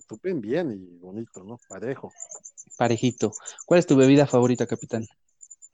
tupen 0.00 0.40
bien 0.40 0.72
y 0.72 0.98
bonito, 0.98 1.44
¿no? 1.44 1.58
Parejo. 1.68 2.12
Parejito. 2.76 3.32
¿Cuál 3.66 3.80
es 3.80 3.86
tu 3.86 3.96
bebida 3.96 4.26
favorita, 4.26 4.66
capitán? 4.66 5.06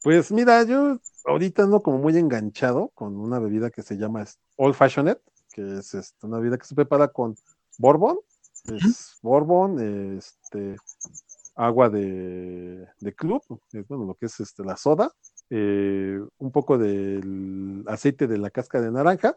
Pues 0.02 0.30
mira, 0.30 0.62
yo 0.64 0.98
ahorita 1.24 1.64
ando 1.64 1.82
como 1.82 1.98
muy 1.98 2.16
enganchado 2.16 2.88
con 2.94 3.16
una 3.16 3.38
bebida 3.38 3.70
que 3.70 3.82
se 3.82 3.96
llama 3.96 4.24
Old 4.56 4.74
Fashioned, 4.74 5.18
que 5.52 5.78
es 5.78 5.94
este, 5.94 6.26
una 6.26 6.38
bebida 6.38 6.58
que 6.58 6.66
se 6.66 6.74
prepara 6.74 7.08
con 7.08 7.36
bourbon, 7.78 8.18
es 8.66 9.18
bourbon, 9.22 10.18
este, 10.18 10.76
agua 11.54 11.90
de, 11.90 12.86
club, 13.16 13.42
bueno, 13.88 14.04
lo 14.04 14.14
que 14.14 14.26
es 14.26 14.40
este, 14.40 14.64
la 14.64 14.76
soda, 14.76 15.12
eh, 15.50 16.20
un 16.38 16.52
poco 16.52 16.78
del 16.78 17.84
aceite 17.88 18.26
de 18.26 18.38
la 18.38 18.50
casca 18.50 18.80
de 18.80 18.92
naranja 18.92 19.36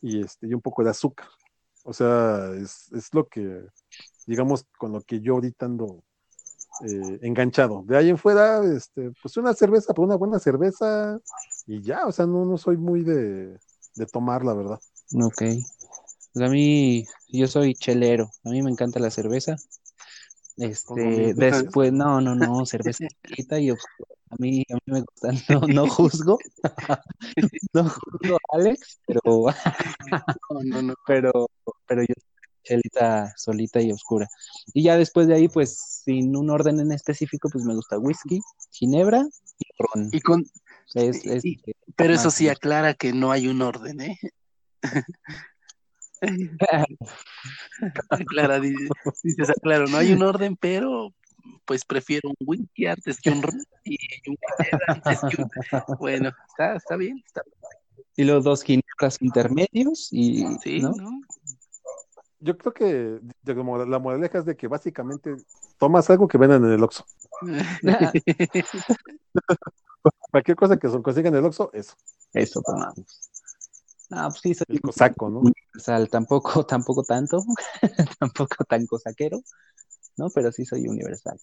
y, 0.00 0.20
este, 0.20 0.48
y 0.48 0.54
un 0.54 0.60
poco 0.60 0.82
de 0.82 0.90
azúcar. 0.90 1.28
O 1.88 1.94
sea, 1.94 2.52
es, 2.52 2.92
es 2.92 3.14
lo 3.14 3.26
que, 3.28 3.64
digamos, 4.26 4.66
con 4.76 4.92
lo 4.92 5.00
que 5.00 5.22
yo 5.22 5.36
ahorita 5.36 5.64
ando 5.64 6.04
eh, 6.86 7.18
enganchado. 7.22 7.82
De 7.86 7.96
ahí 7.96 8.10
en 8.10 8.18
fuera, 8.18 8.62
este, 8.62 9.10
pues 9.22 9.38
una 9.38 9.54
cerveza, 9.54 9.94
pues 9.94 10.04
una 10.04 10.16
buena 10.16 10.38
cerveza 10.38 11.18
y 11.66 11.80
ya, 11.80 12.04
o 12.04 12.12
sea, 12.12 12.26
no, 12.26 12.44
no 12.44 12.58
soy 12.58 12.76
muy 12.76 13.04
de, 13.04 13.58
de 13.94 14.06
tomar, 14.12 14.44
la 14.44 14.52
verdad. 14.52 14.78
Ok. 15.14 15.42
Pues 16.34 16.46
a 16.46 16.50
mí, 16.50 17.06
yo 17.28 17.46
soy 17.46 17.72
chelero, 17.74 18.28
a 18.44 18.50
mí 18.50 18.60
me 18.60 18.70
encanta 18.70 19.00
la 19.00 19.10
cerveza. 19.10 19.56
Este, 20.58 21.34
después, 21.34 21.92
no, 21.92 22.20
no, 22.20 22.34
no, 22.34 22.66
cerveza 22.66 23.06
y 23.60 23.70
oscura. 23.70 24.10
A 24.30 24.36
mí, 24.38 24.64
a 24.70 24.74
mí 24.74 24.80
me 24.86 25.00
gusta, 25.00 25.30
no, 25.48 25.60
no 25.68 25.88
juzgo, 25.88 26.38
no 27.72 27.88
juzgo 27.88 28.36
a 28.36 28.56
Alex, 28.56 29.00
pero, 29.06 29.22
no, 30.64 30.82
no, 30.82 30.94
pero, 31.06 31.48
pero 31.86 32.02
yo 32.02 32.14
chelita 32.64 33.32
solita 33.36 33.80
y 33.80 33.92
oscura. 33.92 34.28
Y 34.74 34.82
ya 34.82 34.98
después 34.98 35.28
de 35.28 35.34
ahí, 35.34 35.48
pues, 35.48 36.02
sin 36.04 36.36
un 36.36 36.50
orden 36.50 36.80
en 36.80 36.92
específico, 36.92 37.48
pues 37.48 37.64
me 37.64 37.74
gusta 37.74 37.98
whisky, 37.98 38.40
ginebra 38.72 39.24
y 39.58 39.66
ron. 39.78 40.10
Y 40.12 40.20
con, 40.20 40.44
pero 41.96 42.14
eso 42.14 42.30
sí 42.30 42.48
aclara 42.48 42.94
que 42.94 43.12
no 43.12 43.30
hay 43.30 43.48
un 43.48 43.62
orden, 43.62 44.00
¿eh? 44.00 44.18
Clara, 48.26 48.60
dices, 48.60 48.90
claro, 49.62 49.86
no 49.86 49.96
hay 49.96 50.12
un 50.12 50.22
orden, 50.22 50.56
pero 50.56 51.14
pues 51.64 51.84
prefiero 51.84 52.30
un 52.30 52.36
whisky 52.40 52.86
antes 52.86 53.20
que 53.20 53.30
un 53.30 53.42
y 53.84 53.96
un 54.28 54.36
antes 54.88 55.20
que 55.30 55.42
un... 55.42 55.50
Bueno, 55.98 56.30
está, 56.48 56.74
está 56.76 56.96
bien, 56.96 57.22
está 57.24 57.42
Y 58.16 58.24
los 58.24 58.42
dos 58.44 58.62
ginebras 58.62 59.18
intermedios 59.20 60.12
y... 60.12 60.46
Sí, 60.62 60.80
¿no? 60.80 60.92
Yo 62.40 62.56
creo 62.56 62.72
que 62.72 63.18
la 63.44 63.98
moraleja 63.98 64.38
es 64.38 64.44
de 64.44 64.56
que 64.56 64.68
básicamente 64.68 65.34
tomas 65.76 66.08
algo 66.08 66.28
que 66.28 66.38
vendan 66.38 66.64
en 66.64 66.70
el 66.72 66.84
Oxxo. 66.84 67.04
Cualquier 70.30 70.56
cosa 70.56 70.76
que 70.76 70.88
se 70.88 71.02
consiga 71.02 71.28
en 71.28 71.34
el 71.34 71.44
Oxxo, 71.44 71.70
eso. 71.72 71.96
Eso 72.32 72.62
tomamos. 72.62 73.27
No, 74.10 74.28
pues 74.30 74.40
sí, 74.40 74.54
soy 74.54 74.66
el 74.68 74.80
cosaco, 74.80 75.28
¿no? 75.28 75.40
Universal, 75.40 76.08
tampoco, 76.08 76.64
tampoco 76.66 77.02
tanto, 77.02 77.44
tampoco 78.18 78.64
tan 78.64 78.86
cosaquero, 78.86 79.42
¿no? 80.16 80.30
Pero 80.30 80.50
sí 80.52 80.64
soy 80.64 80.88
universal. 80.88 81.38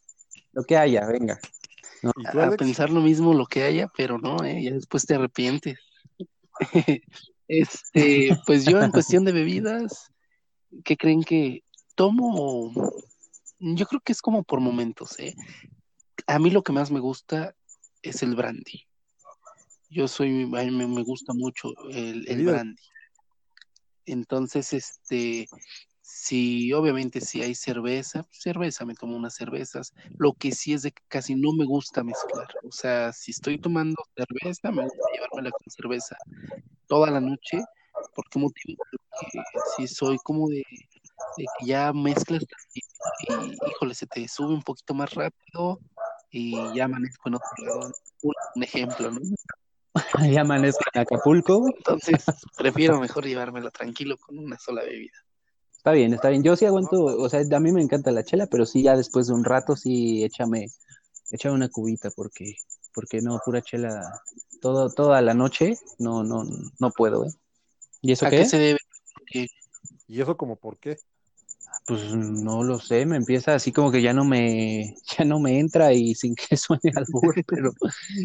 Lo 0.52 0.64
que 0.64 0.78
haya, 0.78 1.06
venga. 1.06 1.40
a 2.34 2.52
pensar 2.52 2.90
lo 2.90 3.02
mismo 3.02 3.34
lo 3.34 3.46
que 3.46 3.64
haya, 3.64 3.88
pero 3.96 4.18
no, 4.18 4.44
¿eh? 4.44 4.64
ya 4.64 4.72
después 4.72 5.06
te 5.06 5.16
arrepientes. 5.16 5.78
este, 7.48 8.38
pues 8.48 8.66
yo 8.66 8.82
en 8.82 8.92
cuestión 8.92 9.26
de 9.26 9.32
bebidas, 9.32 10.12
¿qué 10.84 10.98
creen 10.98 11.24
que 11.24 11.64
tomo? 11.96 12.72
Yo 13.60 13.86
creo 13.86 14.02
que 14.02 14.12
es 14.12 14.22
como 14.22 14.44
por 14.44 14.60
momentos, 14.60 15.20
¿eh? 15.20 15.36
A 16.28 16.40
mí 16.40 16.50
lo 16.50 16.64
que 16.64 16.74
más 16.74 16.90
me 16.90 17.00
gusta 17.00 17.56
es 18.02 18.24
el 18.24 18.36
brandy. 18.36 18.88
Yo 19.96 20.10
soy, 20.10 20.44
a 20.44 20.64
mí 20.64 20.72
me, 20.72 21.04
gusta 21.04 21.32
mucho 21.34 21.72
el, 21.90 22.28
el 22.28 22.46
brandy. 22.46 22.76
Entonces, 24.06 24.74
este, 24.74 25.48
si 26.02 26.74
obviamente 26.74 27.22
si 27.22 27.42
hay 27.42 27.56
cerveza, 27.56 28.28
cerveza, 28.30 28.84
me 28.84 28.94
tomo 28.94 29.16
unas 29.16 29.36
cervezas. 29.36 29.94
Lo 30.18 30.34
que 30.34 30.52
sí 30.52 30.74
es 30.74 30.82
de 30.82 30.92
que 30.92 31.02
casi 31.08 31.34
no 31.34 31.54
me 31.54 31.64
gusta 31.64 32.04
mezclar. 32.04 32.48
O 32.68 32.74
sea, 32.74 33.14
si 33.14 33.32
estoy 33.32 33.58
tomando 33.58 33.96
cerveza, 34.18 34.70
me 34.70 34.84
gusta 34.84 35.00
llevármela 35.14 35.52
con 35.52 35.72
cerveza 35.72 36.18
toda 36.88 37.10
la 37.10 37.22
noche. 37.22 37.64
¿Por 38.14 38.30
qué 38.30 38.38
motivo? 38.38 38.84
Porque 38.92 39.40
si 39.78 39.88
soy 39.88 40.18
como 40.26 40.50
de, 40.50 40.62
que 41.38 41.66
ya 41.66 41.94
mezclas 41.94 42.44
y, 42.74 42.82
híjole, 43.70 43.96
se 43.96 44.08
te 44.08 44.28
sube 44.28 44.54
un 44.54 44.62
poquito 44.62 44.94
más 44.94 45.14
rápido 45.14 45.80
y 46.32 46.52
ya 46.76 46.84
amanezco 46.84 47.30
en 47.30 47.36
otro 47.36 47.66
lado. 47.66 47.92
Un, 48.56 48.64
ejemplo, 48.64 49.10
¿no? 49.10 49.22
Ya 50.32 50.42
amanezco 50.42 50.84
en 50.94 51.02
Acapulco. 51.02 51.68
Entonces, 51.76 52.24
prefiero 52.58 53.00
mejor 53.00 53.26
llevármela 53.26 53.72
tranquilo 53.72 54.18
con 54.18 54.38
una 54.40 54.58
sola 54.58 54.84
bebida. 54.84 55.14
Está 55.78 55.92
bien, 55.92 56.14
está 56.14 56.30
bien. 56.30 56.44
Yo 56.44 56.56
sí 56.56 56.66
aguanto, 56.66 57.04
o 57.04 57.30
sea, 57.30 57.42
a 57.42 57.60
mí 57.60 57.72
me 57.72 57.82
encanta 57.82 58.12
la 58.12 58.24
chela, 58.24 58.48
pero 58.48 58.66
sí 58.66 58.82
ya 58.84 58.96
después 58.96 59.28
de 59.28 59.34
un 59.34 59.44
rato 59.44 59.76
sí 59.76 60.24
échame, 60.24 60.68
échame 61.30 61.54
una 61.54 61.70
cubita 61.70 62.10
porque, 62.10 62.56
porque 62.94 63.22
no, 63.22 63.40
pura 63.46 63.62
chela 63.62 64.02
todo, 64.62 64.90
toda 64.90 65.22
la 65.22 65.36
noche, 65.36 65.78
no, 66.00 66.24
no, 66.24 66.44
no 66.80 66.92
puedo, 66.92 67.26
¿eh? 67.26 67.32
¿Y 68.02 68.14
eso 68.14 68.26
¿A 68.26 68.30
qué? 68.32 68.46
se 68.46 68.58
debe? 68.58 68.80
¿Y 70.08 70.22
eso 70.22 70.38
como 70.38 70.56
por 70.56 70.78
qué? 70.78 70.98
Pues 71.88 72.16
no 72.16 72.64
lo 72.64 72.80
sé, 72.80 73.06
me 73.06 73.16
empieza 73.16 73.54
así 73.54 73.72
como 73.72 73.92
que 73.92 74.02
ya 74.02 74.12
no 74.12 74.26
me, 74.26 74.96
ya 75.18 75.24
no 75.24 75.40
me 75.40 75.60
entra 75.60 75.94
y 75.94 76.16
sin 76.16 76.34
que 76.36 76.58
suene 76.58 76.92
al 76.96 77.06
burro, 77.10 77.42
pero 77.48 77.72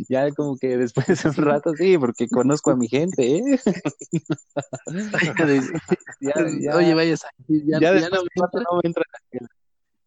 ya 0.09 0.31
como 0.31 0.57
que 0.57 0.79
después 0.79 1.07
de 1.07 1.29
un 1.29 1.35
rato 1.35 1.75
sí, 1.75 1.99
porque 1.99 2.29
conozco 2.29 2.71
a 2.71 2.77
mi 2.77 2.89
gente, 2.89 3.37
¿eh? 3.37 3.61
Oye, 6.75 6.95
vaya, 6.95 7.15
ya, 7.49 7.79
ya, 7.79 8.09
no, 8.09 8.23
me 8.23 8.89
entra. 8.89 9.05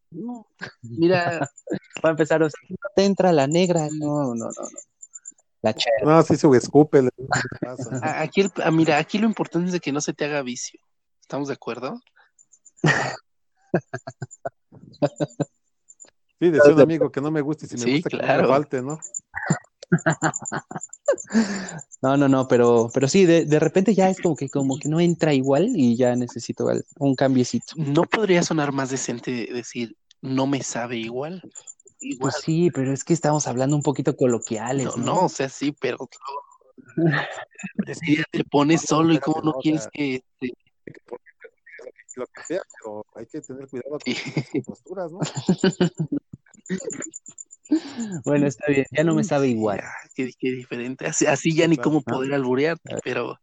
No, 0.10 0.48
mira, 0.82 1.50
va 2.04 2.10
a 2.10 2.12
empezar, 2.12 2.42
o 2.44 2.50
sea, 2.50 2.60
no 2.70 2.90
te 2.96 3.06
entra 3.06 3.32
la 3.34 3.48
negra, 3.48 3.88
no, 3.92 4.34
no, 4.34 4.36
no, 4.36 4.50
no. 4.50 4.80
La 5.64 5.74
No, 6.04 6.22
sí 6.24 6.36
se 6.36 6.48
escupe. 6.58 7.08
Aquí, 8.02 8.46
ah, 8.62 8.70
mira, 8.70 8.98
aquí 8.98 9.18
lo 9.18 9.26
importante 9.26 9.68
es 9.68 9.74
de 9.74 9.80
que 9.80 9.94
no 9.94 10.02
se 10.02 10.14
te 10.14 10.26
haga 10.26 10.42
vicio. 10.42 10.80
¿Estamos 11.22 11.48
de 11.48 11.54
acuerdo? 11.54 12.02
Sí, 16.40 16.50
decía 16.50 16.74
un 16.74 16.82
amigo 16.82 17.12
que 17.12 17.22
no 17.22 17.32
me 17.32 17.42
guste 17.42 17.66
y 17.66 17.70
si 17.70 17.78
me 17.78 17.94
gusta 17.94 18.10
que 18.10 18.18
no 18.18 18.42
me 18.42 18.48
falte, 18.48 18.82
¿no? 18.82 19.00
No, 22.02 22.18
no, 22.18 22.28
no, 22.28 22.48
pero, 22.48 22.90
pero 22.94 23.08
sí, 23.08 23.26
de, 23.26 23.46
de, 23.46 23.60
repente 23.60 23.94
ya 23.94 24.10
es 24.10 24.20
como 24.20 24.36
que, 24.36 24.50
como 24.50 24.78
que 24.78 24.90
no 24.90 25.00
entra 25.00 25.34
igual 25.34 25.70
y 25.74 25.96
ya 25.96 26.16
necesito 26.16 26.68
un 27.00 27.16
cambiecito. 27.16 27.76
¿No 27.78 28.04
podría 28.04 28.44
sonar 28.44 28.74
más 28.74 28.90
decente 28.90 29.48
decir 29.54 29.96
no 30.22 30.48
me 30.48 30.64
sabe 30.64 30.98
igual? 30.98 31.42
Pues 32.20 32.36
sí, 32.44 32.72
pero 32.72 32.92
es 32.92 33.04
que 33.04 33.14
estamos 33.14 33.48
hablando 33.48 33.76
un 33.76 33.84
poquito 33.84 34.16
coloquiales. 34.18 34.86
No, 34.98 34.98
no, 34.98 35.26
o 35.26 35.30
sea, 35.30 35.48
sí, 35.48 35.74
pero 35.80 36.10
te 38.32 38.44
pones 38.46 38.82
solo 38.82 39.14
y 39.14 39.20
como 39.20 39.42
no 39.42 39.54
quieres 39.54 39.88
que 39.94 40.16
este, 40.16 40.58
lo 42.16 42.28
que 42.28 42.44
sea, 42.44 42.62
pero 42.78 43.06
hay 43.16 43.26
que 43.26 43.42
tener 43.42 43.68
cuidado 43.68 43.98
con 44.00 44.14
las 44.14 44.66
posturas, 44.66 45.12
¿no? 45.12 45.20
Bueno, 48.24 48.46
está 48.46 48.68
bien, 48.68 48.86
ya 48.92 49.04
no 49.04 49.16
me 49.16 49.24
sabe 49.24 49.48
igual. 49.48 49.82
qué, 50.14 50.32
diferente, 50.40 51.08
así, 51.08 51.56
ya 51.56 51.68
ni 51.68 51.78
cómo 51.78 52.02
poder 52.02 52.34
alburearte, 52.34 52.98
pero... 53.04 53.40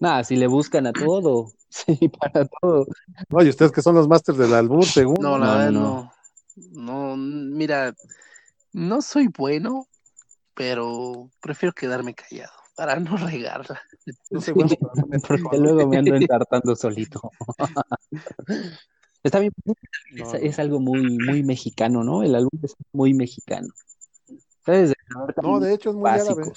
Nada, 0.00 0.24
si 0.24 0.36
le 0.36 0.46
buscan 0.46 0.86
a 0.86 0.92
todo, 0.92 1.52
sí, 1.68 2.08
para 2.08 2.46
todo. 2.46 2.86
No, 3.28 3.42
y 3.42 3.48
ustedes 3.48 3.72
que 3.72 3.82
son 3.82 3.94
los 3.94 4.08
másters 4.08 4.38
del 4.38 4.54
albur, 4.54 4.84
según. 4.84 5.16
No, 5.20 5.38
la 5.38 5.70
no, 5.70 5.80
no. 5.80 6.12
No, 6.72 7.16
mira, 7.16 7.94
no 8.72 9.02
soy 9.02 9.28
bueno, 9.28 9.86
pero 10.54 11.30
prefiero 11.40 11.72
quedarme 11.72 12.14
callado 12.14 12.59
para 12.80 12.98
no 12.98 13.14
regarla. 13.14 13.78
porque 15.28 15.58
luego 15.58 15.86
me 15.86 15.98
ando 15.98 16.14
entartando 16.16 16.74
solito. 16.74 17.30
Está 19.22 19.38
bien, 19.38 19.52
es, 20.14 20.58
algo 20.58 20.80
muy, 20.80 21.18
muy 21.18 21.42
mexicano, 21.42 22.02
¿no? 22.02 22.22
El 22.22 22.34
álbum 22.34 22.58
es 22.62 22.74
muy 22.92 23.12
mexicano. 23.12 23.68
No, 25.42 25.60
de 25.60 25.74
hecho 25.74 25.90
es 25.90 25.96
muy 25.96 26.08
árabe. 26.08 26.50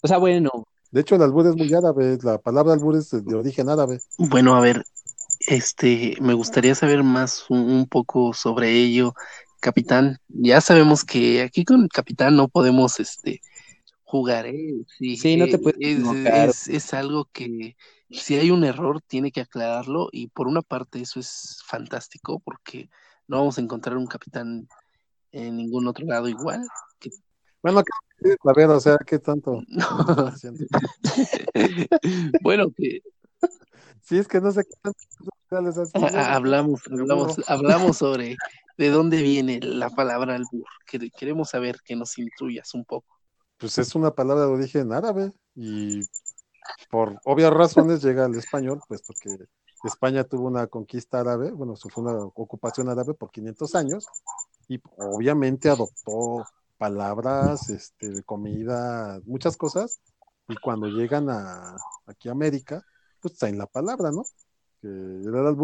O 0.00 0.06
sea, 0.06 0.18
bueno. 0.18 0.64
De 0.92 1.00
hecho, 1.00 1.16
el 1.16 1.22
albur 1.22 1.48
es 1.48 1.56
muy 1.56 1.74
árabe, 1.74 2.16
la 2.22 2.38
palabra 2.38 2.74
albur 2.74 2.94
es 2.94 3.10
de 3.10 3.34
origen 3.34 3.68
árabe. 3.68 3.98
Bueno, 4.16 4.54
a 4.54 4.60
ver, 4.60 4.84
este, 5.40 6.14
me 6.20 6.34
gustaría 6.34 6.76
saber 6.76 7.02
más 7.02 7.46
un, 7.48 7.88
poco 7.88 8.32
sobre 8.32 8.70
ello, 8.70 9.12
capitán. 9.58 10.20
Ya 10.28 10.60
sabemos 10.60 11.04
que 11.04 11.42
aquí 11.42 11.64
con 11.64 11.82
el 11.82 11.88
capitán 11.88 12.36
no 12.36 12.46
podemos, 12.46 13.00
este, 13.00 13.40
jugar, 14.14 14.46
¿eh? 14.46 14.72
Sí, 14.86 15.36
no 15.36 15.46
te 15.46 15.58
puedes 15.58 15.76
es, 15.80 16.68
es, 16.68 16.94
algo 16.94 17.28
que 17.32 17.76
si 18.08 18.36
hay 18.36 18.52
un 18.52 18.62
error 18.62 19.00
tiene 19.00 19.32
que 19.32 19.40
aclararlo 19.40 20.08
y 20.12 20.28
por 20.28 20.46
una 20.46 20.62
parte 20.62 21.00
eso 21.00 21.18
es 21.18 21.60
fantástico 21.66 22.38
porque 22.38 22.88
no 23.26 23.38
vamos 23.38 23.58
a 23.58 23.60
encontrar 23.60 23.96
un 23.96 24.06
capitán 24.06 24.68
en 25.32 25.56
ningún 25.56 25.88
otro 25.88 26.06
lado 26.06 26.28
igual. 26.28 26.64
Bueno, 27.60 27.80
a 27.80 28.52
ver, 28.54 28.70
o 28.70 28.78
sea, 28.78 28.98
¿qué 29.04 29.18
tanto? 29.18 29.60
bueno, 32.42 32.66
que... 32.76 33.02
Sí, 34.00 34.18
es 34.18 34.28
que 34.28 34.40
no 34.40 34.52
sé 34.52 34.62
qué 34.62 34.76
tanto... 34.80 35.00
hablamos, 36.14 36.82
hablamos, 36.86 37.40
hablamos 37.48 37.96
sobre 37.98 38.36
de 38.78 38.90
dónde 38.90 39.22
viene 39.22 39.58
la 39.60 39.90
palabra 39.90 40.36
albur. 40.36 40.68
Queremos 41.18 41.50
saber 41.50 41.80
que 41.84 41.96
nos 41.96 42.16
instruyas 42.16 42.74
un 42.74 42.84
poco 42.84 43.13
pues 43.64 43.78
es 43.78 43.94
una 43.94 44.10
palabra 44.10 44.44
de 44.44 44.52
origen 44.52 44.92
árabe 44.92 45.32
y 45.54 46.02
por 46.90 47.18
obvias 47.24 47.50
razones 47.50 48.02
llega 48.02 48.26
al 48.26 48.34
español, 48.34 48.82
puesto 48.86 49.14
que 49.18 49.30
España 49.84 50.22
tuvo 50.22 50.48
una 50.48 50.66
conquista 50.66 51.20
árabe, 51.20 51.50
bueno, 51.50 51.74
fue 51.74 52.04
una 52.04 52.12
ocupación 52.12 52.90
árabe 52.90 53.14
por 53.14 53.30
500 53.30 53.74
años 53.74 54.06
y 54.68 54.78
obviamente 54.98 55.70
adoptó 55.70 56.44
palabras, 56.76 57.70
este, 57.70 58.22
comida, 58.24 59.18
muchas 59.24 59.56
cosas 59.56 59.98
y 60.46 60.56
cuando 60.56 60.86
llegan 60.88 61.30
a 61.30 61.74
aquí 62.04 62.28
a 62.28 62.32
América, 62.32 62.84
pues 63.18 63.32
está 63.32 63.48
en 63.48 63.56
la 63.56 63.66
palabra, 63.66 64.10
¿no? 64.10 64.26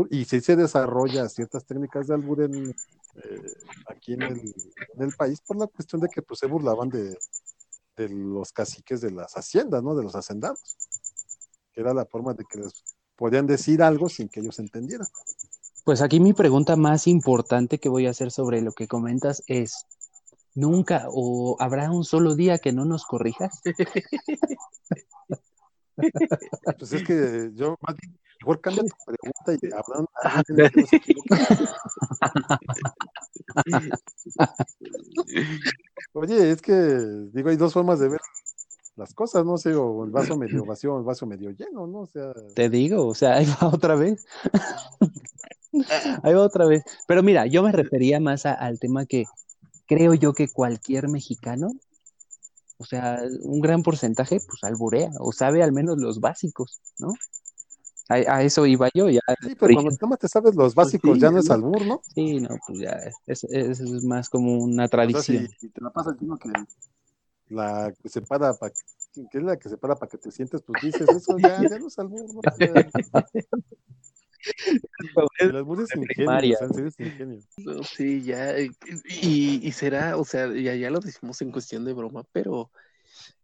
y 0.08 0.24
si 0.24 0.40
se 0.40 0.56
desarrolla 0.56 1.28
ciertas 1.28 1.66
técnicas 1.66 2.06
de 2.06 2.14
albur 2.14 2.40
en, 2.40 2.70
eh, 2.70 3.52
aquí 3.90 4.14
en 4.14 4.22
el, 4.22 4.54
en 4.94 5.02
el, 5.02 5.12
país 5.12 5.42
por 5.42 5.58
la 5.58 5.66
cuestión 5.66 6.00
de 6.00 6.08
que 6.08 6.22
pues 6.22 6.40
se 6.40 6.46
burlaban 6.46 6.88
de, 6.88 7.14
de 8.00 8.08
los 8.08 8.52
caciques 8.52 9.00
de 9.00 9.10
las 9.10 9.32
haciendas, 9.34 9.82
¿no? 9.82 9.94
De 9.94 10.02
los 10.02 10.16
hacendados. 10.16 10.76
Que 11.72 11.82
era 11.82 11.92
la 11.92 12.06
forma 12.06 12.32
de 12.34 12.44
que 12.44 12.58
les 12.58 12.72
podían 13.14 13.46
decir 13.46 13.82
algo 13.82 14.08
sin 14.08 14.28
que 14.28 14.40
ellos 14.40 14.58
entendieran. 14.58 15.06
Pues 15.84 16.00
aquí 16.00 16.18
mi 16.20 16.32
pregunta 16.32 16.76
más 16.76 17.06
importante 17.06 17.78
que 17.78 17.90
voy 17.90 18.06
a 18.06 18.10
hacer 18.10 18.30
sobre 18.30 18.62
lo 18.62 18.72
que 18.72 18.88
comentas 18.88 19.42
es, 19.46 19.86
¿nunca 20.54 21.04
o 21.08 21.56
habrá 21.60 21.90
un 21.90 22.04
solo 22.04 22.34
día 22.34 22.58
que 22.58 22.72
no 22.72 22.84
nos 22.84 23.04
corrijas? 23.04 23.60
Pues 26.78 26.94
es 26.94 27.04
que 27.04 27.50
yo 27.52 27.76
más 27.82 27.94
bien, 27.94 28.18
mejor 28.40 28.58
cambia 28.62 28.84
tu 28.84 28.96
pregunta 29.04 29.52
y 29.60 29.68
hablan. 29.74 30.06
Oye, 36.12 36.50
es 36.50 36.60
que, 36.60 36.72
digo, 37.32 37.50
hay 37.50 37.56
dos 37.56 37.72
formas 37.72 38.00
de 38.00 38.08
ver 38.08 38.20
las 38.96 39.14
cosas, 39.14 39.44
no 39.44 39.56
sé, 39.56 39.74
o 39.74 40.04
el 40.04 40.10
vaso 40.10 40.36
medio 40.36 40.64
vacío 40.66 40.98
el 40.98 41.04
vaso 41.04 41.26
medio 41.26 41.50
lleno, 41.50 41.86
¿no? 41.86 42.00
O 42.00 42.06
sea... 42.06 42.32
Te 42.54 42.68
digo, 42.68 43.06
o 43.06 43.14
sea, 43.14 43.36
ahí 43.36 43.46
va 43.46 43.68
otra 43.68 43.94
vez. 43.94 44.24
ahí 46.22 46.34
va 46.34 46.42
otra 46.42 46.66
vez. 46.66 46.82
Pero 47.06 47.22
mira, 47.22 47.46
yo 47.46 47.62
me 47.62 47.72
refería 47.72 48.20
más 48.20 48.46
al 48.46 48.78
tema 48.78 49.06
que 49.06 49.24
creo 49.86 50.14
yo 50.14 50.32
que 50.34 50.48
cualquier 50.48 51.08
mexicano 51.08 51.72
O 52.78 52.84
sea, 52.84 53.20
un 53.42 53.60
gran 53.60 53.82
porcentaje, 53.82 54.38
pues 54.46 54.62
alburea, 54.62 55.10
o 55.18 55.32
sabe 55.32 55.62
al 55.62 55.72
menos 55.72 55.98
los 55.98 56.20
básicos, 56.20 56.80
¿no? 56.98 57.14
A, 58.10 58.42
eso 58.42 58.66
iba 58.66 58.88
yo 58.92 59.08
ya. 59.08 59.20
Sí, 59.40 59.54
pero 59.58 59.74
cuando 59.74 59.96
tú 59.96 60.16
te 60.18 60.26
sabes 60.26 60.56
los 60.56 60.74
pues 60.74 60.86
básicos, 60.86 61.16
ya 61.20 61.30
no 61.30 61.38
es 61.38 61.48
albur, 61.48 61.86
¿no? 61.86 62.02
Sí, 62.12 62.40
no, 62.40 62.58
pues 62.66 62.80
ya, 62.80 62.98
es, 63.26 63.44
es, 63.44 63.80
más 64.02 64.28
como 64.28 64.58
una 64.58 64.88
tradición. 64.88 65.48
si, 65.60 65.68
te 65.68 65.80
la 65.80 65.90
pasas 65.90 66.14
diciendo 66.14 66.36
que 66.36 66.50
la 67.54 67.94
que 68.02 68.08
se 68.08 68.20
para 68.22 68.52
para 68.54 68.72
que 69.14 69.38
es 69.38 69.42
la 69.44 69.56
que 69.56 69.68
se 69.68 69.76
para 69.76 69.94
para 69.94 70.10
que 70.10 70.18
te 70.18 70.32
sientes, 70.32 70.60
pues 70.62 70.82
dices, 70.82 71.08
eso 71.22 71.38
ya, 71.38 71.62
ya 71.62 71.78
no 71.78 71.86
es 71.86 71.98
albur, 72.00 72.34
¿no? 72.34 72.40
El 75.38 75.56
albur 75.56 75.80
es 75.82 75.94
ingenio, 75.94 76.58
sí, 77.84 78.22
ya, 78.22 78.58
y, 78.58 78.70
y 79.62 79.72
será, 79.72 80.16
o 80.16 80.24
sea, 80.24 80.48
ya, 80.52 80.74
ya 80.74 80.90
lo 80.90 80.98
decimos 80.98 81.40
en 81.42 81.52
cuestión 81.52 81.84
de 81.84 81.92
broma, 81.92 82.24
pero 82.32 82.72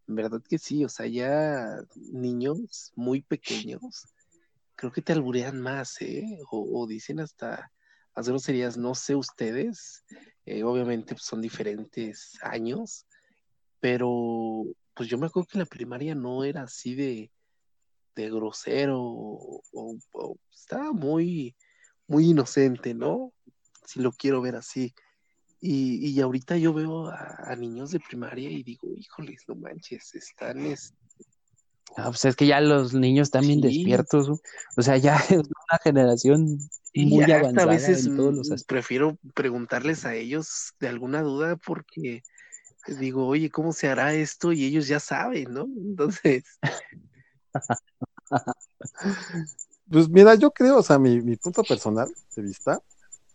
en 0.09 0.17
verdad 0.17 0.43
que 0.49 0.59
sí, 0.59 0.85
o 0.85 0.89
sea, 0.89 1.07
ya 1.07 1.79
niños 1.95 2.93
muy 2.97 3.21
pequeños 3.21 4.09
creo 4.77 4.93
que 4.93 5.03
te 5.03 5.13
alburean 5.13 5.61
más, 5.61 6.01
¿eh? 6.01 6.39
O, 6.51 6.87
dicen 6.87 7.21
hasta 7.21 7.73
las 8.15 8.29
groserías, 8.29 8.77
no 8.77 8.95
sé 8.95 9.15
ustedes, 9.15 10.05
eh, 10.45 10.63
obviamente 10.63 11.15
pues, 11.15 11.25
son 11.25 11.41
diferentes 11.41 12.39
años, 12.43 13.07
pero 13.81 14.65
pues 14.95 15.09
yo 15.09 15.19
me 15.19 15.27
acuerdo 15.27 15.49
que 15.51 15.59
la 15.59 15.67
primaria 15.67 16.15
no 16.15 16.45
era 16.45 16.63
así 16.63 16.95
de, 16.95 17.31
de 18.15 18.31
grosero 18.31 18.99
o, 19.03 19.63
estaba 20.53 20.93
muy, 20.93 21.55
muy 22.07 22.31
inocente, 22.31 22.95
¿no? 22.95 23.33
Si 23.85 24.01
lo 24.01 24.13
quiero 24.13 24.41
ver 24.41 24.57
así. 24.57 24.95
Y, 25.61 26.09
y 26.09 26.21
ahorita 26.21 26.57
yo 26.57 26.73
veo 26.73 27.09
a, 27.09 27.55
niños 27.57 27.91
de 27.91 28.01
primaria 28.01 28.51
y 28.51 28.63
digo, 28.63 28.89
híjoles, 28.97 29.45
no 29.49 29.55
manches, 29.55 30.15
están, 30.15 30.59
Ah, 31.97 32.07
pues 32.07 32.25
es 32.25 32.37
que 32.37 32.47
ya 32.47 32.61
los 32.61 32.93
niños 32.93 33.29
están 33.29 33.47
bien 33.47 33.61
despiertos, 33.61 34.29
o 34.77 34.83
sea, 34.83 34.97
ya 34.97 35.17
es 35.31 35.39
una 35.39 35.79
generación 35.83 36.59
muy 36.95 37.31
avanzada 37.31 37.73
a 37.73 37.75
veces 37.75 38.07
en 38.07 38.17
todos 38.17 38.35
los 38.35 38.47
aspectos. 38.51 38.65
Prefiero 38.67 39.19
preguntarles 39.35 40.05
a 40.05 40.15
ellos 40.15 40.75
de 40.81 40.89
alguna 40.89 41.23
duda 41.23 41.57
porque 41.57 42.23
digo, 42.87 43.27
oye, 43.27 43.51
¿cómo 43.51 43.73
se 43.73 43.89
hará 43.89 44.15
esto? 44.15 44.53
Y 44.53 44.65
ellos 44.65 44.89
ya 44.89 45.01
saben, 45.01 45.53
¿no? 45.53 45.63
Entonces. 45.65 46.45
pues 49.91 50.09
mira, 50.09 50.35
yo 50.35 50.51
creo, 50.51 50.79
o 50.79 50.83
sea, 50.83 50.99
mi, 50.99 51.21
mi 51.21 51.37
punto 51.37 51.63
personal 51.63 52.13
de 52.35 52.43
vista 52.43 52.81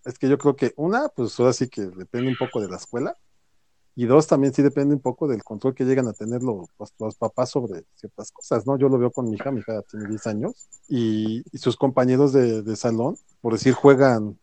es 0.06 0.18
que 0.18 0.28
yo 0.30 0.38
creo 0.38 0.56
que 0.56 0.74
una, 0.78 1.10
pues 1.10 1.40
ahora 1.40 1.54
sí 1.54 1.68
que 1.68 1.82
depende 1.82 2.30
un 2.30 2.38
poco 2.38 2.62
de 2.62 2.70
la 2.70 2.78
escuela 2.78 3.18
y 3.96 4.06
dos, 4.06 4.28
también 4.28 4.54
sí 4.54 4.62
depende 4.62 4.96
un 4.96 5.02
poco 5.02 5.28
del 5.28 5.44
control 5.44 5.76
que 5.76 5.84
llegan 5.84 6.08
a 6.08 6.14
tener 6.14 6.42
los, 6.42 6.68
los, 7.00 7.16
papás 7.16 7.50
sobre 7.50 7.84
ciertas 7.96 8.32
cosas, 8.32 8.66
¿no? 8.66 8.78
Yo 8.78 8.88
lo 8.88 8.98
veo 8.98 9.12
con 9.12 9.30
mi 9.30 9.36
hija, 9.36 9.52
mi 9.52 9.60
hija 9.60 9.82
tiene 9.84 10.08
10 10.08 10.28
años, 10.28 10.70
y, 10.88 11.44
sus 11.58 11.76
compañeros 11.76 12.32
de, 12.32 12.62
de, 12.62 12.76
salón, 12.76 13.18
por 13.42 13.54
decir, 13.54 13.74
juegan 13.74 14.38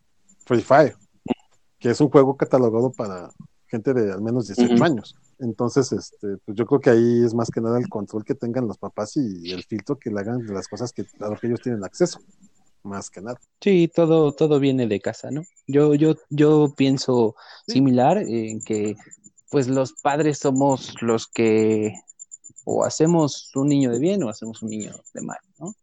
Free 0.45 0.61
Fire, 0.61 0.95
que 1.79 1.89
es 1.89 1.99
un 1.99 2.09
juego 2.09 2.37
catalogado 2.37 2.91
para 2.91 3.31
gente 3.67 3.93
de 3.93 4.11
al 4.11 4.21
menos 4.21 4.47
18 4.47 4.83
años. 4.83 5.15
Entonces, 5.39 5.91
este, 5.91 6.37
pues 6.45 6.57
yo 6.57 6.65
creo 6.65 6.79
que 6.79 6.89
ahí 6.89 7.23
es 7.23 7.33
más 7.33 7.49
que 7.49 7.61
nada 7.61 7.79
el 7.79 7.87
control 7.87 8.25
que 8.25 8.35
tengan 8.35 8.67
los 8.67 8.77
papás 8.77 9.15
y 9.15 9.51
el 9.51 9.63
filtro 9.63 9.97
que 9.97 10.09
le 10.09 10.19
hagan 10.19 10.45
de 10.45 10.53
las 10.53 10.67
cosas 10.67 10.91
que, 10.91 11.05
a 11.19 11.29
lo 11.29 11.37
que 11.37 11.47
ellos 11.47 11.61
tienen 11.61 11.83
acceso 11.83 12.19
más 12.83 13.09
que 13.09 13.21
nada. 13.21 13.39
Sí, 13.61 13.89
todo, 13.93 14.33
todo 14.33 14.59
viene 14.59 14.87
de 14.87 14.99
casa, 14.99 15.31
¿no? 15.31 15.43
Yo, 15.67 15.95
yo, 15.95 16.15
yo 16.29 16.73
pienso 16.75 17.35
similar 17.67 18.17
en 18.17 18.61
que 18.61 18.95
pues 19.49 19.67
los 19.67 19.93
padres 19.93 20.39
somos 20.39 21.01
los 21.01 21.27
que 21.27 21.93
o 22.65 22.83
hacemos 22.83 23.51
un 23.55 23.67
niño 23.67 23.91
de 23.91 23.99
bien 23.99 24.21
o 24.23 24.29
hacemos 24.29 24.61
un 24.61 24.69
niño 24.69 24.93
de 25.13 25.21
mal, 25.21 25.39
¿no? 25.57 25.73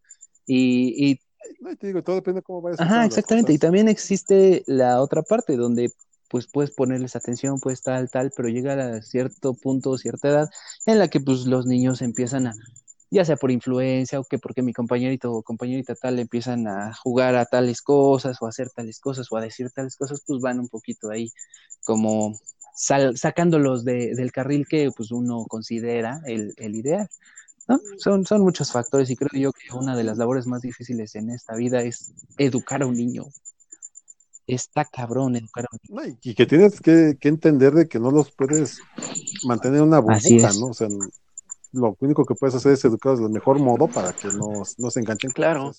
Y, 0.45 1.11
y 1.11 1.19
no, 1.59 1.75
te 1.75 1.87
digo, 1.87 2.03
todo 2.03 2.15
depende 2.15 2.39
de 2.39 2.43
cómo 2.43 2.61
vayas. 2.61 2.79
Ajá, 2.79 3.05
exactamente. 3.05 3.53
Y 3.53 3.57
también 3.57 3.87
existe 3.87 4.63
la 4.67 5.01
otra 5.01 5.21
parte 5.21 5.55
donde 5.55 5.91
pues 6.29 6.47
puedes 6.47 6.71
ponerles 6.71 7.15
atención, 7.15 7.59
pues 7.59 7.81
tal, 7.81 8.09
tal, 8.09 8.31
pero 8.35 8.49
llega 8.49 8.73
a 8.73 9.01
cierto 9.01 9.53
punto, 9.53 9.97
cierta 9.97 10.27
edad, 10.29 10.49
en 10.85 10.99
la 10.99 11.07
que 11.07 11.21
pues 11.21 11.45
los 11.45 11.65
niños 11.65 12.01
empiezan 12.01 12.47
a, 12.47 12.53
ya 13.09 13.23
sea 13.23 13.37
por 13.37 13.51
influencia 13.51 14.19
o 14.19 14.23
que 14.23 14.37
porque 14.37 14.61
mi 14.61 14.73
compañerito 14.73 15.31
o 15.31 15.43
compañerita 15.43 15.95
tal 15.95 16.19
empiezan 16.19 16.67
a 16.67 16.93
jugar 16.93 17.35
a 17.35 17.45
tales 17.45 17.81
cosas 17.81 18.37
o 18.41 18.45
a 18.45 18.49
hacer 18.49 18.69
tales 18.69 18.99
cosas 18.99 19.27
o 19.31 19.37
a 19.37 19.41
decir 19.41 19.71
tales 19.71 19.95
cosas, 19.95 20.21
pues 20.25 20.41
van 20.41 20.59
un 20.59 20.67
poquito 20.67 21.09
ahí 21.09 21.31
como 21.85 22.37
sacándolos 22.75 23.83
de, 23.83 24.13
del 24.13 24.31
carril 24.31 24.67
que 24.67 24.91
pues 24.95 25.11
uno 25.11 25.45
considera 25.47 26.21
el, 26.25 26.53
el 26.57 26.75
ideal. 26.75 27.09
¿no? 27.67 27.79
Son, 27.97 28.25
son 28.25 28.41
muchos 28.41 28.71
factores 28.71 29.09
y 29.09 29.15
creo 29.15 29.29
yo 29.33 29.51
que 29.51 29.75
una 29.75 29.95
de 29.95 30.03
las 30.03 30.17
labores 30.17 30.45
más 30.45 30.61
difíciles 30.61 31.15
en 31.15 31.31
esta 31.31 31.55
vida 31.55 31.81
es 31.81 32.13
educar 32.37 32.83
a 32.83 32.87
un 32.87 32.95
niño. 32.95 33.25
Está 34.45 34.85
cabrón 34.85 35.35
educar 35.35 35.65
a 35.65 35.75
un 35.75 35.79
niño. 36.05 36.17
y 36.21 36.35
que 36.35 36.45
tienes 36.45 36.79
que, 36.79 37.17
entender 37.21 37.73
de 37.73 37.87
que 37.87 37.99
no 37.99 38.11
los 38.11 38.31
puedes 38.31 38.79
mantener 39.43 39.79
en 39.79 39.87
una 39.87 39.99
burbuja, 39.99 40.51
¿no? 40.59 40.67
O 40.67 40.73
sea, 40.73 40.87
lo 41.77 41.95
único 41.99 42.25
que 42.25 42.35
puedes 42.35 42.55
hacer 42.55 42.73
es 42.73 42.85
educarlos 42.85 43.21
del 43.21 43.31
mejor 43.31 43.59
modo 43.59 43.87
para 43.87 44.13
que 44.13 44.27
no, 44.27 44.63
no 44.77 44.91
se 44.91 44.99
enganchen. 44.99 45.31
Claro. 45.31 45.71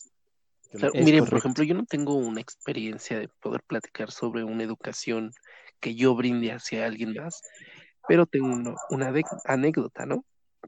Miren, 0.94 1.24
por 1.24 1.38
ejemplo, 1.38 1.64
yo 1.64 1.74
no 1.74 1.86
tengo 1.86 2.14
una 2.14 2.40
experiencia 2.40 3.18
de 3.18 3.28
poder 3.28 3.62
platicar 3.62 4.10
sobre 4.10 4.44
una 4.44 4.62
educación 4.62 5.32
que 5.80 5.94
yo 5.94 6.14
brinde 6.14 6.52
hacia 6.52 6.84
alguien 6.84 7.14
más, 7.14 7.42
pero 8.06 8.26
tengo 8.26 8.76
una 8.90 9.12
anécdota, 9.44 10.04
¿no? 10.04 10.24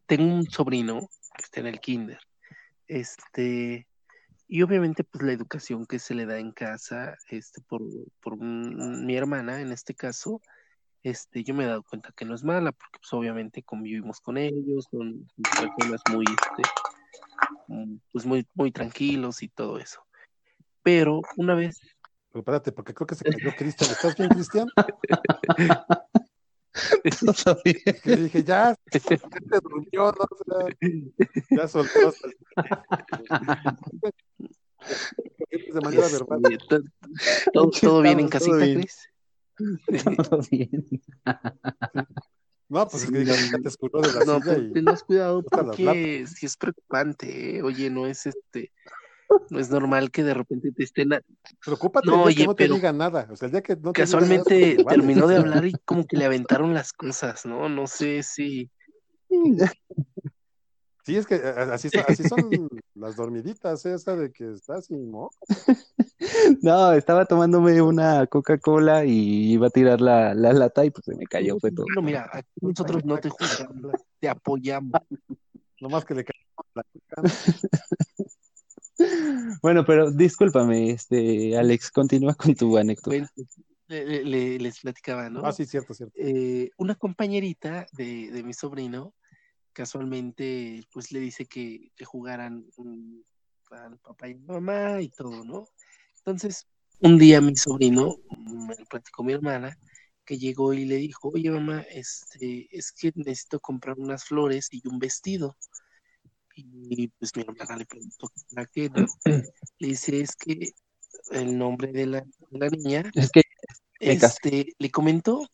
Tengo 0.07 0.35
un 0.35 0.51
sobrino 0.51 1.01
que 1.37 1.43
está 1.43 1.61
en 1.61 1.67
el 1.67 1.81
kinder, 1.81 2.19
este, 2.87 3.87
y 4.49 4.63
obviamente 4.63 5.05
pues 5.05 5.23
la 5.23 5.33
educación 5.33 5.87
que 5.87 5.99
se 5.99 6.15
le 6.15 6.27
da 6.27 6.39
en 6.39 6.53
casa, 6.53 7.17
este, 7.29 7.61
por, 7.63 7.83
por 8.21 8.37
mi 8.39 9.17
hermana 9.17 9.61
en 9.61 9.71
este 9.71 9.95
caso, 9.95 10.41
este, 11.03 11.45
yo 11.45 11.55
me 11.55 11.65
he 11.65 11.67
dado 11.67 11.83
cuenta 11.83 12.13
que 12.17 12.25
no 12.25 12.35
es 12.35 12.45
mala, 12.45 12.73
porque 12.73 12.99
pues 12.99 13.13
obviamente 13.13 13.63
convivimos 13.63 14.21
con 14.21 14.39
ellos, 14.39 14.87
son 14.91 15.27
personas 15.37 16.01
muy, 16.11 16.25
este, 16.25 16.63
mm, 17.69 17.97
pues 18.13 18.27
muy, 18.27 18.47
muy 18.55 18.71
tranquilos 18.71 19.43
y 19.43 19.49
todo 19.49 19.79
eso. 19.79 20.03
Pero 20.83 21.21
una 21.37 21.55
vez 21.55 21.81
pero 22.33 22.41
espérate, 22.41 22.73
porque 22.73 22.95
creo 22.95 23.07
que 23.07 23.15
se 23.15 23.25
cayó 23.25 23.51
Cristian. 23.59 23.91
¿Estás 23.91 24.17
bien, 24.17 24.29
Cristian? 24.31 24.69
Que 28.05 28.17
dije, 28.17 28.45
ya, 28.45 28.77
se 28.93 29.19
durmió, 29.61 30.13
no 30.13 30.25
ya 31.51 31.67
soltó 31.67 32.09
hasta 32.09 32.29
de 35.51 35.81
manera 35.81 36.07
verbal. 36.09 36.43
¿Todo, 37.53 37.71
todo 37.71 38.03
bien 38.03 38.21
en 38.21 38.29
casita, 38.29 38.59
Cris? 38.59 39.10
Todo 40.31 40.41
bien. 40.51 40.87
No, 42.69 42.87
pues 42.87 43.05
es 43.05 43.11
que 43.11 43.25
ya 43.25 43.35
te 43.35 43.69
escurrió 43.69 44.01
de 44.01 44.13
la 44.13 44.25
no, 44.25 44.41
silla 44.41 44.59
y... 44.59 44.73
Ten 44.73 44.85
cuidado 45.07 45.43
porque 45.43 46.27
si 46.27 46.47
es 46.47 46.57
preocupante, 46.57 47.57
¿eh? 47.57 47.63
Oye, 47.63 47.91
no 47.91 48.07
es 48.07 48.27
este 48.27 48.73
no 49.49 49.59
es 49.59 49.71
normal 49.71 50.11
que 50.11 50.25
de 50.25 50.35
repente 50.35 50.73
te 50.73 50.85
estén. 50.85 51.11
Preocúpate 51.65 52.09
no, 52.09 52.25
oye, 52.25 52.37
que 52.37 52.47
no 52.47 52.55
te 52.55 52.69
diga 52.69 52.93
nada. 52.93 53.29
O 53.31 53.37
sea, 53.37 53.47
el 53.47 53.53
día 53.53 53.63
que 53.63 53.77
no 53.77 53.93
casualmente 53.93 54.85
terminó 54.89 55.27
de 55.27 55.37
hablar 55.39 55.65
y 55.65 55.73
como 55.85 56.07
que 56.07 56.17
le 56.17 56.25
aventaron 56.25 56.75
las 56.75 56.93
cosas, 56.93 57.47
¿no? 57.47 57.69
No 57.69 57.87
sé 57.87 58.23
si. 58.23 58.71
Sí, 61.11 61.17
es 61.17 61.27
que 61.27 61.35
así, 61.35 61.89
así 62.07 62.23
son 62.29 62.39
las 62.95 63.17
dormiditas, 63.17 63.85
¿eh? 63.85 63.95
esa 63.95 64.15
de 64.15 64.31
que 64.31 64.53
estás 64.53 64.87
sin 64.87 65.11
moco. 65.11 65.35
No, 66.63 66.93
estaba 66.93 67.25
tomándome 67.25 67.81
una 67.81 68.27
Coca-Cola 68.27 69.07
y 69.07 69.53
iba 69.53 69.69
a 69.69 69.71
tirar 69.71 70.01
la, 70.03 70.35
la, 70.35 70.53
lata 70.53 70.85
y 70.85 70.91
pues 70.91 71.07
se 71.07 71.17
me 71.17 71.25
cayó, 71.25 71.59
fue 71.59 71.73
todo. 71.73 71.87
No, 71.97 72.03
mira, 72.03 72.29
aquí 72.31 72.49
nosotros 72.61 73.05
no 73.05 73.19
te 73.19 73.31
juzgamos, 73.31 73.93
te 74.19 74.29
apoyamos. 74.29 74.93
más 75.81 76.05
que 76.05 76.15
le 76.15 76.25
cayó 76.25 76.45
la 76.75 76.85
Bueno, 79.63 79.85
pero 79.87 80.11
discúlpame, 80.11 80.91
este, 80.91 81.57
Alex, 81.57 81.91
continúa 81.91 82.35
con 82.35 82.55
tu 82.55 82.77
anécdota. 82.77 83.27
les 83.89 84.81
platicaba, 84.81 85.31
¿no? 85.31 85.41
Ah, 85.45 85.53
sí, 85.53 85.65
cierto, 85.65 85.95
cierto. 85.95 86.15
Eh, 86.19 86.71
una 86.77 86.95
compañerita 86.95 87.87
de, 87.93 88.43
mi 88.45 88.53
sobrino, 88.53 89.15
casualmente, 89.73 90.83
pues 90.93 91.13
le 91.13 91.21
dice 91.21 91.47
que, 91.47 91.93
jugaran 92.05 92.67
al 93.71 93.99
papá 93.99 94.29
y 94.29 94.35
mamá 94.35 95.01
y 95.01 95.11
todo, 95.11 95.45
¿no? 95.45 95.69
Entonces, 96.19 96.67
un 97.01 97.19
día 97.19 97.41
mi 97.41 97.57
sobrino, 97.57 98.17
me 98.39 98.77
platicó 98.89 99.23
mi 99.23 99.33
hermana, 99.33 99.79
que 100.25 100.39
llegó 100.39 100.75
y 100.75 100.85
le 100.85 100.97
dijo, 100.97 101.31
oye 101.33 101.51
mamá, 101.51 101.81
este, 101.91 102.69
es 102.71 102.93
que 102.93 103.13
necesito 103.15 103.61
comprar 103.61 103.99
unas 103.99 104.25
flores 104.25 104.69
y 104.71 104.87
un 104.87 104.99
vestido. 104.99 105.57
Y 106.55 107.09
pues 107.09 107.35
mi 107.37 107.43
hermana 107.43 107.77
le 107.77 107.87
preguntó 107.87 108.29
para 108.53 108.67
qué, 108.67 108.91
Le 109.79 109.89
dice, 109.89 110.21
es 110.21 110.37
que 110.37 110.73
el 111.31 111.57
nombre 111.57 111.93
de 111.93 112.07
la, 112.07 112.25
niña, 112.71 113.11
es 113.15 113.31
que 113.31 113.43
este, 113.99 114.75
le 114.79 114.91
comentó 114.91 115.49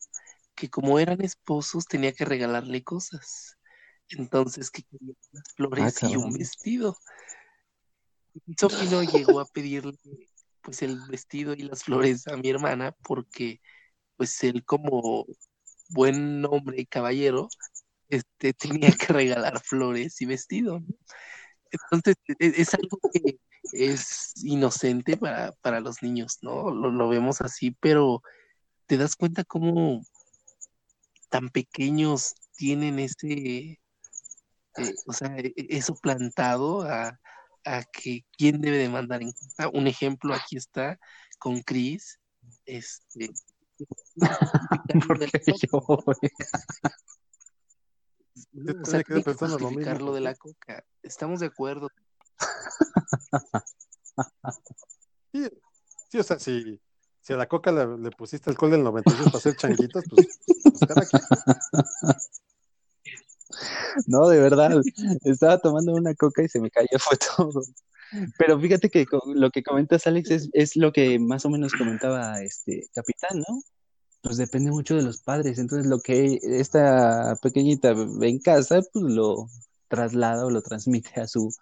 que 0.55 0.69
como 0.69 0.99
eran 0.99 1.21
esposos 1.21 1.85
tenía 1.85 2.13
que 2.13 2.25
regalarle 2.25 2.83
cosas. 2.83 3.56
Entonces, 4.09 4.71
¿qué 4.71 4.83
quería? 4.83 5.13
flores 5.55 6.03
ah, 6.03 6.07
y 6.09 6.15
un 6.15 6.33
vestido. 6.33 6.97
Sophie 8.57 8.89
no 8.89 9.03
llegó 9.03 9.39
a 9.39 9.45
pedirle 9.45 9.97
pues 10.61 10.81
el 10.81 10.99
vestido 11.09 11.53
y 11.53 11.63
las 11.63 11.83
flores 11.83 12.27
a 12.27 12.35
mi 12.35 12.49
hermana 12.49 12.91
porque 13.03 13.61
pues 14.15 14.43
él 14.43 14.65
como 14.65 15.25
buen 15.89 16.45
hombre 16.45 16.81
y 16.81 16.85
caballero 16.85 17.49
este 18.09 18.53
tenía 18.53 18.91
que 18.91 19.13
regalar 19.13 19.59
flores 19.61 20.21
y 20.21 20.25
vestido. 20.25 20.81
Entonces 21.71 22.15
e, 22.27 22.35
e, 22.39 22.61
es 22.61 22.73
algo 22.73 22.99
que 23.11 23.39
es 23.73 24.33
inocente 24.43 25.17
para, 25.17 25.51
para 25.61 25.79
los 25.79 26.01
niños, 26.01 26.39
¿no? 26.41 26.69
Lo, 26.71 26.91
lo, 26.91 27.09
vemos 27.09 27.41
así, 27.41 27.71
pero 27.71 28.21
te 28.85 28.97
das 28.97 29.15
cuenta 29.15 29.43
cómo 29.43 30.01
tan 31.29 31.49
pequeños 31.49 32.35
tienen 32.55 32.99
ese, 32.99 33.79
eh, 34.77 34.95
o 35.05 35.13
sea, 35.13 35.35
e, 35.37 35.53
eso 35.55 35.95
plantado 35.95 36.81
a, 36.83 37.19
a 37.65 37.83
que 37.91 38.25
quién 38.37 38.61
debe 38.61 38.77
de 38.77 38.89
mandar 38.89 39.21
en 39.21 39.31
cuenta. 39.31 39.69
Un 39.77 39.87
ejemplo 39.87 40.33
aquí 40.33 40.57
está 40.57 40.97
con 41.39 41.61
Chris. 41.61 42.19
Este. 42.65 43.31
lo 49.99 50.13
de 50.13 50.21
la 50.21 50.35
coca. 50.35 50.83
Estamos 51.03 51.39
de 51.39 51.47
acuerdo. 51.47 51.89
Sí, 55.33 55.47
sí 56.09 56.17
o 56.17 56.23
sea, 56.23 56.39
si, 56.39 56.81
si 57.21 57.33
a 57.33 57.37
la 57.37 57.47
coca 57.47 57.71
le, 57.71 57.97
le 57.97 58.09
pusiste 58.09 58.49
alcohol 58.49 58.71
del 58.71 58.83
96 58.83 59.25
para 59.25 59.37
hacer 59.37 59.55
changuitos, 59.55 60.03
pues, 60.09 60.39
pues 60.79 61.11
No, 64.05 64.27
de 64.27 64.39
verdad, 64.39 64.81
estaba 65.23 65.57
tomando 65.59 65.93
una 65.93 66.13
coca 66.15 66.43
y 66.43 66.49
se 66.49 66.59
me 66.59 66.69
cayó, 66.69 66.87
fue 66.99 67.17
todo. 67.17 67.61
Pero 68.37 68.59
fíjate 68.59 68.89
que 68.89 69.05
lo 69.35 69.49
que 69.51 69.63
comentas, 69.63 70.07
Alex, 70.07 70.31
es, 70.31 70.49
es 70.53 70.75
lo 70.75 70.91
que 70.91 71.19
más 71.19 71.45
o 71.45 71.49
menos 71.49 71.73
comentaba 71.73 72.41
este 72.41 72.87
Capitán, 72.93 73.39
¿no? 73.47 73.61
Pues 74.21 74.37
depende 74.37 74.71
mucho 74.71 74.95
de 74.95 75.03
los 75.03 75.21
padres. 75.21 75.59
Entonces, 75.59 75.87
lo 75.87 75.99
que 75.99 76.39
esta 76.41 77.35
pequeñita 77.41 77.93
ve 77.93 78.29
en 78.29 78.39
casa, 78.39 78.81
pues 78.93 79.05
lo 79.05 79.47
traslada 79.87 80.45
o 80.45 80.49
lo 80.49 80.61
transmite 80.61 81.19
a 81.19 81.27
su, 81.27 81.53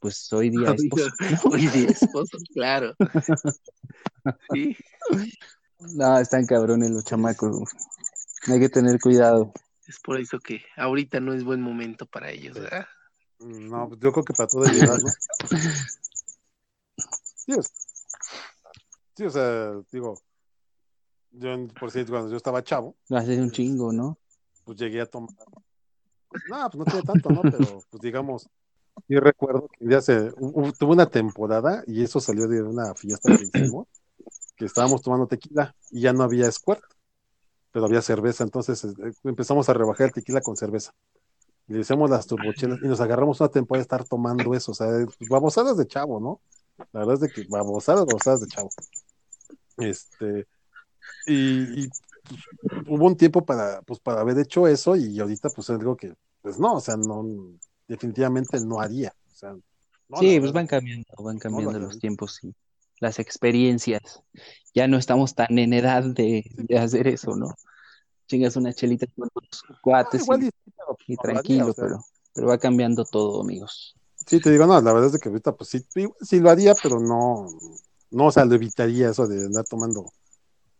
pues 0.00 0.32
hoy 0.32 0.50
día 0.50 0.72
esposo. 0.72 1.10
Hoy 1.50 1.66
día 1.68 1.88
esposo, 1.88 2.38
claro. 2.54 2.94
Sí. 4.52 4.76
No, 5.94 6.18
están 6.18 6.44
cabrones 6.44 6.90
los 6.90 7.04
chamacos. 7.04 7.70
Hay 8.48 8.60
que 8.60 8.68
tener 8.68 9.00
cuidado. 9.00 9.52
Es 9.90 9.98
por 9.98 10.20
eso 10.20 10.38
que 10.38 10.62
ahorita 10.76 11.18
no 11.18 11.34
es 11.34 11.42
buen 11.42 11.60
momento 11.60 12.06
para 12.06 12.30
ellos, 12.30 12.54
¿verdad? 12.54 12.86
No, 13.40 13.88
pues, 13.88 13.98
yo 13.98 14.12
creo 14.12 14.24
que 14.24 14.34
para 14.34 14.46
toda 14.48 14.70
edad, 14.70 14.96
¿no? 15.02 15.10
Sí, 19.16 19.24
o 19.24 19.30
sea, 19.30 19.72
digo, 19.90 20.14
yo, 21.32 21.66
por 21.78 21.90
cierto, 21.90 22.12
cuando 22.12 22.30
yo 22.30 22.36
estaba 22.36 22.62
chavo. 22.62 22.96
Hace 23.10 23.42
un 23.42 23.50
chingo, 23.50 23.92
¿no? 23.92 24.16
Pues 24.64 24.78
llegué 24.78 25.00
a 25.00 25.06
tomar. 25.06 25.34
No, 26.48 26.70
pues 26.70 26.78
no 26.78 26.84
tiene 26.84 27.02
tanto, 27.02 27.30
¿no? 27.30 27.42
Pero, 27.42 27.82
pues 27.90 28.00
digamos, 28.00 28.48
yo 29.08 29.18
recuerdo 29.18 29.68
que 29.76 29.88
ya 29.88 30.00
se, 30.00 30.30
tuve 30.30 30.92
una 30.92 31.10
temporada 31.10 31.82
y 31.88 32.04
eso 32.04 32.20
salió 32.20 32.46
de 32.46 32.62
una 32.62 32.94
fiesta 32.94 33.36
que 33.36 33.42
hicimos, 33.42 33.88
que 34.54 34.66
estábamos 34.66 35.02
tomando 35.02 35.26
tequila 35.26 35.74
y 35.90 36.02
ya 36.02 36.12
no 36.12 36.22
había 36.22 36.50
squirt 36.52 36.80
pero 37.72 37.86
había 37.86 38.02
cerveza, 38.02 38.44
entonces 38.44 38.84
eh, 38.84 39.12
empezamos 39.24 39.68
a 39.68 39.74
rebajar 39.74 40.08
el 40.08 40.12
tequila 40.12 40.40
con 40.40 40.56
cerveza. 40.56 40.92
Le 41.66 41.80
hicimos 41.80 42.10
las 42.10 42.26
turbochelas 42.26 42.80
y 42.82 42.88
nos 42.88 43.00
agarramos 43.00 43.40
una 43.40 43.48
temporada 43.48 43.80
de 43.80 43.82
estar 43.82 44.04
tomando 44.04 44.54
eso, 44.54 44.72
o 44.72 44.74
sea, 44.74 44.88
babosadas 45.28 45.76
de 45.76 45.86
chavo, 45.86 46.18
¿no? 46.18 46.40
La 46.92 47.00
verdad 47.00 47.14
es 47.14 47.20
de 47.20 47.28
que 47.28 47.48
babosadas, 47.48 48.06
babosadas 48.06 48.40
de 48.40 48.46
chavo. 48.48 48.70
Este, 49.76 50.46
y, 51.26 51.88
pues, 51.88 52.82
hubo 52.88 53.06
un 53.06 53.16
tiempo 53.16 53.44
para, 53.44 53.82
pues, 53.82 54.00
para 54.00 54.20
haber 54.20 54.38
hecho 54.38 54.66
eso 54.66 54.96
y 54.96 55.18
ahorita 55.20 55.48
pues 55.50 55.70
es 55.70 55.78
algo 55.78 55.96
que, 55.96 56.14
pues 56.42 56.58
no, 56.58 56.74
o 56.74 56.80
sea, 56.80 56.96
no, 56.96 57.24
definitivamente 57.86 58.58
no 58.60 58.80
haría. 58.80 59.14
O 59.32 59.34
sea, 59.34 59.56
sí, 60.18 60.40
pues 60.40 60.52
van 60.52 60.66
cambiando, 60.66 61.06
van 61.18 61.38
cambiando 61.38 61.78
los 61.78 61.98
tiempos 61.98 62.42
y 62.42 62.54
las 63.00 63.18
experiencias. 63.18 64.22
Ya 64.74 64.86
no 64.86 64.98
estamos 64.98 65.34
tan 65.34 65.58
en 65.58 65.72
edad 65.72 66.04
de, 66.04 66.44
hacer 66.78 67.08
eso, 67.08 67.34
¿no? 67.36 67.56
Chingas 68.28 68.54
una 68.56 68.72
chelita 68.72 69.06
con 69.16 69.28
los 69.34 69.64
cuates 69.82 70.24
y, 71.08 71.16
tranquilo, 71.16 71.74
pero, 71.74 72.04
pero 72.32 72.46
va 72.46 72.58
cambiando 72.58 73.04
todo, 73.04 73.40
amigos. 73.40 73.96
Sí, 74.26 74.38
te 74.40 74.52
digo, 74.52 74.66
no, 74.66 74.80
la 74.80 74.92
verdad 74.92 75.12
es 75.12 75.20
que 75.20 75.28
ahorita 75.28 75.56
pues 75.56 75.70
sí, 75.70 75.84
sí 76.20 76.38
lo 76.38 76.50
haría, 76.50 76.74
pero 76.80 77.00
no, 77.00 77.48
no, 78.10 78.26
o 78.26 78.30
sea, 78.30 78.44
lo 78.44 78.54
evitaría 78.54 79.10
eso 79.10 79.26
de 79.26 79.46
andar 79.46 79.64
tomando 79.64 80.12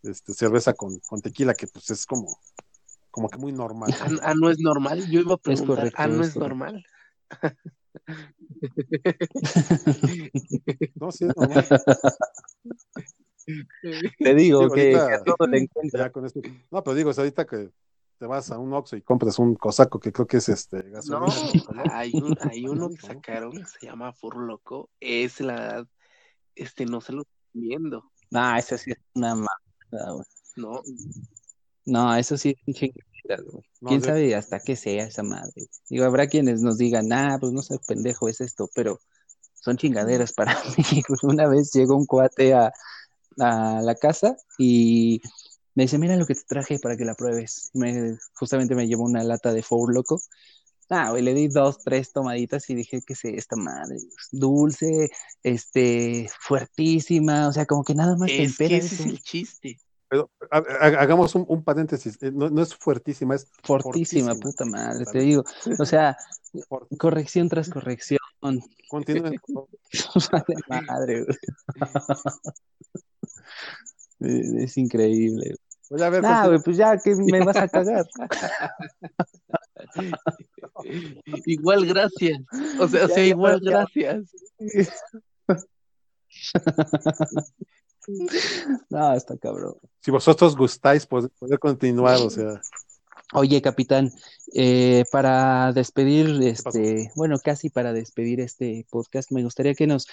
este, 0.03 0.33
cerveza 0.33 0.73
con, 0.73 0.99
con 0.99 1.21
tequila, 1.21 1.53
que 1.53 1.67
pues 1.67 1.89
es 1.89 2.05
como, 2.05 2.37
como 3.09 3.29
que 3.29 3.37
muy 3.37 3.51
normal. 3.51 3.93
Ah, 3.99 4.09
ah 4.21 4.33
no 4.35 4.49
es 4.49 4.59
normal, 4.59 5.05
yo 5.09 5.19
iba 5.19 5.33
a 5.33 5.37
preguntar, 5.37 5.91
ah, 5.95 6.07
no 6.07 6.23
es, 6.23 6.35
normal. 6.37 6.85
no, 10.95 11.11
sí 11.11 11.25
es 11.25 11.35
normal. 11.35 11.67
Te 14.19 14.35
digo, 14.35 14.69
que, 14.69 14.97
todo 15.25 15.47
le 15.47 15.59
encuentra. 15.59 16.11
No, 16.71 16.83
pero 16.83 16.95
digo, 16.95 17.11
ahorita 17.15 17.45
que 17.45 17.69
te 18.17 18.27
vas 18.27 18.51
a 18.51 18.59
un 18.59 18.71
Oxxo 18.73 18.95
y 18.95 19.01
compras 19.01 19.39
un 19.39 19.55
cosaco 19.55 19.99
que 19.99 20.11
creo 20.11 20.27
que 20.27 20.37
es 20.37 20.47
este 20.49 20.83
gasolina. 20.83 21.25
No, 21.25 21.83
hay, 21.91 22.11
un, 22.13 22.37
hay 22.41 22.67
uno 22.67 22.89
que 22.89 22.97
sacaron 23.25 23.51
que 23.51 23.65
se 23.65 23.87
llama 23.87 24.13
Furloco, 24.13 24.89
es 24.99 25.41
la 25.41 25.87
este 26.55 26.85
no 26.85 27.01
se 27.01 27.13
lo 27.13 27.21
estoy 27.23 27.61
viendo. 27.67 28.11
Ah, 28.33 28.59
ese 28.59 28.77
sí 28.77 28.91
es 28.91 28.99
una 29.15 29.35
mala, 29.35 30.23
No. 30.55 30.81
No, 31.83 32.15
eso 32.15 32.37
sí 32.37 32.49
es 32.49 32.67
un 32.67 32.73
Quién 33.79 34.01
sabe 34.01 34.35
hasta 34.35 34.59
qué 34.59 34.75
sea 34.75 35.05
esa 35.05 35.23
madre. 35.23 35.67
Digo, 35.89 36.05
habrá 36.05 36.27
quienes 36.27 36.61
nos 36.61 36.77
digan, 36.77 37.11
ah, 37.13 37.37
pues 37.39 37.51
no 37.53 37.61
sé, 37.61 37.77
pendejo 37.87 38.27
es 38.29 38.41
esto, 38.41 38.69
pero 38.73 38.99
son 39.53 39.77
chingaderas 39.77 40.33
para 40.33 40.55
mí. 40.77 41.03
Una 41.23 41.47
vez 41.47 41.71
llegó 41.73 41.95
un 41.95 42.05
cuate 42.05 42.53
a, 42.53 42.71
a 43.39 43.81
la 43.81 43.95
casa 43.95 44.35
y 44.57 45.21
me 45.75 45.83
dice, 45.83 45.97
mira 45.97 46.17
lo 46.17 46.25
que 46.25 46.35
te 46.35 46.43
traje 46.47 46.79
para 46.79 46.97
que 46.97 47.05
la 47.05 47.15
pruebes. 47.15 47.69
Me, 47.73 48.17
justamente 48.33 48.75
me 48.75 48.87
llevó 48.87 49.03
una 49.03 49.23
lata 49.23 49.53
de 49.53 49.63
Four 49.63 49.93
Loco. 49.93 50.21
Ah, 50.89 51.13
le 51.13 51.33
di 51.33 51.47
dos, 51.47 51.79
tres 51.85 52.11
tomaditas 52.11 52.69
y 52.69 52.75
dije 52.75 53.01
que 53.01 53.15
sé 53.15 53.37
esta 53.37 53.55
madre, 53.55 53.95
dulce, 54.29 55.09
este, 55.41 56.29
fuertísima, 56.37 57.47
o 57.47 57.53
sea, 57.53 57.65
como 57.65 57.85
que 57.85 57.95
nada 57.95 58.17
más 58.17 58.29
es 58.29 58.57
que 58.57 58.65
ese 58.75 58.95
es 58.95 58.99
el 58.99 59.21
chiste. 59.21 59.79
Pero 60.11 60.29
hagamos 60.51 61.33
un, 61.35 61.63
paréntesis, 61.63 62.21
eh, 62.21 62.31
no, 62.33 62.61
es 62.61 62.75
fuertísima, 62.75 63.33
es 63.33 63.47
fortísima, 63.63 64.35
puta 64.35 64.65
madre, 64.65 65.05
te 65.09 65.19
digo. 65.19 65.45
O 65.79 65.85
sea, 65.85 66.17
corrección 66.99 67.47
tras 67.47 67.69
corrección. 67.69 68.19
Continúen. 68.89 69.39
madre, 70.67 71.25
Es 74.19 74.77
increíble. 74.77 75.55
Voy 75.89 76.01
a 76.01 76.09
ver, 76.09 76.21
pues 76.61 76.75
ya 76.75 76.97
que 76.97 77.15
me 77.15 77.45
vas 77.45 77.55
a 77.55 77.69
cagar. 77.69 78.05
igual 81.45 81.85
gracias. 81.85 82.37
O 82.81 82.87
sea, 82.89 83.05
o 83.05 83.07
sea 83.07 83.25
igual 83.25 83.61
gracias. 83.61 84.29
no, 88.89 89.13
está 89.13 89.37
cabrón. 89.37 89.75
Si 90.01 90.11
vosotros 90.11 90.55
gustáis, 90.55 91.05
poder, 91.05 91.31
continuar, 91.59 92.17
o 92.17 92.29
sea. 92.29 92.61
Oye, 93.33 93.61
capitán, 93.61 94.11
eh, 94.53 95.05
para 95.09 95.71
despedir, 95.71 96.41
este, 96.43 97.11
bueno, 97.15 97.37
casi 97.39 97.69
para 97.69 97.93
despedir 97.93 98.41
este 98.41 98.85
podcast, 98.89 99.31
me 99.31 99.43
gustaría 99.43 99.73
que 99.73 99.87
nos 99.87 100.07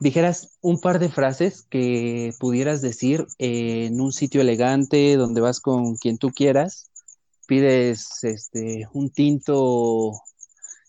dijeras 0.00 0.56
un 0.62 0.80
par 0.80 0.98
de 0.98 1.10
frases 1.10 1.62
que 1.68 2.32
pudieras 2.40 2.80
decir 2.80 3.26
en 3.38 4.00
un 4.00 4.12
sitio 4.12 4.40
elegante 4.40 5.16
donde 5.16 5.42
vas 5.42 5.60
con 5.60 5.96
quien 5.96 6.16
tú 6.16 6.30
quieras, 6.30 6.90
pides 7.46 8.24
este 8.24 8.88
un 8.94 9.10
tinto 9.10 10.12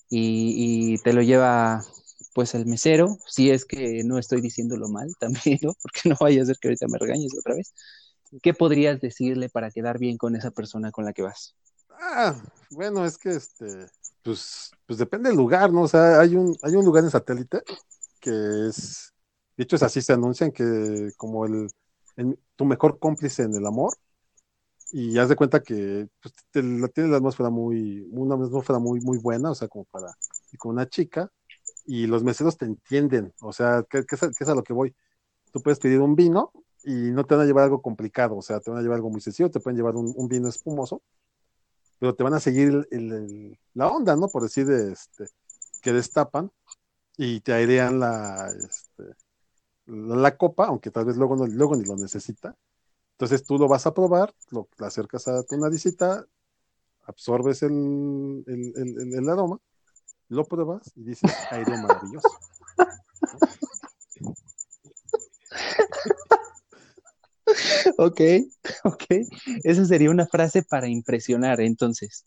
y, 0.09 0.97
te 0.99 1.13
lo 1.13 1.21
lleva 1.21 1.83
pues 2.33 2.55
el 2.55 2.65
mesero, 2.65 3.17
si 3.27 3.49
es 3.49 3.65
que 3.65 4.03
no 4.03 4.17
estoy 4.17 4.41
diciéndolo 4.41 4.89
mal 4.89 5.13
también, 5.19 5.59
¿no? 5.61 5.73
Porque 5.81 6.09
no 6.09 6.15
vaya 6.19 6.41
a 6.41 6.45
ser 6.45 6.57
que 6.59 6.69
ahorita 6.69 6.87
me 6.87 6.97
regañes 6.97 7.37
otra 7.37 7.55
vez. 7.55 7.73
¿Qué 8.41 8.53
podrías 8.53 9.01
decirle 9.01 9.49
para 9.49 9.71
quedar 9.71 9.99
bien 9.99 10.17
con 10.17 10.35
esa 10.35 10.51
persona 10.51 10.91
con 10.91 11.03
la 11.03 11.13
que 11.13 11.21
vas? 11.21 11.55
Ah, 11.89 12.41
bueno, 12.69 13.05
es 13.05 13.17
que 13.17 13.29
este, 13.29 13.87
pues, 14.23 14.71
pues 14.85 14.97
depende 14.97 15.29
del 15.29 15.37
lugar, 15.37 15.71
¿no? 15.71 15.81
O 15.81 15.87
sea, 15.87 16.19
hay 16.19 16.35
un, 16.35 16.57
hay 16.61 16.75
un 16.75 16.85
lugar 16.85 17.03
en 17.03 17.11
satélite 17.11 17.61
que 18.21 18.67
es, 18.69 19.13
de 19.57 19.63
hecho 19.63 19.75
es 19.75 19.83
así, 19.83 20.01
se 20.01 20.13
anuncian 20.13 20.51
que 20.51 21.11
como 21.17 21.45
el, 21.45 21.69
tu 22.55 22.65
mejor 22.65 22.99
cómplice 22.99 23.43
en 23.43 23.55
el 23.55 23.65
amor, 23.65 23.93
y 24.91 25.17
haz 25.17 25.29
de 25.29 25.35
cuenta 25.35 25.61
que 25.61 26.07
pues, 26.21 26.33
tiene 26.51 27.09
la 27.09 27.17
atmósfera 27.17 27.49
muy, 27.49 28.07
una 28.11 28.35
atmósfera 28.35 28.79
muy, 28.79 28.99
muy 29.01 29.17
buena, 29.17 29.51
o 29.51 29.55
sea, 29.55 29.67
como 29.67 29.85
para, 29.85 30.13
con 30.57 30.73
una 30.73 30.87
chica, 30.87 31.31
y 31.85 32.07
los 32.07 32.23
meseros 32.23 32.57
te 32.57 32.65
entienden, 32.65 33.33
o 33.41 33.53
sea, 33.53 33.85
¿qué, 33.89 34.05
es, 34.09 34.47
a 34.47 34.55
lo 34.55 34.63
que 34.63 34.73
voy? 34.73 34.95
Tú 35.51 35.61
puedes 35.61 35.79
pedir 35.79 35.99
un 35.99 36.15
vino 36.15 36.51
y 36.83 37.11
no 37.11 37.25
te 37.25 37.35
van 37.35 37.43
a 37.43 37.47
llevar 37.47 37.65
algo 37.65 37.81
complicado, 37.81 38.37
o 38.37 38.41
sea, 38.41 38.59
te 38.59 38.69
van 38.69 38.79
a 38.79 38.81
llevar 38.81 38.97
algo 38.97 39.09
muy 39.09 39.21
sencillo, 39.21 39.51
te 39.51 39.59
pueden 39.59 39.77
llevar 39.77 39.95
un, 39.95 40.27
vino 40.27 40.47
espumoso, 40.47 41.01
pero 41.99 42.15
te 42.15 42.23
van 42.23 42.33
a 42.33 42.39
seguir 42.39 42.87
la 43.73 43.87
onda, 43.87 44.15
¿no? 44.15 44.27
Por 44.29 44.43
decir, 44.43 44.69
este, 44.71 45.27
que 45.81 45.93
destapan 45.93 46.51
y 47.17 47.41
te 47.41 47.53
airean 47.53 47.99
la, 47.99 48.49
este, 48.49 49.15
la, 49.85 50.37
copa, 50.37 50.67
aunque 50.67 50.91
tal 50.91 51.05
vez 51.05 51.17
luego, 51.17 51.35
no, 51.35 51.45
luego 51.47 51.75
ni 51.75 51.85
lo 51.85 51.95
necesita, 51.97 52.55
entonces 53.13 53.43
tú 53.45 53.57
lo 53.57 53.67
vas 53.67 53.85
a 53.85 53.93
probar, 53.93 54.33
lo, 54.49 54.67
acercas 54.79 55.27
a 55.27 55.43
tu 55.43 55.57
naricita, 55.57 56.25
absorbes 57.03 57.61
el, 57.63 58.43
el, 58.47 59.29
aroma, 59.29 59.59
lo 60.31 60.45
pruebas 60.45 60.91
y 60.95 61.03
dices, 61.03 61.31
aire 61.51 61.77
maravilloso. 61.77 62.29
ok, 67.97 68.21
ok. 68.85 69.03
Esa 69.63 69.85
sería 69.85 70.09
una 70.09 70.25
frase 70.25 70.63
para 70.63 70.87
impresionar, 70.87 71.59
entonces. 71.59 72.23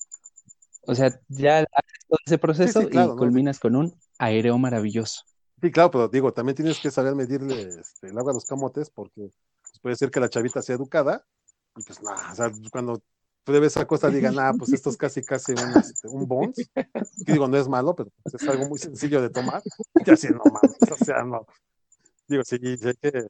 O 0.86 0.94
sea, 0.94 1.18
ya 1.28 1.60
haces 1.60 2.06
todo 2.06 2.18
ese 2.26 2.38
proceso 2.38 2.82
y 2.82 3.16
culminas 3.16 3.58
con 3.58 3.74
un 3.74 3.98
aéreo 4.18 4.58
maravilloso. 4.58 5.22
Sí, 5.62 5.70
claro, 5.70 5.90
pero 5.90 6.08
digo, 6.08 6.30
también 6.34 6.56
tienes 6.56 6.78
que 6.78 6.90
saber 6.90 7.14
medirle 7.14 7.62
este, 7.80 8.08
el 8.08 8.18
agua 8.18 8.32
a 8.32 8.34
los 8.34 8.44
camotes 8.44 8.90
porque 8.90 9.30
puede 9.80 9.96
ser 9.96 10.10
que 10.10 10.20
la 10.20 10.28
chavita 10.28 10.60
sea 10.60 10.76
educada, 10.76 11.24
y 11.74 11.82
pues 11.82 12.02
nada, 12.02 12.32
o 12.32 12.34
sea, 12.34 12.52
cuando 12.70 13.02
pruebe 13.44 13.66
esa 13.66 13.86
cosa 13.86 14.10
digan, 14.10 14.38
ah, 14.38 14.52
pues 14.58 14.72
esto 14.72 14.90
es 14.90 14.96
casi 14.98 15.22
casi 15.22 15.52
un, 15.52 15.78
este, 15.78 16.08
un 16.08 16.26
bones, 16.26 16.70
que 16.74 17.32
digo, 17.32 17.46
no 17.46 17.56
es 17.56 17.68
malo, 17.68 17.94
pero 17.94 18.10
pues, 18.22 18.42
es 18.42 18.48
algo 18.48 18.68
muy 18.68 18.78
sencillo 18.78 19.22
de 19.22 19.30
tomar, 19.30 19.62
y 20.04 20.10
así 20.10 20.28
no 20.28 20.42
mames, 20.44 20.76
o 20.90 21.04
sea, 21.04 21.22
no, 21.22 21.46
digo, 22.26 22.42
sí, 22.44 22.56
hay 22.62 22.94
que, 22.96 23.26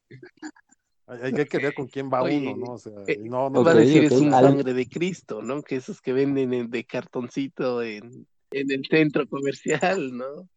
hay, 1.07 1.47
que 1.47 1.59
ver 1.59 1.75
con 1.75 1.87
quién 1.87 2.11
va 2.11 2.23
uno, 2.23 2.57
¿no? 2.57 2.73
O 2.73 2.79
sea, 2.79 2.93
eh, 3.07 3.19
no, 3.19 3.51
no 3.51 3.63
va 3.63 3.73
a 3.73 3.75
decir 3.75 4.05
es 4.05 4.13
un 4.13 4.31
sangre 4.31 4.73
de 4.73 4.89
Cristo, 4.89 5.43
¿no? 5.43 5.63
Que 5.63 5.77
esos 5.77 6.01
que 6.01 6.13
venden 6.13 6.71
de 6.71 6.85
cartoncito 6.85 7.83
en, 7.83 8.27
en 8.51 8.71
el 8.71 8.87
centro 8.89 9.29
comercial, 9.29 10.17
¿no? 10.17 10.49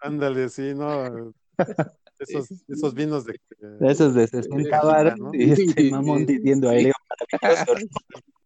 Ándale, 0.00 0.48
sí, 0.48 0.74
no. 0.74 1.32
Esos, 2.20 2.50
esos 2.68 2.92
vinos 2.92 3.24
de. 3.24 3.40
esos 3.80 4.12
de 4.12 4.26
60 4.26 4.82
bar, 4.82 5.16
y 5.32 5.52
este 5.52 5.90
mamón 5.90 6.26
diciendo 6.26 6.68
a 6.68 6.76
él. 6.76 6.92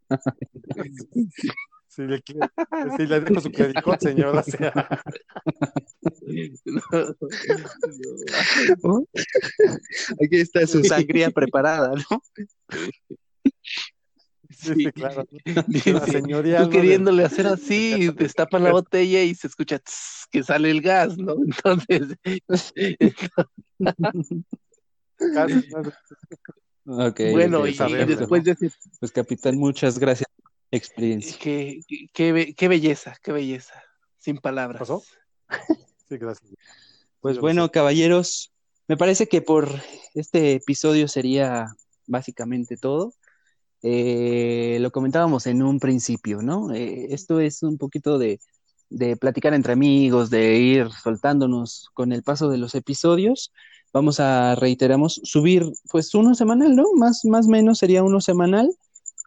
Si 1.94 2.02
le, 2.02 2.22
si 2.96 3.06
le 3.06 3.20
dejo 3.20 3.40
su 3.40 3.52
clericot, 3.52 4.00
señora. 4.00 4.42
Aquí 10.20 10.36
está 10.40 10.66
su 10.66 10.82
sangría 10.82 11.30
preparada, 11.30 11.92
¿no? 11.94 12.20
Sí, 14.50 14.86
claro. 14.92 15.24
tú 15.26 16.70
queriéndole 16.70 17.24
hacer 17.24 17.46
así, 17.46 18.10
destapan 18.10 18.64
la 18.64 18.72
botella 18.72 19.22
y 19.22 19.36
se 19.36 19.46
escucha 19.46 19.80
que 20.30 20.42
sale 20.42 20.70
el 20.70 20.80
gas, 20.80 21.16
¿no? 21.16 21.36
Entonces. 21.88 22.16
Bueno, 26.84 27.66
y, 27.66 27.72
después 27.72 28.44
de 28.44 28.56
Pues, 29.00 29.12
capitán, 29.12 29.58
muchas 29.58 29.98
gracias 29.98 30.28
experiencia. 30.70 31.36
Qué, 31.40 31.80
qué, 32.12 32.54
qué, 32.56 32.68
belleza, 32.68 33.16
qué 33.22 33.32
belleza. 33.32 33.74
Sin 34.18 34.38
palabras. 34.38 34.80
¿Pasó? 34.80 35.02
Sí, 36.06 36.18
gracias. 36.18 36.52
Pues 37.20 37.38
bueno, 37.38 37.70
caballeros, 37.70 38.52
me 38.88 38.98
parece 38.98 39.26
que 39.26 39.40
por 39.40 39.70
este 40.12 40.52
episodio 40.52 41.08
sería 41.08 41.68
básicamente 42.06 42.76
todo. 42.76 43.14
Eh, 43.82 44.76
lo 44.80 44.90
comentábamos 44.90 45.46
en 45.46 45.62
un 45.62 45.80
principio, 45.80 46.42
¿no? 46.42 46.74
Eh, 46.74 47.06
esto 47.14 47.40
es 47.40 47.62
un 47.62 47.78
poquito 47.78 48.18
de, 48.18 48.38
platicar 49.18 49.54
entre 49.54 49.72
amigos, 49.72 50.28
de 50.28 50.56
ir 50.58 50.90
soltándonos 50.90 51.88
con 51.94 52.12
el 52.12 52.22
paso 52.22 52.50
de 52.50 52.58
los 52.58 52.74
episodios. 52.74 53.50
Vamos 53.94 54.18
a, 54.18 54.56
reiteramos, 54.56 55.20
subir 55.22 55.72
pues 55.88 56.14
uno 56.16 56.34
semanal, 56.34 56.74
¿no? 56.74 56.84
Más, 56.96 57.24
más 57.24 57.46
menos 57.46 57.78
sería 57.78 58.02
uno 58.02 58.20
semanal. 58.20 58.68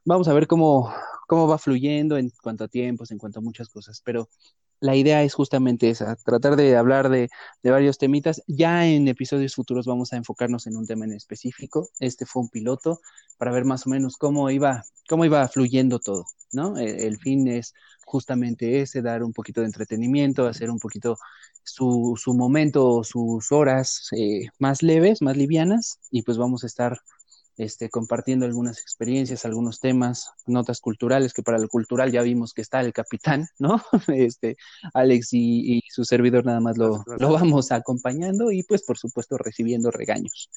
Vamos 0.04 0.28
a 0.28 0.34
ver 0.34 0.46
cómo, 0.46 0.94
cómo 1.26 1.48
va 1.48 1.58
fluyendo 1.58 2.18
en 2.18 2.34
cuanto 2.44 2.66
a 2.66 2.68
tiempos, 2.68 3.10
en 3.12 3.18
cuanto 3.18 3.40
a 3.40 3.42
muchas 3.42 3.70
cosas, 3.70 4.02
pero 4.04 4.28
la 4.82 4.96
idea 4.96 5.24
es 5.24 5.34
justamente 5.34 5.90
esa, 5.90 6.18
tratar 6.18 6.58
de 6.58 6.76
hablar 6.76 7.10
de, 7.10 7.30
varios 7.64 7.98
temitas. 7.98 8.44
Ya 8.46 8.86
en 8.86 9.08
episodios 9.08 9.56
futuros 9.56 9.86
vamos 9.86 10.12
a 10.14 10.18
enfocarnos 10.18 10.68
en 10.68 10.76
un 10.76 10.86
tema 10.86 11.06
en 11.06 11.14
específico. 11.14 11.88
Este 12.00 12.26
fue 12.26 12.44
un 12.44 12.50
piloto 12.50 13.00
para 13.38 13.52
ver 13.52 13.66
más 13.66 13.88
o 13.88 13.90
menos 13.90 14.18
cómo 14.18 14.50
iba, 14.50 14.84
cómo 15.08 15.26
iba 15.26 15.48
fluyendo 15.48 16.00
todo, 16.00 16.26
¿no? 16.52 16.78
E, 16.78 17.08
el, 17.08 17.18
fin 17.18 17.48
es 17.48 17.74
justamente 18.06 18.82
ese, 18.82 19.02
dar 19.02 19.24
un 19.24 19.34
poquito 19.34 19.62
de 19.62 19.68
entretenimiento, 19.68 20.48
hacer 20.48 20.70
un 20.70 20.80
poquito 20.80 21.18
su, 21.64 22.18
su 22.22 22.34
momento, 22.34 23.04
sus 23.04 23.52
horas 23.52 24.10
eh, 24.18 24.48
más 24.60 24.84
leves, 24.84 25.22
más 25.22 25.38
livianas, 25.38 26.00
y 26.12 26.24
pues 26.24 26.38
vamos 26.38 26.64
a 26.64 26.68
estar 26.68 27.00
este, 27.58 27.90
compartiendo 27.90 28.46
algunas 28.46 28.80
experiencias, 28.80 29.44
algunos 29.44 29.80
temas, 29.80 30.30
notas 30.46 30.80
culturales, 30.80 31.34
que 31.34 31.42
para 31.42 31.58
lo 31.58 31.68
cultural 31.68 32.12
ya 32.12 32.22
vimos 32.22 32.54
que 32.54 32.62
está 32.62 32.82
el 32.82 32.94
capitán, 32.94 33.48
¿no? 33.58 33.82
Este, 34.16 34.58
Alex 34.94 35.30
y, 35.32 35.82
su 35.90 36.06
servidor 36.06 36.46
nada 36.46 36.60
más 36.60 36.78
lo, 36.78 37.04
vamos 37.20 37.72
acompañando 37.72 38.52
y 38.52 38.62
pues 38.62 38.84
por 38.84 39.00
supuesto 39.00 39.38
recibiendo 39.38 39.90
regaños. 39.90 40.52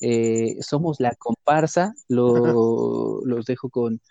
Eh, 0.00 0.58
somos 0.60 1.00
la 1.00 1.14
comparsa, 1.14 1.94
lo, 2.08 3.22
los 3.24 3.46
dejo 3.46 3.70
con, 3.70 4.02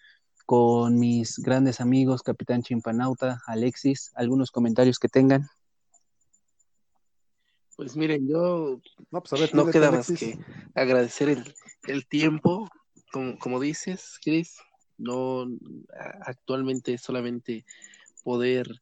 con 0.45 0.99
mis 0.99 1.39
grandes 1.39 1.79
amigos, 1.79 2.21
Capitán 2.21 2.63
Chimpanauta, 2.63 3.41
Alexis, 3.47 4.11
algunos 4.15 4.51
comentarios 4.51 4.99
que 4.99 5.07
tengan. 5.07 5.47
Pues 7.75 7.95
miren, 7.95 8.27
yo 8.27 8.79
no, 9.11 9.23
pues 9.23 9.53
no 9.53 9.65
queda 9.67 9.91
más 9.91 10.11
que 10.11 10.37
agradecer 10.75 11.29
el, 11.29 11.55
el 11.87 12.07
tiempo, 12.07 12.69
como, 13.11 13.37
como 13.39 13.59
dices, 13.59 14.19
Chris, 14.23 14.57
no 14.97 15.47
actualmente 16.21 16.97
solamente 16.97 17.65
poder 18.23 18.81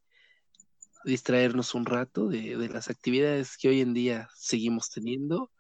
distraernos 1.05 1.73
un 1.73 1.85
rato 1.85 2.27
de, 2.27 2.57
de, 2.57 2.69
las 2.69 2.89
actividades 2.89 3.57
que 3.57 3.69
hoy 3.69 3.81
en 3.81 3.93
día 3.93 4.29
seguimos 4.35 4.91
teniendo 4.91 5.51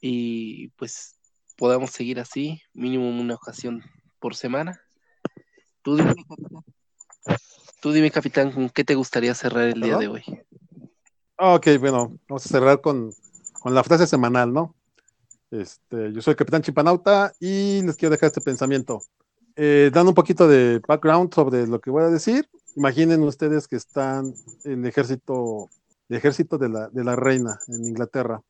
y 0.00 0.68
pues 0.70 1.18
podamos 1.56 1.90
seguir 1.90 2.20
así, 2.20 2.60
mínimo 2.72 3.08
una 3.08 3.34
ocasión 3.34 3.82
por 4.20 4.36
semana. 4.36 4.80
Tú 5.82 5.96
dime, 5.96 6.14
capitán, 6.14 6.64
tú 7.80 7.92
dime, 7.92 8.10
capitán 8.10 8.52
¿con 8.52 8.70
qué 8.70 8.84
te 8.84 8.94
gustaría 8.94 9.34
cerrar 9.34 9.68
el 9.68 9.80
día 9.80 9.96
de 9.98 10.08
hoy? 10.08 10.22
Ok, 11.38 11.68
bueno, 11.78 12.18
vamos 12.28 12.46
a 12.46 12.48
cerrar 12.48 12.80
con, 12.80 13.12
con 13.60 13.74
la 13.74 13.84
frase 13.84 14.06
semanal, 14.06 14.52
¿no? 14.52 14.74
Este, 15.50 16.12
yo 16.12 16.20
soy 16.20 16.32
el 16.32 16.36
Capitán 16.36 16.62
Chimpanauta 16.62 17.32
y 17.40 17.80
les 17.82 17.96
quiero 17.96 18.12
dejar 18.12 18.28
este 18.28 18.40
pensamiento. 18.40 19.02
Eh, 19.56 19.90
dando 19.92 20.10
un 20.10 20.14
poquito 20.14 20.46
de 20.46 20.80
background 20.86 21.32
sobre 21.34 21.66
lo 21.66 21.80
que 21.80 21.90
voy 21.90 22.04
a 22.04 22.08
decir, 22.08 22.48
imaginen 22.76 23.22
ustedes 23.22 23.66
que 23.66 23.76
están 23.76 24.34
en 24.64 24.84
el 24.84 24.86
ejército, 24.86 25.68
el 26.08 26.16
ejército 26.16 26.58
de 26.58 26.68
la, 26.68 26.88
de 26.90 27.02
la 27.02 27.16
reina 27.16 27.58
en 27.68 27.86
Inglaterra. 27.86 28.40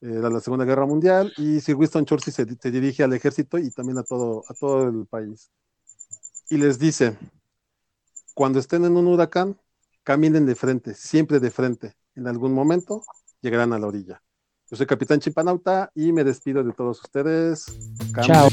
Era 0.00 0.30
la 0.30 0.40
Segunda 0.40 0.64
Guerra 0.64 0.86
Mundial 0.86 1.32
y 1.38 1.60
Sir 1.60 1.76
Winston 1.76 2.04
Churchill 2.04 2.32
se, 2.32 2.46
se, 2.46 2.70
dirige 2.70 3.02
al 3.02 3.12
ejército 3.14 3.58
y 3.58 3.70
también 3.70 3.98
a 3.98 4.02
todo, 4.02 4.44
a 4.48 4.54
todo 4.54 4.88
el 4.88 5.06
país. 5.06 5.50
Y 6.50 6.56
les 6.56 6.78
dice, 6.78 7.16
cuando 8.34 8.58
estén 8.58 8.84
en 8.84 8.96
un 8.96 9.06
huracán, 9.06 9.58
caminen 10.02 10.46
de 10.46 10.54
frente, 10.54 10.94
siempre 10.94 11.40
de 11.40 11.50
frente. 11.50 11.94
En 12.14 12.26
algún 12.26 12.52
momento 12.54 13.04
llegarán 13.42 13.72
a 13.72 13.78
la 13.78 13.86
orilla. 13.86 14.22
Yo 14.70 14.76
soy 14.76 14.86
Capitán 14.86 15.20
Chimpanauta 15.20 15.90
y 15.94 16.12
me 16.12 16.24
despido 16.24 16.64
de 16.64 16.72
todos 16.72 17.00
ustedes. 17.02 17.66
Chao. 18.22 18.48